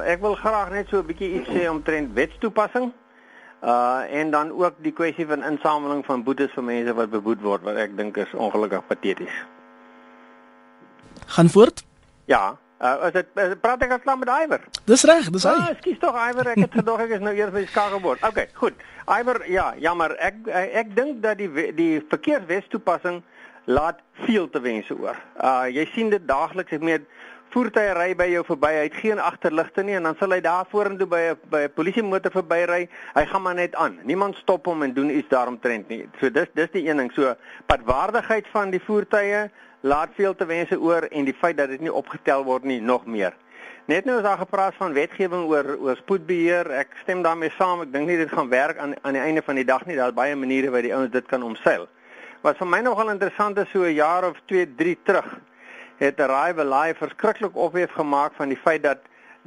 ek 0.04 0.20
wil 0.20 0.34
graag 0.34 0.70
net 0.70 0.88
so 0.88 0.98
'n 0.98 1.06
bietjie 1.06 1.40
iets 1.40 1.48
sê 1.48 1.68
omtrent 1.70 2.12
wetstoepassing. 2.14 2.92
Uh 3.62 4.06
en 4.14 4.30
dan 4.30 4.52
ook 4.52 4.74
die 4.78 4.92
kwessie 4.92 5.26
van 5.26 5.42
insameling 5.42 6.04
van 6.06 6.22
boetes 6.22 6.52
vir 6.54 6.62
mense 6.62 6.94
wat 6.94 7.10
beboet 7.10 7.40
word 7.42 7.62
wat 7.66 7.76
ek 7.76 7.96
dink 7.98 8.16
is 8.16 8.34
ongelukkig 8.34 8.86
pateties. 8.86 9.34
Gaan 11.26 11.50
voort? 11.50 11.82
Ja, 12.30 12.54
uh 12.78 13.08
is 13.08 13.16
dit 13.16 13.60
praat 13.60 13.82
ek 13.82 13.96
al 13.98 14.16
met 14.16 14.30
Iwer? 14.30 14.62
Dis 14.84 15.02
reg, 15.02 15.30
dis 15.34 15.42
hy. 15.42 15.56
Ah, 15.56 15.72
ekskuus 15.74 15.98
tog 15.98 16.14
Iwer, 16.14 16.52
ek 16.54 16.62
het 16.68 16.76
gedog 16.78 17.02
ek 17.02 17.16
is 17.18 17.24
nou 17.24 17.34
eers 17.34 17.50
by 17.50 17.64
die 17.64 17.72
skakelbord. 17.72 18.22
OK, 18.22 18.46
goed. 18.54 18.86
Iwer, 19.10 19.42
ja, 19.50 19.72
jammer. 19.82 20.14
Ek 20.22 20.38
ek, 20.46 20.70
ek 20.84 20.94
dink 20.94 21.18
dat 21.26 21.42
die 21.42 21.50
die 21.74 21.98
verkeerswetstoepassing 22.14 23.24
laat 23.66 23.98
veel 24.22 24.46
te 24.50 24.62
wense 24.62 24.94
oor. 24.94 25.18
Uh 25.34 25.66
jy 25.66 25.88
sien 25.96 26.14
dit 26.14 26.22
daagliks 26.30 26.78
ek 26.78 26.86
meen 26.86 27.10
voertuie 27.52 27.92
ry 27.96 28.12
by 28.18 28.26
jou 28.32 28.42
verby, 28.44 28.70
hy 28.76 28.84
het 28.86 28.96
geen 29.00 29.20
agterligte 29.22 29.82
nie 29.86 29.94
en 29.98 30.08
dan 30.08 30.16
sal 30.20 30.34
hy 30.34 30.40
daar 30.44 30.66
vorentoe 30.70 31.06
by 31.08 31.20
'n 31.30 31.38
by 31.50 31.60
'n 31.66 31.72
polisiemotor 31.74 32.32
verbyry. 32.32 32.88
Hy 33.14 33.24
gaan 33.26 33.42
maar 33.42 33.54
net 33.54 33.74
aan. 33.74 33.98
Niemand 34.02 34.36
stop 34.36 34.66
hom 34.66 34.82
en 34.82 34.92
doen 34.94 35.10
iets 35.10 35.28
daaromtrent 35.28 35.88
nie. 35.88 36.08
So 36.20 36.30
dis 36.30 36.48
dis 36.54 36.70
die 36.70 36.88
een 36.88 36.96
ding. 36.96 37.12
So 37.12 37.34
padwaardigheid 37.66 38.46
van 38.52 38.70
die 38.70 38.80
voertuie 38.80 39.50
laat 39.80 40.08
veel 40.14 40.34
te 40.34 40.46
wense 40.46 40.80
oor 40.80 41.02
en 41.02 41.24
die 41.24 41.34
feit 41.34 41.56
dat 41.56 41.68
dit 41.68 41.80
nie 41.80 41.92
opgetel 41.92 42.44
word 42.44 42.64
nie 42.64 42.80
nog 42.80 43.06
meer. 43.06 43.34
Net 43.86 44.04
nou 44.04 44.16
is 44.16 44.22
daar 44.22 44.38
gepraat 44.38 44.74
van 44.74 44.92
wetgewing 44.92 45.48
oor 45.48 45.76
oor 45.80 45.96
spoedbeheer. 45.96 46.70
Ek 46.70 46.88
stem 47.02 47.22
daarmee 47.22 47.50
saam. 47.56 47.80
Ek 47.80 47.92
dink 47.92 48.06
nie 48.06 48.16
dit 48.16 48.28
gaan 48.28 48.48
werk 48.48 48.78
aan 48.78 48.94
aan 49.02 49.12
die 49.12 49.22
einde 49.22 49.42
van 49.42 49.54
die 49.54 49.64
dag 49.64 49.86
nie. 49.86 49.96
Daar's 49.96 50.14
baie 50.14 50.36
maniere 50.36 50.70
waar 50.70 50.82
die 50.82 50.94
ouens 50.94 51.10
dit 51.10 51.26
kan 51.26 51.42
omseil. 51.42 51.88
Wat 52.42 52.56
vir 52.56 52.66
my 52.66 52.80
nogal 52.80 53.10
interessant 53.10 53.58
is 53.58 53.70
so 53.70 53.82
'n 53.82 53.94
jaar 53.94 54.28
of 54.28 54.36
2, 54.46 54.74
3 54.76 54.98
terug 55.02 55.38
het 55.98 56.20
Arrive 56.20 56.62
Alive 56.62 56.98
verskriklik 56.98 57.56
ophef 57.56 57.90
gemaak 57.90 58.34
van 58.38 58.48
die 58.48 58.58
feit 58.58 58.82
dat 58.82 58.98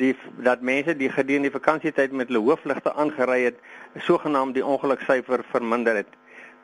die 0.01 0.15
dat 0.43 0.61
mense 0.61 0.95
die 0.97 1.09
gedurende 1.09 1.49
die 1.49 1.57
vakansietyd 1.57 2.11
met 2.11 2.27
hulle 2.31 2.41
hoofligte 2.43 2.93
aangery 2.93 3.43
het, 3.43 3.59
sogenaamd 4.07 4.55
die 4.57 4.65
ongeluksyfer 4.65 5.43
verminder 5.51 5.95
het. 6.01 6.09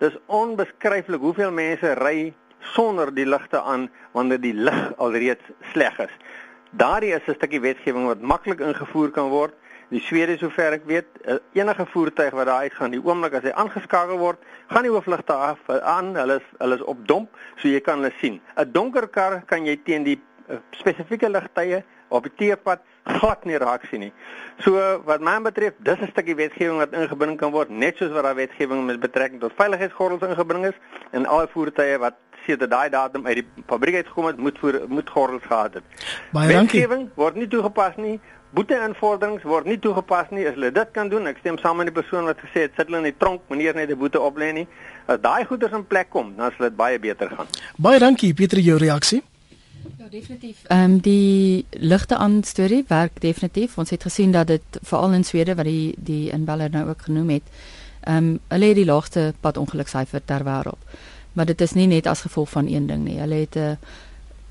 Dis 0.01 0.17
onbeskryflik 0.25 1.21
hoeveel 1.21 1.51
mense 1.51 1.93
ry 2.01 2.33
sonder 2.73 3.13
die 3.13 3.25
ligte 3.25 3.61
aan 3.61 3.88
wanneer 4.11 4.41
die 4.41 4.53
lig 4.53 4.81
alreeds 4.97 5.53
sleg 5.71 5.99
is. 6.03 6.13
Daardie 6.71 7.13
is 7.15 7.27
'n 7.27 7.38
stukkie 7.39 7.61
wetgewing 7.61 8.05
wat 8.05 8.21
maklik 8.21 8.59
ingevoer 8.59 9.11
kan 9.11 9.29
word. 9.29 9.53
Die 9.89 10.01
Swede 10.03 10.38
sover 10.38 10.73
ek 10.75 10.85
weet, 10.85 11.07
eh, 11.23 11.38
enige 11.53 11.85
voertuig 11.85 12.33
wat 12.35 12.45
daar 12.45 12.67
uitgaan, 12.67 12.91
die 12.91 13.03
oomblik 13.03 13.33
as 13.33 13.43
hy 13.43 13.53
aangeskakel 13.55 14.17
word, 14.19 14.39
gaan 14.67 14.83
die 14.83 14.91
hoofligte 14.91 15.33
af 15.33 15.69
aan, 15.69 16.15
hulle 16.15 16.41
is 16.41 16.49
hulle 16.59 16.75
is 16.75 16.83
op 16.83 17.07
domp, 17.07 17.29
so 17.55 17.67
jy 17.67 17.79
kan 17.79 18.01
hulle 18.01 18.11
sien. 18.19 18.41
'n 18.57 18.71
Donker 18.71 19.07
kar 19.07 19.41
kan 19.45 19.65
jy 19.65 19.77
teen 19.83 20.03
die 20.03 20.19
uh, 20.49 20.57
spesifieke 20.71 21.29
ligtye 21.29 21.83
op 22.09 22.23
die 22.23 22.35
teerpad 22.35 22.83
glad 23.07 23.45
nie 23.45 23.57
raak 23.57 23.85
sien 23.89 23.99
nie. 23.99 24.13
So 24.59 25.01
wat 25.07 25.21
my 25.21 25.39
betref, 25.41 25.73
dis 25.79 25.99
'n 25.99 26.11
stukkie 26.11 26.35
wetgewing 26.35 26.77
wat 26.77 26.93
ingebring 26.93 27.38
kan 27.38 27.51
word, 27.51 27.69
net 27.69 27.97
soos 27.97 28.11
wat 28.11 28.23
daar 28.23 28.35
wetgewing 28.35 28.85
met 28.85 28.99
betrekking 28.99 29.39
tot 29.39 29.53
veiligheidsgordels 29.55 30.21
ingebring 30.21 30.65
is 30.65 30.77
en 31.11 31.25
alle 31.25 31.47
voertuie 31.47 31.97
wat 31.97 32.15
sedert 32.45 32.71
daai 32.71 32.89
datum 32.89 33.25
uit 33.27 33.41
die 33.41 33.63
fabriek 33.67 33.95
uitgekom 33.95 34.25
het, 34.25 34.38
moet 34.38 34.59
voor 34.59 34.81
moet 34.88 35.09
gordels 35.09 35.43
gehad 35.43 35.73
het. 35.73 35.83
Baie 36.31 36.53
dankie. 36.53 36.81
Wetgewing 36.81 37.09
word 37.15 37.35
nie 37.35 37.47
toegepas 37.47 37.95
nie. 37.95 38.19
Boete-inforderings 38.55 39.43
word 39.43 39.65
nie 39.67 39.79
toegepas 39.83 40.29
nie. 40.31 40.45
As 40.47 40.55
hulle 40.55 40.71
dit 40.71 40.91
kan 40.95 41.09
doen, 41.11 41.27
ek 41.27 41.41
stem 41.41 41.57
saam 41.59 41.81
met 41.81 41.89
die 41.89 41.95
persoon 41.95 42.29
wat 42.29 42.39
gesê 42.39 42.67
het 42.67 42.77
sit 42.77 42.87
hulle 42.87 43.01
in 43.03 43.09
die 43.09 43.17
tronk, 43.19 43.41
meneer 43.51 43.75
net 43.75 43.89
'n 43.91 43.99
boete 43.99 44.19
oplê 44.19 44.53
nie. 44.53 44.67
As 45.07 45.19
daai 45.21 45.45
goeders 45.45 45.73
in 45.73 45.85
plek 45.85 46.09
kom, 46.09 46.35
dan 46.37 46.51
sal 46.51 46.69
dit 46.69 46.75
baie 46.75 46.99
beter 46.99 47.29
gaan. 47.29 47.47
Baie 47.77 47.99
dankie 47.99 48.33
Pieter 48.33 48.59
jou 48.59 48.77
reaksie. 48.77 49.21
Ja, 49.97 50.07
definitief. 50.09 50.63
Ehm 50.67 50.83
um, 50.83 50.99
die 50.99 51.65
ligte 51.71 52.15
aan 52.15 52.43
storie 52.43 52.85
werk 52.87 53.21
definitief. 53.21 53.77
Ons 53.77 53.89
het 53.89 54.03
gesien 54.03 54.31
dat 54.31 54.47
dit 54.47 54.79
veral 54.81 55.13
in 55.13 55.23
Swede 55.23 55.55
wat 55.55 55.65
die 55.65 55.95
die 55.97 56.31
inbeller 56.31 56.69
nou 56.69 56.89
ook 56.89 57.01
genoem 57.01 57.29
het, 57.29 57.43
ehm 58.01 58.17
um, 58.17 58.39
hulle 58.47 58.65
het 58.65 58.75
die 58.75 58.85
laagste 58.85 59.33
padongeluksyfer 59.39 60.21
ter 60.25 60.43
wêreld. 60.43 60.79
Maar 61.33 61.45
dit 61.45 61.61
is 61.61 61.73
nie 61.73 61.87
net 61.87 62.07
as 62.07 62.21
gevolg 62.21 62.49
van 62.49 62.67
een 62.67 62.87
ding 62.87 63.03
nie. 63.03 63.19
Hulle 63.19 63.35
het 63.35 63.55
'n 63.55 63.77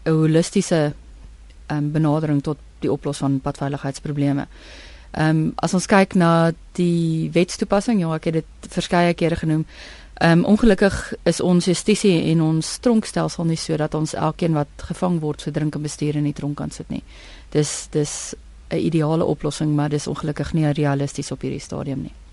'n 0.05 0.11
holistiese 0.11 0.93
ehm 1.67 1.79
um, 1.79 1.93
benadering 1.93 2.43
tot 2.43 2.59
die 2.81 2.93
oplossing 2.93 3.31
van 3.31 3.41
padveiligheidsprobleme. 3.41 4.47
Ehm 5.17 5.29
um, 5.29 5.53
as 5.57 5.75
ons 5.75 5.87
kyk 5.87 6.15
na 6.15 6.53
die 6.77 7.31
wetstoepassing, 7.33 8.01
ja, 8.01 8.15
ek 8.15 8.25
het 8.25 8.35
dit 8.43 8.73
verskeie 8.73 9.15
kere 9.15 9.37
genoem. 9.37 9.65
Ehm 10.21 10.39
um, 10.39 10.45
ongelukkig 10.45 11.15
is 11.25 11.41
ons 11.41 11.65
justisie 11.65 12.33
en 12.33 12.43
ons 12.43 12.79
tronkstelsel 12.79 13.45
nie 13.45 13.57
sodat 13.57 13.95
ons 13.95 14.15
elkeen 14.15 14.53
wat 14.53 14.69
gevang 14.91 15.21
word 15.21 15.43
vir 15.43 15.53
drink 15.53 15.75
en 15.75 15.83
bestuur 15.83 16.17
in 16.17 16.29
die 16.29 16.37
tronk 16.37 16.57
kan 16.57 16.71
sit 16.71 16.89
nie. 16.91 17.03
Dis 17.51 17.89
dis 17.91 18.35
'n 18.71 18.77
ideale 18.77 19.25
oplossing, 19.25 19.75
maar 19.75 19.89
dis 19.89 20.07
ongelukkig 20.07 20.53
nie 20.53 20.73
realisties 20.73 21.31
op 21.31 21.41
hierdie 21.41 21.61
stadium 21.61 22.03
nie. 22.03 22.26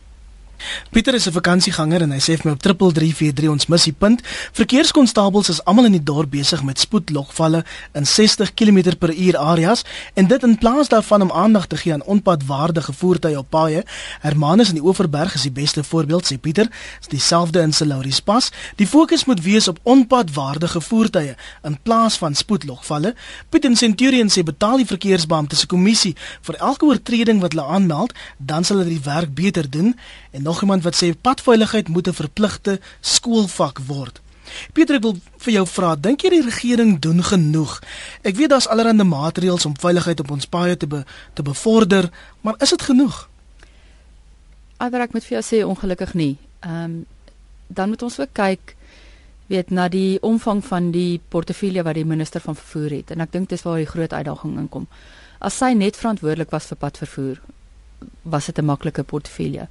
Pieter 0.92 1.14
is 1.14 1.28
'n 1.28 1.32
vakansieganger 1.32 2.02
en 2.02 2.12
hy 2.12 2.20
sê 2.20 2.38
vir 2.38 2.46
my 2.46 2.52
op 2.52 2.62
3343 2.62 3.50
ons 3.50 3.68
missie 3.68 3.94
punt. 3.94 4.22
Verkeerskonstabels 4.54 5.50
is 5.50 5.64
almal 5.66 5.86
in 5.86 5.92
die 5.92 6.04
dorp 6.04 6.32
besig 6.32 6.64
met 6.64 6.80
spoedlogvalle 6.80 7.64
in 7.94 8.06
60 8.06 8.54
km/h 8.54 9.36
areas 9.36 9.84
en 10.14 10.28
dit 10.28 10.44
in 10.44 10.58
plaas 10.58 10.88
daarvan 10.88 11.22
om 11.22 11.32
aandag 11.32 11.68
te 11.68 11.78
gee 11.78 11.94
aan 11.94 12.04
onpadwaardige 12.04 12.94
voertuie 12.94 13.38
op 13.38 13.50
paaie. 13.50 13.84
Hermanus 14.20 14.70
in 14.70 14.76
die 14.76 14.84
Oeverberg 14.84 15.36
is 15.36 15.42
die 15.42 15.52
beste 15.52 15.84
voorbeeld, 15.84 16.26
sê 16.26 16.38
Pieter. 16.40 16.68
Dis 17.00 17.08
dieselfde 17.08 17.62
in 17.62 17.74
Salauries 17.74 18.20
Pas. 18.22 18.52
Die 18.76 18.88
fokus 18.88 19.26
moet 19.26 19.42
wees 19.42 19.68
op 19.68 19.80
onpadwaardige 19.84 20.82
voertuie 20.82 21.36
in 21.64 21.78
plaas 21.84 22.18
van 22.18 22.36
spoedlogvalle. 22.36 23.16
Pieter 23.50 23.78
Centurion 23.78 24.30
sê 24.30 24.44
betaal 24.44 24.82
die 24.82 24.88
verkeersbeampte 24.88 25.56
se 25.60 25.68
kommissie 25.68 26.14
vir 26.48 26.58
elke 26.60 26.86
oortreding 26.86 27.42
wat 27.44 27.56
hulle 27.56 27.66
aanmeld, 27.76 28.14
dan 28.38 28.64
sal 28.64 28.82
hulle 28.82 28.94
die 28.96 29.04
werk 29.04 29.34
beter 29.36 29.70
doen. 29.70 29.94
En 30.34 30.42
nog 30.42 30.62
iemand 30.62 30.84
wat 30.84 30.98
sê 30.98 31.14
padveiligheid 31.14 31.88
moet 31.88 32.08
'n 32.08 32.14
verpligte 32.14 32.80
skoolvak 33.00 33.80
word. 33.86 34.22
Pieter, 34.74 34.96
ek 34.96 35.06
wil 35.06 35.16
vir 35.46 35.54
jou 35.54 35.66
vra, 35.68 35.94
dink 35.96 36.24
jy 36.24 36.30
die 36.34 36.46
regering 36.46 37.00
doen 37.00 37.24
genoeg? 37.24 37.78
Ek 38.28 38.36
weet 38.36 38.52
daar's 38.54 38.68
allerlei 38.68 39.08
maatreëls 39.08 39.66
om 39.66 39.78
veiligheid 39.80 40.20
op 40.20 40.32
ons 40.32 40.50
paaie 40.50 40.78
te 40.78 40.88
be, 40.88 41.04
te 41.34 41.46
bevorder, 41.46 42.10
maar 42.42 42.56
is 42.60 42.70
dit 42.70 42.82
genoeg? 42.82 43.30
Alhoewel 44.78 45.06
ek 45.08 45.14
moet 45.14 45.28
vir 45.28 45.38
jou 45.40 45.44
sê 45.48 45.64
ongelukkig 45.66 46.14
nie. 46.14 46.38
Ehm 46.60 46.84
um, 46.84 47.06
dan 47.74 47.90
moet 47.90 48.02
ons 48.06 48.20
ook 48.20 48.34
kyk 48.38 48.76
weet 49.50 49.70
na 49.70 49.88
die 49.90 50.22
omvang 50.22 50.60
van 50.66 50.92
die 50.92 51.22
portefeulje 51.34 51.84
wat 51.84 51.96
die 51.98 52.06
minister 52.06 52.42
van 52.42 52.56
vervoer 52.56 52.92
het 53.00 53.12
en 53.12 53.24
ek 53.24 53.32
dink 53.32 53.50
dis 53.50 53.64
waar 53.66 53.80
die 53.82 53.90
groot 53.90 54.14
uitdaging 54.14 54.60
inkom. 54.60 54.86
As 55.40 55.58
sy 55.58 55.72
net 55.74 55.98
verantwoordelik 55.98 56.52
was 56.54 56.70
vir 56.70 56.78
padvervoer, 56.78 57.42
was 58.22 58.46
dit 58.46 58.60
'n 58.60 58.66
maklike 58.66 59.04
portefeulje 59.04 59.68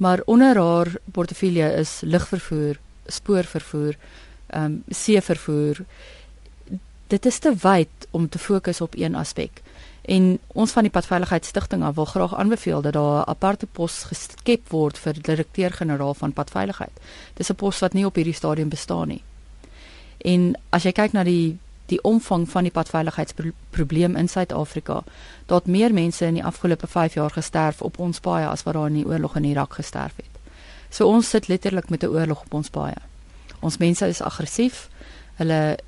maar 0.00 0.20
onder 0.24 0.56
haar 0.56 0.92
portefeulje 1.12 1.72
is 1.72 2.00
lugvervoer, 2.00 2.78
spoorvervoer, 3.06 3.96
ehm 4.46 4.64
um, 4.64 4.82
seevervoer. 4.88 5.84
Dit 7.06 7.26
is 7.26 7.38
te 7.38 7.54
wyd 7.62 8.06
om 8.10 8.28
te 8.28 8.38
fokus 8.38 8.80
op 8.80 8.94
een 8.96 9.14
aspek. 9.14 9.62
En 10.02 10.38
ons 10.46 10.70
van 10.70 10.82
die 10.82 10.90
Padveiligheidsstigting 10.90 11.94
wil 11.94 12.04
graag 12.04 12.34
aanbeveel 12.34 12.80
dat 12.80 12.92
daar 12.92 13.20
'n 13.20 13.28
aparte 13.28 13.66
pos 13.66 14.02
geskep 14.02 14.68
word 14.68 14.98
vir 14.98 15.22
direkteur-generaal 15.22 16.14
van 16.14 16.32
padveiligheid. 16.32 17.00
Dis 17.34 17.50
'n 17.50 17.54
pos 17.54 17.78
wat 17.78 17.92
nie 17.92 18.06
op 18.06 18.14
hierdie 18.14 18.34
stadium 18.34 18.68
bestaan 18.68 19.08
nie. 19.08 19.22
En 20.18 20.56
as 20.68 20.82
jy 20.82 20.92
kyk 20.92 21.12
na 21.12 21.24
die 21.24 21.58
die 21.90 22.00
omvang 22.06 22.46
van 22.50 22.66
die 22.66 22.72
padveiligheidsprobleem 22.72 24.16
in 24.16 24.28
Suid-Afrika. 24.28 25.02
Daar 25.46 25.62
het 25.62 25.70
meer 25.70 25.94
mense 25.94 26.26
in 26.26 26.38
die 26.38 26.44
afgelope 26.44 26.86
5 26.86 27.14
jaar 27.14 27.30
gesterf 27.30 27.82
op 27.82 27.98
ons 27.98 28.20
paaie 28.20 28.46
as 28.46 28.62
wat 28.62 28.74
daar 28.74 28.86
in 28.86 29.00
die 29.02 29.06
oorlog 29.06 29.36
in 29.36 29.44
Irak 29.44 29.74
gesterf 29.74 30.16
het. 30.16 30.38
So 30.90 31.06
ons 31.06 31.28
sit 31.28 31.48
letterlik 31.48 31.90
met 31.90 32.02
'n 32.02 32.06
oorlog 32.06 32.40
op 32.40 32.54
ons 32.54 32.70
paaie. 32.70 32.98
Ons 33.60 33.76
mense 33.76 34.06
is 34.06 34.22
aggressief. 34.22 34.88
Hulle 35.34 35.78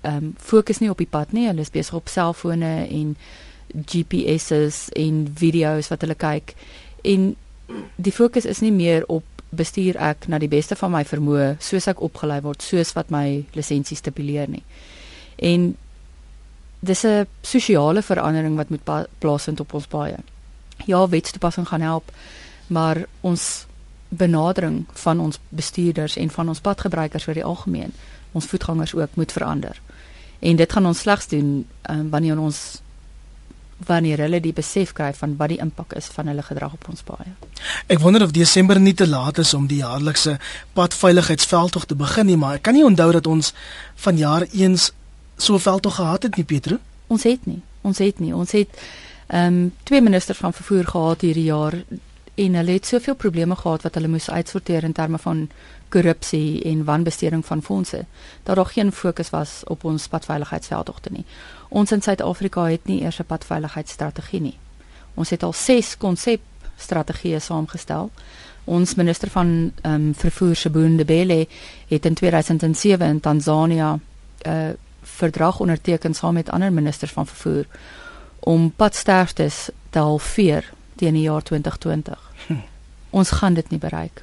ehm 0.00 0.16
um, 0.16 0.34
fokus 0.38 0.78
nie 0.78 0.90
op 0.90 0.98
die 0.98 1.06
pad 1.10 1.32
nie. 1.32 1.46
Hulle 1.46 1.60
is 1.60 1.70
besig 1.70 1.94
op 1.94 2.08
selfone 2.08 2.88
en 2.88 3.16
GPS's 3.86 4.88
en 4.92 5.32
video's 5.34 5.88
wat 5.88 6.00
hulle 6.00 6.14
kyk. 6.14 6.54
En 7.02 7.36
die 7.96 8.12
fokus 8.12 8.44
is 8.44 8.60
nie 8.60 8.72
meer 8.72 9.06
op 9.06 9.24
bestuur 9.48 9.96
ek 10.00 10.28
na 10.32 10.38
die 10.38 10.48
beste 10.48 10.76
van 10.76 10.90
my 10.94 11.04
vermoë 11.04 11.56
soos 11.60 11.88
ek 11.90 12.00
opgelei 12.00 12.40
word 12.44 12.62
soos 12.64 12.94
wat 12.96 13.10
my 13.12 13.44
lisensie 13.52 13.96
stipuleer 13.96 14.48
nie. 14.48 14.62
En 15.42 15.76
dis 16.80 17.02
'n 17.06 17.26
sosiale 17.40 18.02
verandering 18.02 18.56
wat 18.56 18.68
moet 18.68 19.08
plaasvind 19.18 19.60
op 19.60 19.74
ons 19.74 19.86
paaie. 19.86 20.16
Ja, 20.84 21.08
wetstoepassing 21.08 21.68
gaan 21.68 21.80
help, 21.80 22.12
maar 22.66 23.04
ons 23.20 23.66
benadering 24.08 24.86
van 24.92 25.20
ons 25.20 25.38
bestuurders 25.48 26.16
en 26.16 26.30
van 26.30 26.48
ons 26.48 26.60
padgebruikers 26.60 27.24
vir 27.24 27.34
die 27.34 27.44
algemeen, 27.44 27.92
ons 28.32 28.46
voetgangers 28.46 28.94
ook 28.94 29.14
moet 29.14 29.32
verander. 29.32 29.80
En 30.38 30.56
dit 30.56 30.72
gaan 30.72 30.86
ons 30.86 30.98
slegs 30.98 31.28
doen 31.28 31.66
um, 31.90 32.10
wanneer 32.10 32.38
ons 32.38 32.80
wanneer 33.86 34.18
hulle 34.18 34.40
die 34.40 34.52
besef 34.52 34.92
kry 34.92 35.10
van 35.16 35.36
wat 35.36 35.48
die 35.48 35.58
impak 35.58 35.92
is 35.98 36.06
van 36.14 36.26
hulle 36.30 36.42
gedrag 36.42 36.72
op 36.72 36.88
ons 36.88 37.02
paaie. 37.02 37.32
Ek 37.90 37.98
wonder 37.98 38.22
of 38.22 38.30
Desember 38.30 38.80
nie 38.80 38.94
te 38.94 39.08
laat 39.08 39.38
is 39.42 39.54
om 39.54 39.66
die 39.66 39.80
jaarlikse 39.80 40.38
padveiligheidsveldtog 40.72 41.84
te 41.84 41.98
begin 41.98 42.26
nie, 42.26 42.36
maar 42.36 42.60
ek 42.60 42.62
kan 42.68 42.74
nie 42.78 42.84
onthou 42.86 43.10
dat 43.12 43.26
ons 43.26 43.52
vanjaar 44.04 44.46
eens 44.52 44.92
so 45.36 45.58
veldtog 45.58 45.94
gehad 45.94 46.22
het 46.22 46.36
nie 46.36 46.44
Pietro? 46.44 46.78
Ons 47.06 47.22
het 47.22 47.46
nie. 47.46 47.60
Ons 47.80 47.98
het 47.98 48.18
nie. 48.18 48.34
Ons 48.34 48.52
het 48.52 48.68
ehm 49.26 49.46
um, 49.46 49.72
twee 49.82 50.00
ministers 50.00 50.38
van 50.38 50.52
vervoer 50.52 50.86
gehad 50.86 51.20
hierdie 51.20 51.44
jaar 51.44 51.74
en 52.34 52.54
hulle 52.54 52.72
het 52.72 52.86
soveel 52.86 53.14
probleme 53.14 53.56
gehad 53.56 53.82
wat 53.82 53.94
hulle 53.94 54.08
moes 54.08 54.30
uitsorteer 54.30 54.84
in 54.84 54.92
terme 54.92 55.18
van 55.18 55.48
korrupsie 55.88 56.62
en 56.64 56.84
wanbesteding 56.84 57.44
van 57.46 57.62
fondse 57.62 58.04
dat 58.42 58.56
daar 58.56 58.66
geen 58.66 58.92
fokus 58.92 59.30
was 59.30 59.62
op 59.64 59.84
ons 59.84 60.08
padveiligheidsveldtogte 60.08 61.12
nie. 61.12 61.24
Ons 61.68 61.92
in 61.92 62.02
Suid-Afrika 62.02 62.64
het 62.64 62.86
nie 62.86 63.00
eers 63.02 63.18
'n 63.18 63.24
padveiligheidsstrategie 63.26 64.40
nie. 64.40 64.58
Ons 65.14 65.30
het 65.30 65.42
al 65.42 65.52
6 65.52 65.96
konsepstrategieë 65.96 67.40
saamgestel. 67.40 68.10
Ons 68.64 68.94
minister 68.94 69.30
van 69.30 69.72
ehm 69.82 69.94
um, 69.94 70.14
vervoer 70.14 70.54
Shabunda 70.54 71.04
Bele 71.04 71.46
het 71.88 72.06
in 72.06 72.14
2007 72.14 73.06
in 73.06 73.20
Tansanië 73.20 73.82
'n 73.82 74.00
uh, 74.46 74.68
eh, 74.68 74.74
verdrag 75.02 75.60
onderteken 75.60 76.14
saam 76.14 76.34
met 76.34 76.50
ander 76.50 76.72
ministers 76.72 77.12
van 77.12 77.26
vervoer 77.26 77.66
om 78.38 78.70
padsterftes 78.76 79.68
te 79.90 79.98
halveer 79.98 80.72
teen 80.94 81.14
die 81.14 81.22
jaar 81.22 81.42
2020. 81.42 82.30
Hm. 82.46 82.54
Ons 83.10 83.30
gaan 83.30 83.54
dit 83.54 83.70
nie 83.70 83.78
bereik 83.78 84.22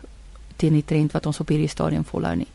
teen 0.60 0.76
die 0.76 0.86
trend 0.86 1.12
wat 1.16 1.26
ons 1.26 1.40
op 1.40 1.48
hierdie 1.48 1.72
stadium 1.72 2.04
volhou 2.06 2.36
nie. 2.36 2.50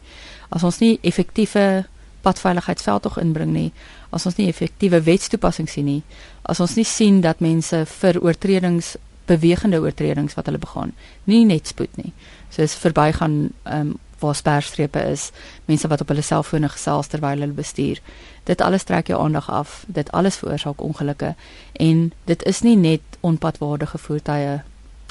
As 0.48 0.64
ons 0.66 0.78
nie 0.82 0.98
effektiewe 1.02 1.86
padveiligheidsveldtog 2.24 3.16
inbring 3.20 3.52
nie, 3.52 3.70
as 4.12 4.26
ons 4.28 4.36
nie 4.36 4.48
effektiewe 4.48 5.00
wetstoepassing 5.04 5.68
sien 5.68 5.88
nie, 5.88 6.02
as 6.42 6.60
ons 6.60 6.76
nie 6.76 6.86
sien 6.88 7.20
dat 7.24 7.40
mense 7.44 7.84
vir 7.98 8.20
oortredings 8.20 8.94
bewegende 9.28 9.80
oortredings 9.80 10.36
wat 10.36 10.50
hulle 10.50 10.60
begaan, 10.60 10.92
nie 11.24 11.44
net 11.48 11.70
spoed 11.72 11.96
nie. 11.96 12.12
Soos 12.52 12.74
verbygaan 12.76 13.38
um, 13.72 13.94
waar 14.24 14.34
sperstrepe 14.34 15.00
is, 15.10 15.30
mense 15.64 15.88
wat 15.88 16.00
op 16.00 16.08
hulle 16.08 16.22
selfone 16.22 16.68
gesels 16.68 17.10
terwyl 17.12 17.44
hulle 17.44 17.56
bestuur. 17.56 18.00
Dit 18.44 18.60
alles 18.60 18.82
trek 18.82 19.08
jou 19.12 19.20
aandag 19.20 19.50
af. 19.50 19.84
Dit 19.86 20.12
alles 20.12 20.36
veroorsaak 20.36 20.82
ongelukke 20.82 21.34
en 21.72 22.12
dit 22.24 22.44
is 22.44 22.60
nie 22.60 22.76
net 22.76 23.18
onpadwaardige 23.20 23.98
voertuie 23.98 24.62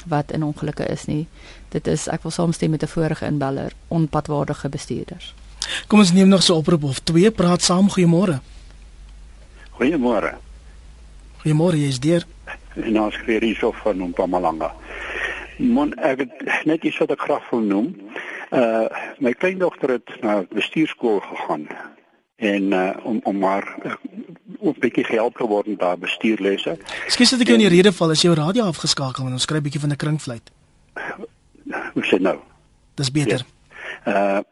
wat 0.06 0.32
in 0.32 0.42
ongelukke 0.42 0.84
is 0.86 1.04
nie. 1.04 1.26
Dit 1.68 1.86
is 1.86 2.06
ek 2.12 2.22
wil 2.22 2.30
saamstem 2.30 2.70
met 2.70 2.82
'n 2.82 2.86
vorige 2.86 3.26
inbeller, 3.26 3.72
onpadwaardige 3.88 4.68
bestuurders. 4.68 5.34
Kom 5.86 5.98
ons 5.98 6.12
neem 6.12 6.28
nog 6.28 6.42
so 6.42 6.54
'n 6.54 6.58
oproep 6.58 6.84
of 6.84 6.98
twee 6.98 7.30
praat 7.30 7.62
saam 7.62 7.90
goeiemôre. 7.90 8.40
Goeiemôre. 9.70 10.34
Goeiemôre, 11.42 11.76
jy's 11.76 12.00
deur. 12.00 12.26
En 12.74 13.00
ons 13.00 13.16
weer 13.26 13.42
hierso 13.42 13.72
van 13.82 13.96
Mpumalanga. 13.96 14.74
Mon 15.56 15.94
ek 15.94 16.18
het 16.18 16.64
net 16.64 16.84
iets 16.84 16.98
wat 16.98 17.10
ek 17.14 17.20
graag 17.20 17.50
wil 17.50 17.60
noem. 17.60 17.90
Uh 18.50 18.86
my 19.18 19.32
kleindogter 19.32 19.96
het 19.98 20.10
na 20.20 20.42
bestuurskool 20.50 21.20
gegaan 21.20 21.66
en 22.36 22.72
uh 22.72 22.90
om 23.02 23.20
om 23.22 23.38
maar 23.38 23.76
uh, 23.84 23.94
'n 24.62 24.74
bietjie 24.78 25.04
gehelp 25.04 25.36
geword 25.36 25.78
daar 25.78 25.98
bestuurlesse. 25.98 26.76
Ekskuus 27.04 27.30
dat 27.30 27.40
ek 27.40 27.46
jou 27.46 27.58
in 27.58 27.68
die 27.68 27.76
rede 27.76 27.92
val, 27.92 28.10
as 28.10 28.22
jou 28.22 28.34
radio 28.34 28.64
afgeskakel 28.64 29.22
want 29.22 29.34
ons 29.34 29.46
kry 29.46 29.60
bietjie 29.60 29.80
van 29.80 29.90
'n 29.90 29.96
kringfluit. 29.96 30.50
Hoe 31.94 32.04
sê 32.04 32.20
nou? 32.20 32.38
Dis 32.94 33.10
beter. 33.10 33.44
Ja. 34.04 34.38
Uh 34.38 34.42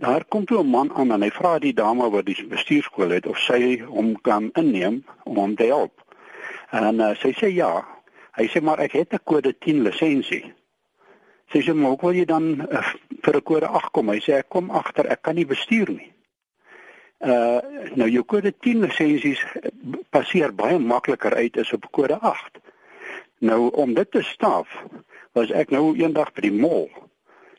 daar 0.00 0.24
kom 0.24 0.44
toe 0.44 0.62
'n 0.62 0.70
man 0.70 0.92
aan 0.94 1.12
en 1.12 1.22
hy 1.22 1.30
vra 1.30 1.58
die 1.58 1.74
dame 1.74 2.10
wat 2.10 2.24
die 2.24 2.46
bestuurskool 2.48 3.10
het 3.10 3.26
of 3.26 3.38
sy 3.38 3.80
hom 3.80 4.20
kan 4.20 4.50
inneem 4.52 5.04
om 5.24 5.36
hom 5.36 5.54
te 5.54 5.64
help. 5.64 5.92
En 6.70 7.00
uh, 7.00 7.14
sy 7.14 7.32
sê 7.36 7.46
ja. 7.52 7.84
Hy 8.40 8.48
sê 8.48 8.62
maar 8.64 8.80
ek 8.80 8.96
het 8.96 9.12
'n 9.12 9.24
kode 9.24 9.52
10 9.58 9.82
lisensie. 9.84 10.54
Sy 11.52 11.60
sê 11.60 11.74
maar 11.74 11.90
ook 11.90 12.02
wil 12.02 12.16
jy 12.16 12.24
dan 12.24 12.64
uh, 12.72 12.94
vir 13.24 13.36
'n 13.36 13.42
kode 13.42 13.66
8 13.66 13.90
kom? 13.92 14.08
Hy 14.08 14.20
sê 14.20 14.32
ek 14.40 14.48
kom 14.48 14.70
agter, 14.70 15.06
ek 15.06 15.22
kan 15.22 15.34
nie 15.34 15.46
bestuur 15.46 15.90
nie. 15.92 16.12
Uh 17.20 17.60
nou 17.94 18.08
jou 18.08 18.22
kode 18.24 18.52
10 18.64 18.80
lisensies 18.80 19.44
passeer 20.10 20.54
baie 20.54 20.78
makliker 20.78 21.34
uit 21.34 21.56
as 21.56 21.72
op 21.72 21.90
kode 21.92 22.16
8. 22.20 22.58
Nou 23.40 23.68
om 23.70 23.94
dit 23.94 24.10
te 24.10 24.22
staf, 24.22 24.68
was 25.32 25.50
ek 25.50 25.70
nou 25.70 25.96
eendag 25.96 26.32
by 26.32 26.40
die 26.40 26.60
mall. 26.64 26.88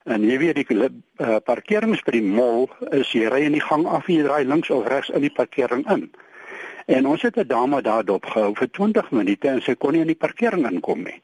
En 0.10 0.24
jy 0.26 0.38
weet 0.42 0.56
die 0.56 0.78
uh, 0.78 1.38
parkerings 1.46 2.02
by 2.02 2.12
die 2.12 2.26
mall 2.26 2.70
is 2.92 3.12
jy 3.14 3.30
ry 3.30 3.44
in 3.46 3.54
die 3.54 3.62
gang 3.62 3.86
af 3.86 4.10
jy 4.10 4.24
draai 4.26 4.46
links 4.46 4.70
of 4.74 4.88
regs 4.88 5.14
in 5.14 5.22
die 5.22 5.34
parkering 5.34 5.86
in. 5.94 6.10
En 6.86 7.08
ons 7.08 7.22
het 7.22 7.38
'n 7.38 7.48
dame 7.48 7.82
daar 7.82 8.06
dopgehou 8.06 8.56
vir 8.56 8.70
20 8.72 9.12
minute 9.12 9.48
en 9.48 9.62
sy 9.62 9.76
kon 9.76 9.92
nie 9.92 10.02
in 10.02 10.08
die 10.08 10.16
parkering 10.16 10.70
inkom 10.72 11.04
nie. 11.04 11.22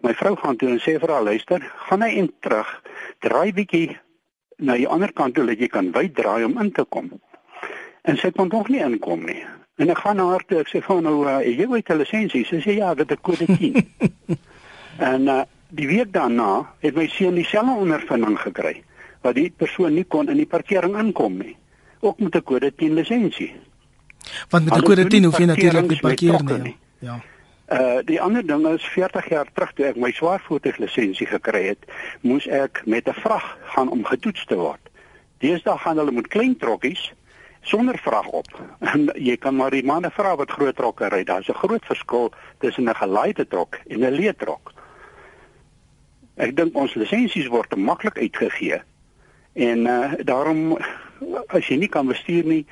My 0.00 0.14
vrou 0.14 0.36
gaan 0.36 0.56
toe 0.56 0.68
en 0.68 0.78
sê 0.78 0.98
vir 1.00 1.10
haar 1.10 1.22
luister, 1.22 1.72
gaan 1.76 2.02
hy 2.02 2.08
in 2.08 2.32
terug, 2.40 2.82
draai 3.18 3.52
bietjie 3.52 3.98
na 4.56 4.76
die 4.76 4.88
ander 4.88 5.12
kant 5.12 5.34
toe 5.34 5.46
dat 5.46 5.58
jy 5.58 5.68
kan 5.68 5.92
wydraai 5.92 6.44
om 6.44 6.58
in 6.60 6.72
te 6.72 6.84
kom. 6.84 7.10
En 8.02 8.16
sy 8.16 8.30
kon 8.30 8.48
tog 8.48 8.68
nie 8.68 8.80
inkom 8.84 9.24
nie. 9.26 9.42
En 9.76 9.90
ek 9.92 9.98
gaan 9.98 10.16
na 10.16 10.28
haar 10.30 10.44
toe, 10.48 10.60
ek 10.62 10.70
sê 10.72 10.80
van 10.84 11.02
nou, 11.04 11.26
uh, 11.28 11.40
jy 11.44 11.66
het 11.68 11.90
'n 11.90 11.98
lisensie. 11.98 12.44
Sy 12.44 12.60
sê 12.64 12.76
ja, 12.76 12.94
dit 12.94 13.10
is 13.10 13.20
kode 13.20 13.46
10. 13.46 13.76
en 15.12 15.28
uh, 15.28 15.42
die 15.68 15.86
week 15.86 16.12
daarna 16.12 16.66
het 16.80 16.94
my 16.94 17.06
seun 17.06 17.34
dieselfde 17.34 17.74
ondervinding 17.74 18.38
gekry 18.40 18.82
wat 19.22 19.34
die 19.34 19.50
persoon 19.50 19.94
nie 19.94 20.04
kon 20.04 20.28
in 20.28 20.36
die 20.36 20.46
parkering 20.46 20.96
inkom 20.96 21.38
nie. 21.38 21.56
Ook 22.00 22.20
met 22.20 22.36
'n 22.36 22.42
kode 22.42 22.74
10 22.74 22.94
lisensie. 22.94 23.52
Want 24.48 24.64
met 24.64 24.74
'n 24.74 24.82
kode 24.82 25.06
10 25.06 25.24
hoef 25.24 25.38
jy 25.38 25.44
natuurlik 25.44 25.88
nie 25.88 26.00
parkeer 26.00 26.42
nie. 26.42 26.58
nie. 26.58 26.76
Ja. 26.98 27.20
Uh 27.66 27.98
die 28.04 28.20
ander 28.20 28.46
ding 28.46 28.66
is 28.66 28.84
40 28.84 29.28
jaar 29.28 29.48
terug 29.52 29.72
toe 29.72 29.86
ek 29.86 29.96
my 29.96 30.12
swaarvoertuiglisensie 30.14 31.26
gekry 31.26 31.64
het, 31.66 31.86
moes 32.20 32.46
ek 32.46 32.82
met 32.86 33.08
'n 33.08 33.12
vrag 33.12 33.58
gaan 33.74 33.90
om 33.90 34.04
getoets 34.04 34.44
te 34.46 34.54
word. 34.54 34.80
Deesdae 35.38 35.78
gaan 35.78 35.96
hulle 35.96 36.12
met 36.12 36.28
klein 36.28 36.56
trokkies 36.56 37.12
sonder 37.60 37.98
vrag 37.98 38.26
op. 38.26 38.46
En 38.92 39.10
jy 39.14 39.36
kan 39.36 39.56
maar 39.56 39.70
die 39.70 39.84
manne 39.84 40.10
vra 40.10 40.36
wat 40.36 40.50
groot 40.50 40.76
trokke 40.76 41.08
ry. 41.08 41.24
Daar's 41.24 41.48
'n 41.48 41.58
groot 41.58 41.84
verskil 41.84 42.32
tussen 42.58 42.88
'n 42.88 42.94
gelaaide 42.94 43.46
trok 43.46 43.78
en 43.86 44.00
'n 44.00 44.14
leë 44.14 44.36
trok. 44.36 44.72
Ek 46.36 46.56
dink 46.56 46.76
ons 46.76 46.94
lisensies 46.94 47.46
word 47.46 47.70
te 47.70 47.76
maklik 47.76 48.18
uitgegee. 48.18 48.82
En 49.52 49.86
uh 49.86 50.12
daarom 50.24 50.78
as 51.56 51.66
jy 51.68 51.76
nie 51.76 51.88
kan 51.88 52.06
bestuur 52.06 52.44
nie, 52.44 52.66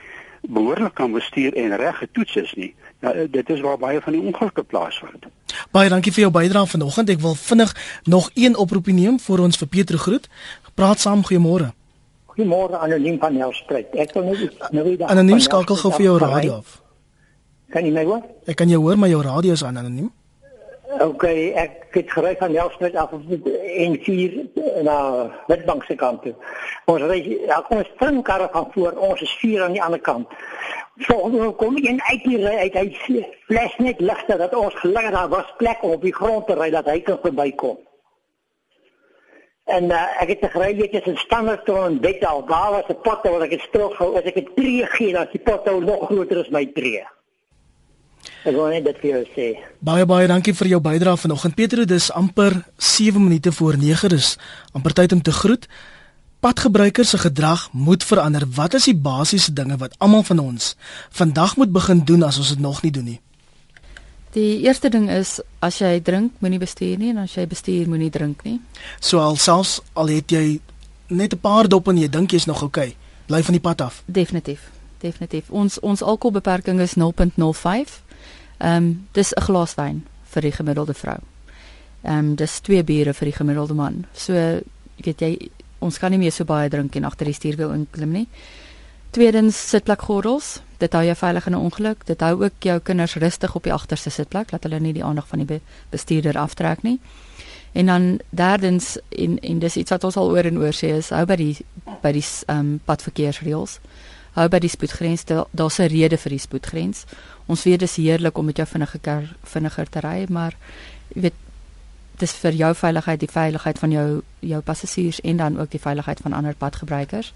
behoorlik 0.48 0.94
kan 0.94 1.12
bestuur 1.12 1.54
en 1.54 1.76
reg 1.76 1.98
getoets 1.98 2.36
is 2.36 2.52
nie, 2.54 2.74
nou, 3.00 3.28
dit 3.28 3.50
is 3.50 3.60
waar 3.60 3.78
baie 3.78 4.00
van 4.00 4.12
die 4.12 4.22
ongelukke 4.22 4.62
plaasvind. 4.62 5.26
Baie 5.72 5.88
dankie 5.88 6.12
vir 6.12 6.26
jou 6.26 6.32
bydrae 6.34 6.66
vanoggend. 6.66 7.10
Ek 7.10 7.22
wil 7.22 7.34
vinnig 7.38 7.74
nog 8.04 8.30
een 8.34 8.56
oproepie 8.56 8.94
neem 8.94 9.18
vir 9.22 9.40
ons 9.40 9.58
vir 9.60 9.68
Pieter 9.68 9.98
groet. 9.98 10.28
Praat 10.74 11.00
saam, 11.00 11.22
goeiemôre. 11.26 11.72
Goeiemôre 12.34 12.80
anoniem 12.82 13.18
van 13.22 13.36
Nelspruit. 13.38 13.94
Ek 13.94 14.14
wil 14.16 14.32
net 14.32 14.72
nou 14.74 14.84
weer 14.84 15.06
Anoniem 15.06 15.40
skakel 15.40 15.78
gou 15.78 15.92
vir 15.94 16.08
jou 16.08 16.18
radio 16.18 16.58
af. 16.62 16.80
Kan 17.74 17.86
jy 17.86 17.94
my 17.94 18.04
hoor? 18.06 18.22
Ek 18.46 18.58
kan 18.58 18.70
jou 18.70 18.80
hoor, 18.82 18.98
maar 18.98 19.10
jou 19.10 19.22
radio 19.22 19.54
is 19.54 19.64
aan 19.64 19.78
anoniem. 19.78 20.10
OK, 21.00 21.24
ek 21.58 21.94
het 21.96 22.10
gery 22.12 22.36
van 22.38 22.52
Nelspruit 22.52 22.94
af 22.96 23.10
en 23.12 23.96
vier 24.04 24.34
na 24.86 24.96
Witbank 25.46 25.84
se 25.84 25.94
kant 25.94 26.22
toe. 26.22 26.34
Ons 26.90 27.02
ry 27.02 27.18
ja, 27.46 27.60
kom 27.66 27.78
'n 27.78 27.88
springkar 27.94 28.48
van 28.52 28.68
voor, 28.72 28.92
ons 28.92 29.20
is 29.20 29.36
vier 29.40 29.62
aan 29.62 29.72
die 29.72 29.82
ander 29.82 30.00
kant. 30.00 30.28
So 30.98 31.14
ons 31.14 31.56
kom 31.56 31.76
in 31.76 32.02
uit 32.02 32.22
die 32.24 32.38
ry 32.38 32.54
uit 32.56 32.74
hy 32.74 32.86
flash 33.46 33.76
net 33.78 34.00
ligter 34.00 34.38
dat 34.38 34.54
ons 34.54 34.74
gelukkig 34.74 35.10
daar 35.10 35.28
was 35.28 35.54
plek 35.56 35.82
om 35.82 35.90
op 35.90 36.02
die 36.02 36.14
grond 36.14 36.46
te 36.46 36.54
ry 36.54 36.70
dat 36.70 36.86
hy 36.86 37.00
kan 37.00 37.18
verbykom. 37.22 37.78
En 39.64 39.84
uh, 39.90 40.20
ek 40.20 40.28
het 40.28 40.50
gery 40.52 40.72
net 40.76 40.94
as 40.94 41.10
'n 41.10 41.16
standaard 41.16 41.64
toe 41.64 41.86
in 41.88 42.00
Betal. 42.00 42.44
Daar 42.46 42.70
was 42.70 42.88
'n 42.88 43.00
pot 43.02 43.22
waar 43.22 43.42
ek 43.42 43.50
het 43.50 43.60
strook 43.60 43.94
gehou. 43.94 44.16
As 44.16 44.22
ek 44.22 44.36
'n 44.36 44.54
tree 44.54 44.86
gee, 44.86 45.12
dan 45.12 45.26
die 45.32 45.40
pot 45.40 45.64
nog 45.80 46.06
groter 46.06 46.38
as 46.38 46.48
my 46.48 46.66
tree. 46.66 47.02
Ek 48.44 48.54
wil 48.54 48.68
net 48.68 48.84
dit 48.84 48.96
vir 49.00 49.10
jou 49.10 49.24
sê. 49.34 49.48
Baie 49.80 50.06
baie 50.06 50.28
dankie 50.28 50.54
vir 50.54 50.68
jou 50.74 50.80
bydrae 50.80 51.16
vanoggend. 51.16 51.54
Petro, 51.54 51.84
dis 51.84 52.10
amper 52.12 52.64
7 52.78 53.22
minute 53.22 53.52
voor 53.52 53.76
9 53.76 54.12
is. 54.12 54.36
amper 54.72 54.92
tyd 54.92 55.12
om 55.12 55.22
te 55.22 55.32
groet. 55.32 55.68
Padgebruikers 56.40 57.08
se 57.08 57.18
gedrag 57.18 57.68
moet 57.72 58.04
verander. 58.04 58.44
Wat 58.54 58.74
is 58.74 58.84
die 58.84 58.96
basiese 58.96 59.52
dinge 59.52 59.76
wat 59.76 59.94
almal 59.98 60.22
van 60.22 60.38
ons 60.38 60.76
vandag 61.10 61.56
moet 61.56 61.72
begin 61.72 62.04
doen 62.04 62.22
as 62.22 62.38
ons 62.38 62.48
dit 62.48 62.58
nog 62.58 62.82
nie 62.82 62.92
doen 62.92 63.04
nie? 63.04 63.20
Die 64.34 64.60
eerste 64.66 64.90
ding 64.90 65.06
is 65.10 65.40
as 65.62 65.78
jy 65.78 66.00
drink, 66.02 66.32
moenie 66.42 66.58
bestuur 66.58 66.98
nie 66.98 67.12
en 67.14 67.22
as 67.22 67.36
jy 67.38 67.46
bestuur, 67.46 67.88
moenie 67.88 68.10
drink 68.10 68.42
nie. 68.44 68.58
So 69.00 69.22
al 69.22 69.36
selfs 69.40 69.78
al 69.94 70.10
het 70.10 70.30
jy 70.30 70.60
net 71.08 71.32
'n 71.32 71.38
paar 71.40 71.68
dop 71.68 71.88
en 71.88 71.96
jy 71.96 72.08
dink 72.08 72.30
jy's 72.30 72.46
nog 72.46 72.62
oukei, 72.62 72.88
okay, 72.88 72.96
bly 73.26 73.42
van 73.42 73.52
die 73.52 73.60
pad 73.60 73.80
af. 73.80 74.02
Definitief. 74.06 74.70
Definitief. 74.98 75.50
Ons 75.50 75.80
ons 75.80 76.02
alkoholbeperking 76.02 76.80
is 76.80 76.94
0.05. 76.94 78.03
Ehm 78.58 78.76
um, 78.76 79.06
dis 79.12 79.32
'n 79.32 79.42
glas 79.42 79.74
wyn 79.74 80.04
vir 80.24 80.42
die 80.42 80.52
gemiddelde 80.52 80.94
vrou. 80.94 81.18
Ehm 82.02 82.18
um, 82.18 82.34
dis 82.34 82.60
twee 82.60 82.84
biere 82.84 83.14
vir 83.14 83.24
die 83.24 83.36
gemiddelde 83.36 83.74
man. 83.74 84.04
So 84.12 84.32
weet 85.04 85.20
jy 85.20 85.50
ons 85.78 85.98
kan 85.98 86.10
nie 86.10 86.18
meer 86.18 86.32
so 86.32 86.44
baie 86.44 86.68
drink 86.68 86.96
en 86.96 87.04
agter 87.04 87.26
die 87.26 87.36
stuurwiel 87.36 87.72
inklim 87.72 88.12
nie. 88.12 88.28
Tweedens 89.14 89.68
sitplekgordels. 89.70 90.60
Dit 90.78 90.92
hou 90.92 91.04
jou 91.04 91.14
veilig 91.14 91.46
in 91.46 91.52
'n 91.52 91.64
ongeluk. 91.66 92.06
Dit 92.06 92.20
hou 92.20 92.42
ook 92.42 92.52
jou 92.58 92.80
kinders 92.80 93.14
rustig 93.14 93.54
op 93.54 93.62
die 93.62 93.72
agterste 93.72 94.10
sitplek 94.10 94.50
dat 94.50 94.62
hulle 94.62 94.80
nie 94.80 94.92
die 94.92 95.04
aandag 95.04 95.28
van 95.28 95.38
die 95.38 95.46
be 95.46 95.60
bestuurder 95.90 96.38
aftrek 96.38 96.82
nie. 96.82 96.98
En 97.72 97.86
dan 97.86 98.20
derdens 98.30 98.98
en 99.08 99.38
en 99.38 99.58
dis 99.58 99.76
iets 99.76 99.90
wat 99.90 100.04
ons 100.04 100.16
al 100.16 100.30
oor 100.30 100.44
en 100.44 100.58
oor 100.58 100.72
sê 100.72 100.96
is 100.96 101.08
hou 101.08 101.24
by 101.26 101.36
die 101.36 101.56
by 102.02 102.12
die 102.12 102.24
ehm 102.46 102.58
um, 102.58 102.80
padverkeersreëls. 102.84 103.78
Hou 104.34 104.48
by 104.48 104.58
die 104.58 104.68
spoedgrens. 104.68 105.24
Daar's 105.50 105.78
'n 105.78 105.86
rede 105.86 106.16
vir 106.16 106.30
die 106.30 106.38
spoedgrens. 106.38 107.04
Ons 107.46 107.62
weet 107.62 107.80
dis 107.80 107.96
heerlik 107.96 108.38
om 108.38 108.44
met 108.44 108.56
jou 108.56 108.66
vinniger 108.68 109.36
vinniger 109.42 109.88
te 109.90 110.00
ry, 110.00 110.26
maar 110.28 110.56
jy 111.14 111.20
weet 111.26 111.40
dis 112.18 112.32
vir 112.32 112.54
jou 112.54 112.70
veiligheid, 112.78 113.20
die 113.20 113.30
veiligheid 113.30 113.78
van 113.78 113.90
jou 113.90 114.08
jou 114.40 114.60
passasiers 114.62 115.20
en 115.20 115.36
dan 115.36 115.58
ook 115.60 115.70
die 115.70 115.80
veiligheid 115.82 116.20
van 116.22 116.32
ander 116.32 116.54
padgebruikers. 116.54 117.32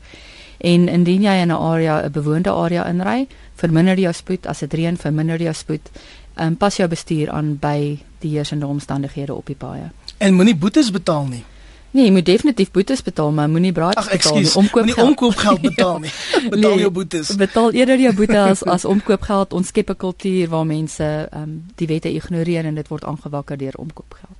En 0.58 0.88
indien 0.88 1.22
jy 1.22 1.34
in 1.42 1.48
'n 1.48 1.60
area, 1.60 2.02
'n 2.04 2.12
bewoonde 2.12 2.50
area 2.50 2.86
inry, 2.86 3.26
verminder 3.54 3.98
jou 3.98 4.12
spoed 4.12 4.46
as 4.46 4.58
dit 4.58 4.74
reën, 4.74 4.96
verminder 4.96 5.42
jou 5.42 5.54
spoed. 5.54 5.90
Ehm 6.34 6.54
pas 6.54 6.76
jou 6.76 6.88
bestuur 6.88 7.30
aan 7.30 7.56
by 7.58 7.98
die 8.18 8.30
heersende 8.30 8.66
omstandighede 8.66 9.34
op 9.34 9.46
die 9.46 9.56
paaie. 9.56 9.90
En 10.18 10.34
moenie 10.34 10.56
boetes 10.56 10.90
betaal 10.90 11.26
nie. 11.26 11.44
Nee, 11.90 12.04
jy 12.04 12.12
moet 12.12 12.26
definitief 12.26 12.70
boetes 12.70 13.02
betaal, 13.02 13.30
maar 13.32 13.48
moenie 13.48 13.72
braai 13.72 13.94
betaal 13.96 14.38
nie. 14.38 14.50
Omkoop 14.60 14.84
nie 14.84 14.96
omkoopgeld 14.96 15.60
betaal 15.60 15.98
nie. 16.04 16.12
Betaal 16.52 16.74
nee, 16.74 16.82
jou 16.84 16.90
boetes. 16.92 17.30
Betaal 17.40 17.72
eerder 17.72 18.00
jou 18.00 18.12
boete 18.14 18.40
as 18.40 18.64
as 18.64 18.84
omkoopgeld. 18.84 19.56
Ons 19.56 19.72
skep 19.72 19.90
'n 19.90 19.96
kultuur 19.96 20.48
waar 20.48 20.66
mense 20.66 21.04
ehm 21.04 21.42
um, 21.42 21.64
die 21.80 21.88
wette 21.88 22.12
ignoreer 22.12 22.64
en 22.64 22.74
dit 22.74 22.88
word 22.88 23.04
aangewakker 23.04 23.56
deur 23.56 23.74
omkoopgeld. 23.76 24.37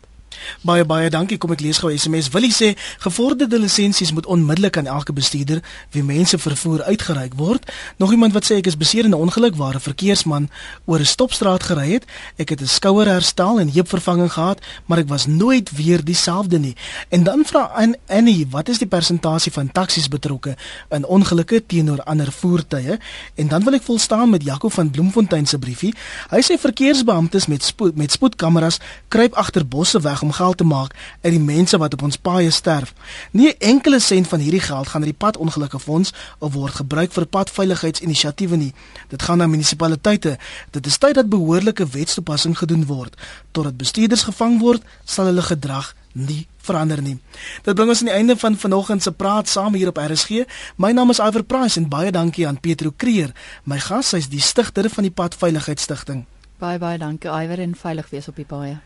Baie 0.63 0.85
baie 0.85 1.11
dankie. 1.11 1.39
Kom 1.39 1.53
ek 1.53 1.61
lees 1.61 1.79
gou 1.79 1.91
SMS. 1.97 2.29
Willie 2.35 2.53
sê 2.53 2.75
gevorderde 2.99 3.59
lisensies 3.59 4.13
moet 4.13 4.27
onmiddellik 4.27 4.77
aan 4.77 4.87
elke 4.87 5.13
bestuurder 5.13 5.63
wie 5.91 6.03
mense 6.03 6.39
vervoer 6.39 6.83
uitgereik 6.83 7.35
word. 7.35 7.73
Nog 7.97 8.13
iemand 8.13 8.33
wat 8.33 8.45
sê 8.45 8.59
ek 8.59 8.67
is 8.67 8.77
beseer 8.77 9.05
in 9.05 9.11
'n 9.11 9.23
ongeluk 9.25 9.57
waar 9.57 9.75
'n 9.75 9.81
verkeersman 9.81 10.51
oor 10.85 11.01
'n 11.01 11.05
stopstraat 11.05 11.63
gery 11.63 11.93
het. 11.93 12.05
Ek 12.37 12.49
het 12.49 12.61
'n 12.61 12.67
skouerherstel 12.67 13.61
en 13.61 13.73
heupvervanging 13.73 14.33
gehad, 14.33 14.61
maar 14.87 14.99
ek 14.99 15.09
was 15.09 15.27
nooit 15.27 15.71
weer 15.71 16.05
dieselfde 16.05 16.59
nie. 16.59 16.77
En 17.09 17.23
dan 17.23 17.45
vra 17.45 17.91
Annie, 18.07 18.47
wat 18.51 18.69
is 18.69 18.79
die 18.79 18.87
persentasie 18.87 19.53
van 19.53 19.73
taksies 19.73 20.09
betrokke 20.09 20.57
in 20.89 21.07
ongelukke 21.07 21.67
teenoor 21.67 22.03
ander 22.03 22.33
voertuie? 22.33 22.99
En 23.35 23.49
dan 23.49 23.65
wil 23.65 23.73
ek 23.73 23.83
volstaan 23.83 24.31
met 24.31 24.43
Jaco 24.43 24.69
van 24.69 24.91
Bloemfontein 24.91 25.47
se 25.47 25.59
briefie. 25.59 25.95
Hy 26.31 26.41
sê 26.43 26.59
verkeersbeamptes 26.61 27.47
met 27.47 27.63
spoed 27.63 27.97
met 27.97 28.13
spoedkameras 28.13 28.79
kruip 29.09 29.35
agter 29.35 29.67
bosse 29.67 30.01
weg 30.01 30.23
geld 30.33 30.57
te 30.57 30.65
maak 30.65 30.95
uit 31.21 31.33
die 31.33 31.41
mense 31.41 31.79
wat 31.79 31.93
op 31.93 32.03
ons 32.03 32.17
paaie 32.17 32.51
sterf. 32.51 32.95
Nie 33.31 33.49
'n 33.49 33.59
enkele 33.59 34.01
sent 34.01 34.29
van 34.29 34.41
hierdie 34.41 34.61
geld 34.61 34.89
gaan 34.89 35.01
na 35.01 35.07
die 35.07 35.17
padongelukke 35.19 35.79
fonds 35.79 36.13
of 36.39 36.53
word 36.53 36.75
gebruik 36.75 37.13
vir 37.13 37.27
padveiligheidsinisiatiewe 37.27 38.57
nie. 38.57 38.75
Dit 39.09 39.23
gaan 39.23 39.39
na 39.39 39.47
munisipaliteite. 39.47 40.39
Dit 40.71 40.87
is 40.87 40.99
tyd 40.99 41.15
dat 41.15 41.29
behoorlike 41.29 41.87
wetstoepassing 41.87 42.59
gedoen 42.59 42.87
word. 42.87 43.17
Totdat 43.51 43.77
bestuurders 43.77 44.23
gevang 44.23 44.61
word, 44.61 44.83
sal 45.05 45.25
hulle 45.25 45.43
gedrag 45.43 45.95
nie 46.13 46.47
verander 46.69 47.03
nie. 47.03 47.17
Dit 47.65 47.77
bring 47.79 47.91
ons 47.93 48.03
aan 48.03 48.11
die 48.11 48.17
einde 48.17 48.37
van 48.37 48.57
vanoggend 48.57 49.03
se 49.03 49.13
praat 49.13 49.49
saam 49.49 49.75
hier 49.79 49.93
op 49.93 50.01
RSG. 50.03 50.45
My 50.77 50.93
naam 50.93 51.11
is 51.15 51.23
Iver 51.23 51.45
Price 51.45 51.81
en 51.81 51.89
baie 51.89 52.13
dankie 52.15 52.47
aan 52.49 52.61
Petro 52.61 52.93
Kreer, 52.97 53.33
my 53.65 53.79
gas, 53.79 54.13
hy's 54.17 54.31
die 54.33 54.43
stigter 54.45 54.91
van 54.91 55.09
die 55.09 55.15
Padveiligheid 55.15 55.81
Stichting. 55.81 56.27
Baie 56.59 56.79
baie 56.83 56.99
dankie 56.99 57.31
Iver 57.31 57.63
en 57.63 57.75
veilig 57.79 58.11
wees 58.11 58.29
op 58.29 58.37
die 58.37 58.49
paaie. 58.49 58.79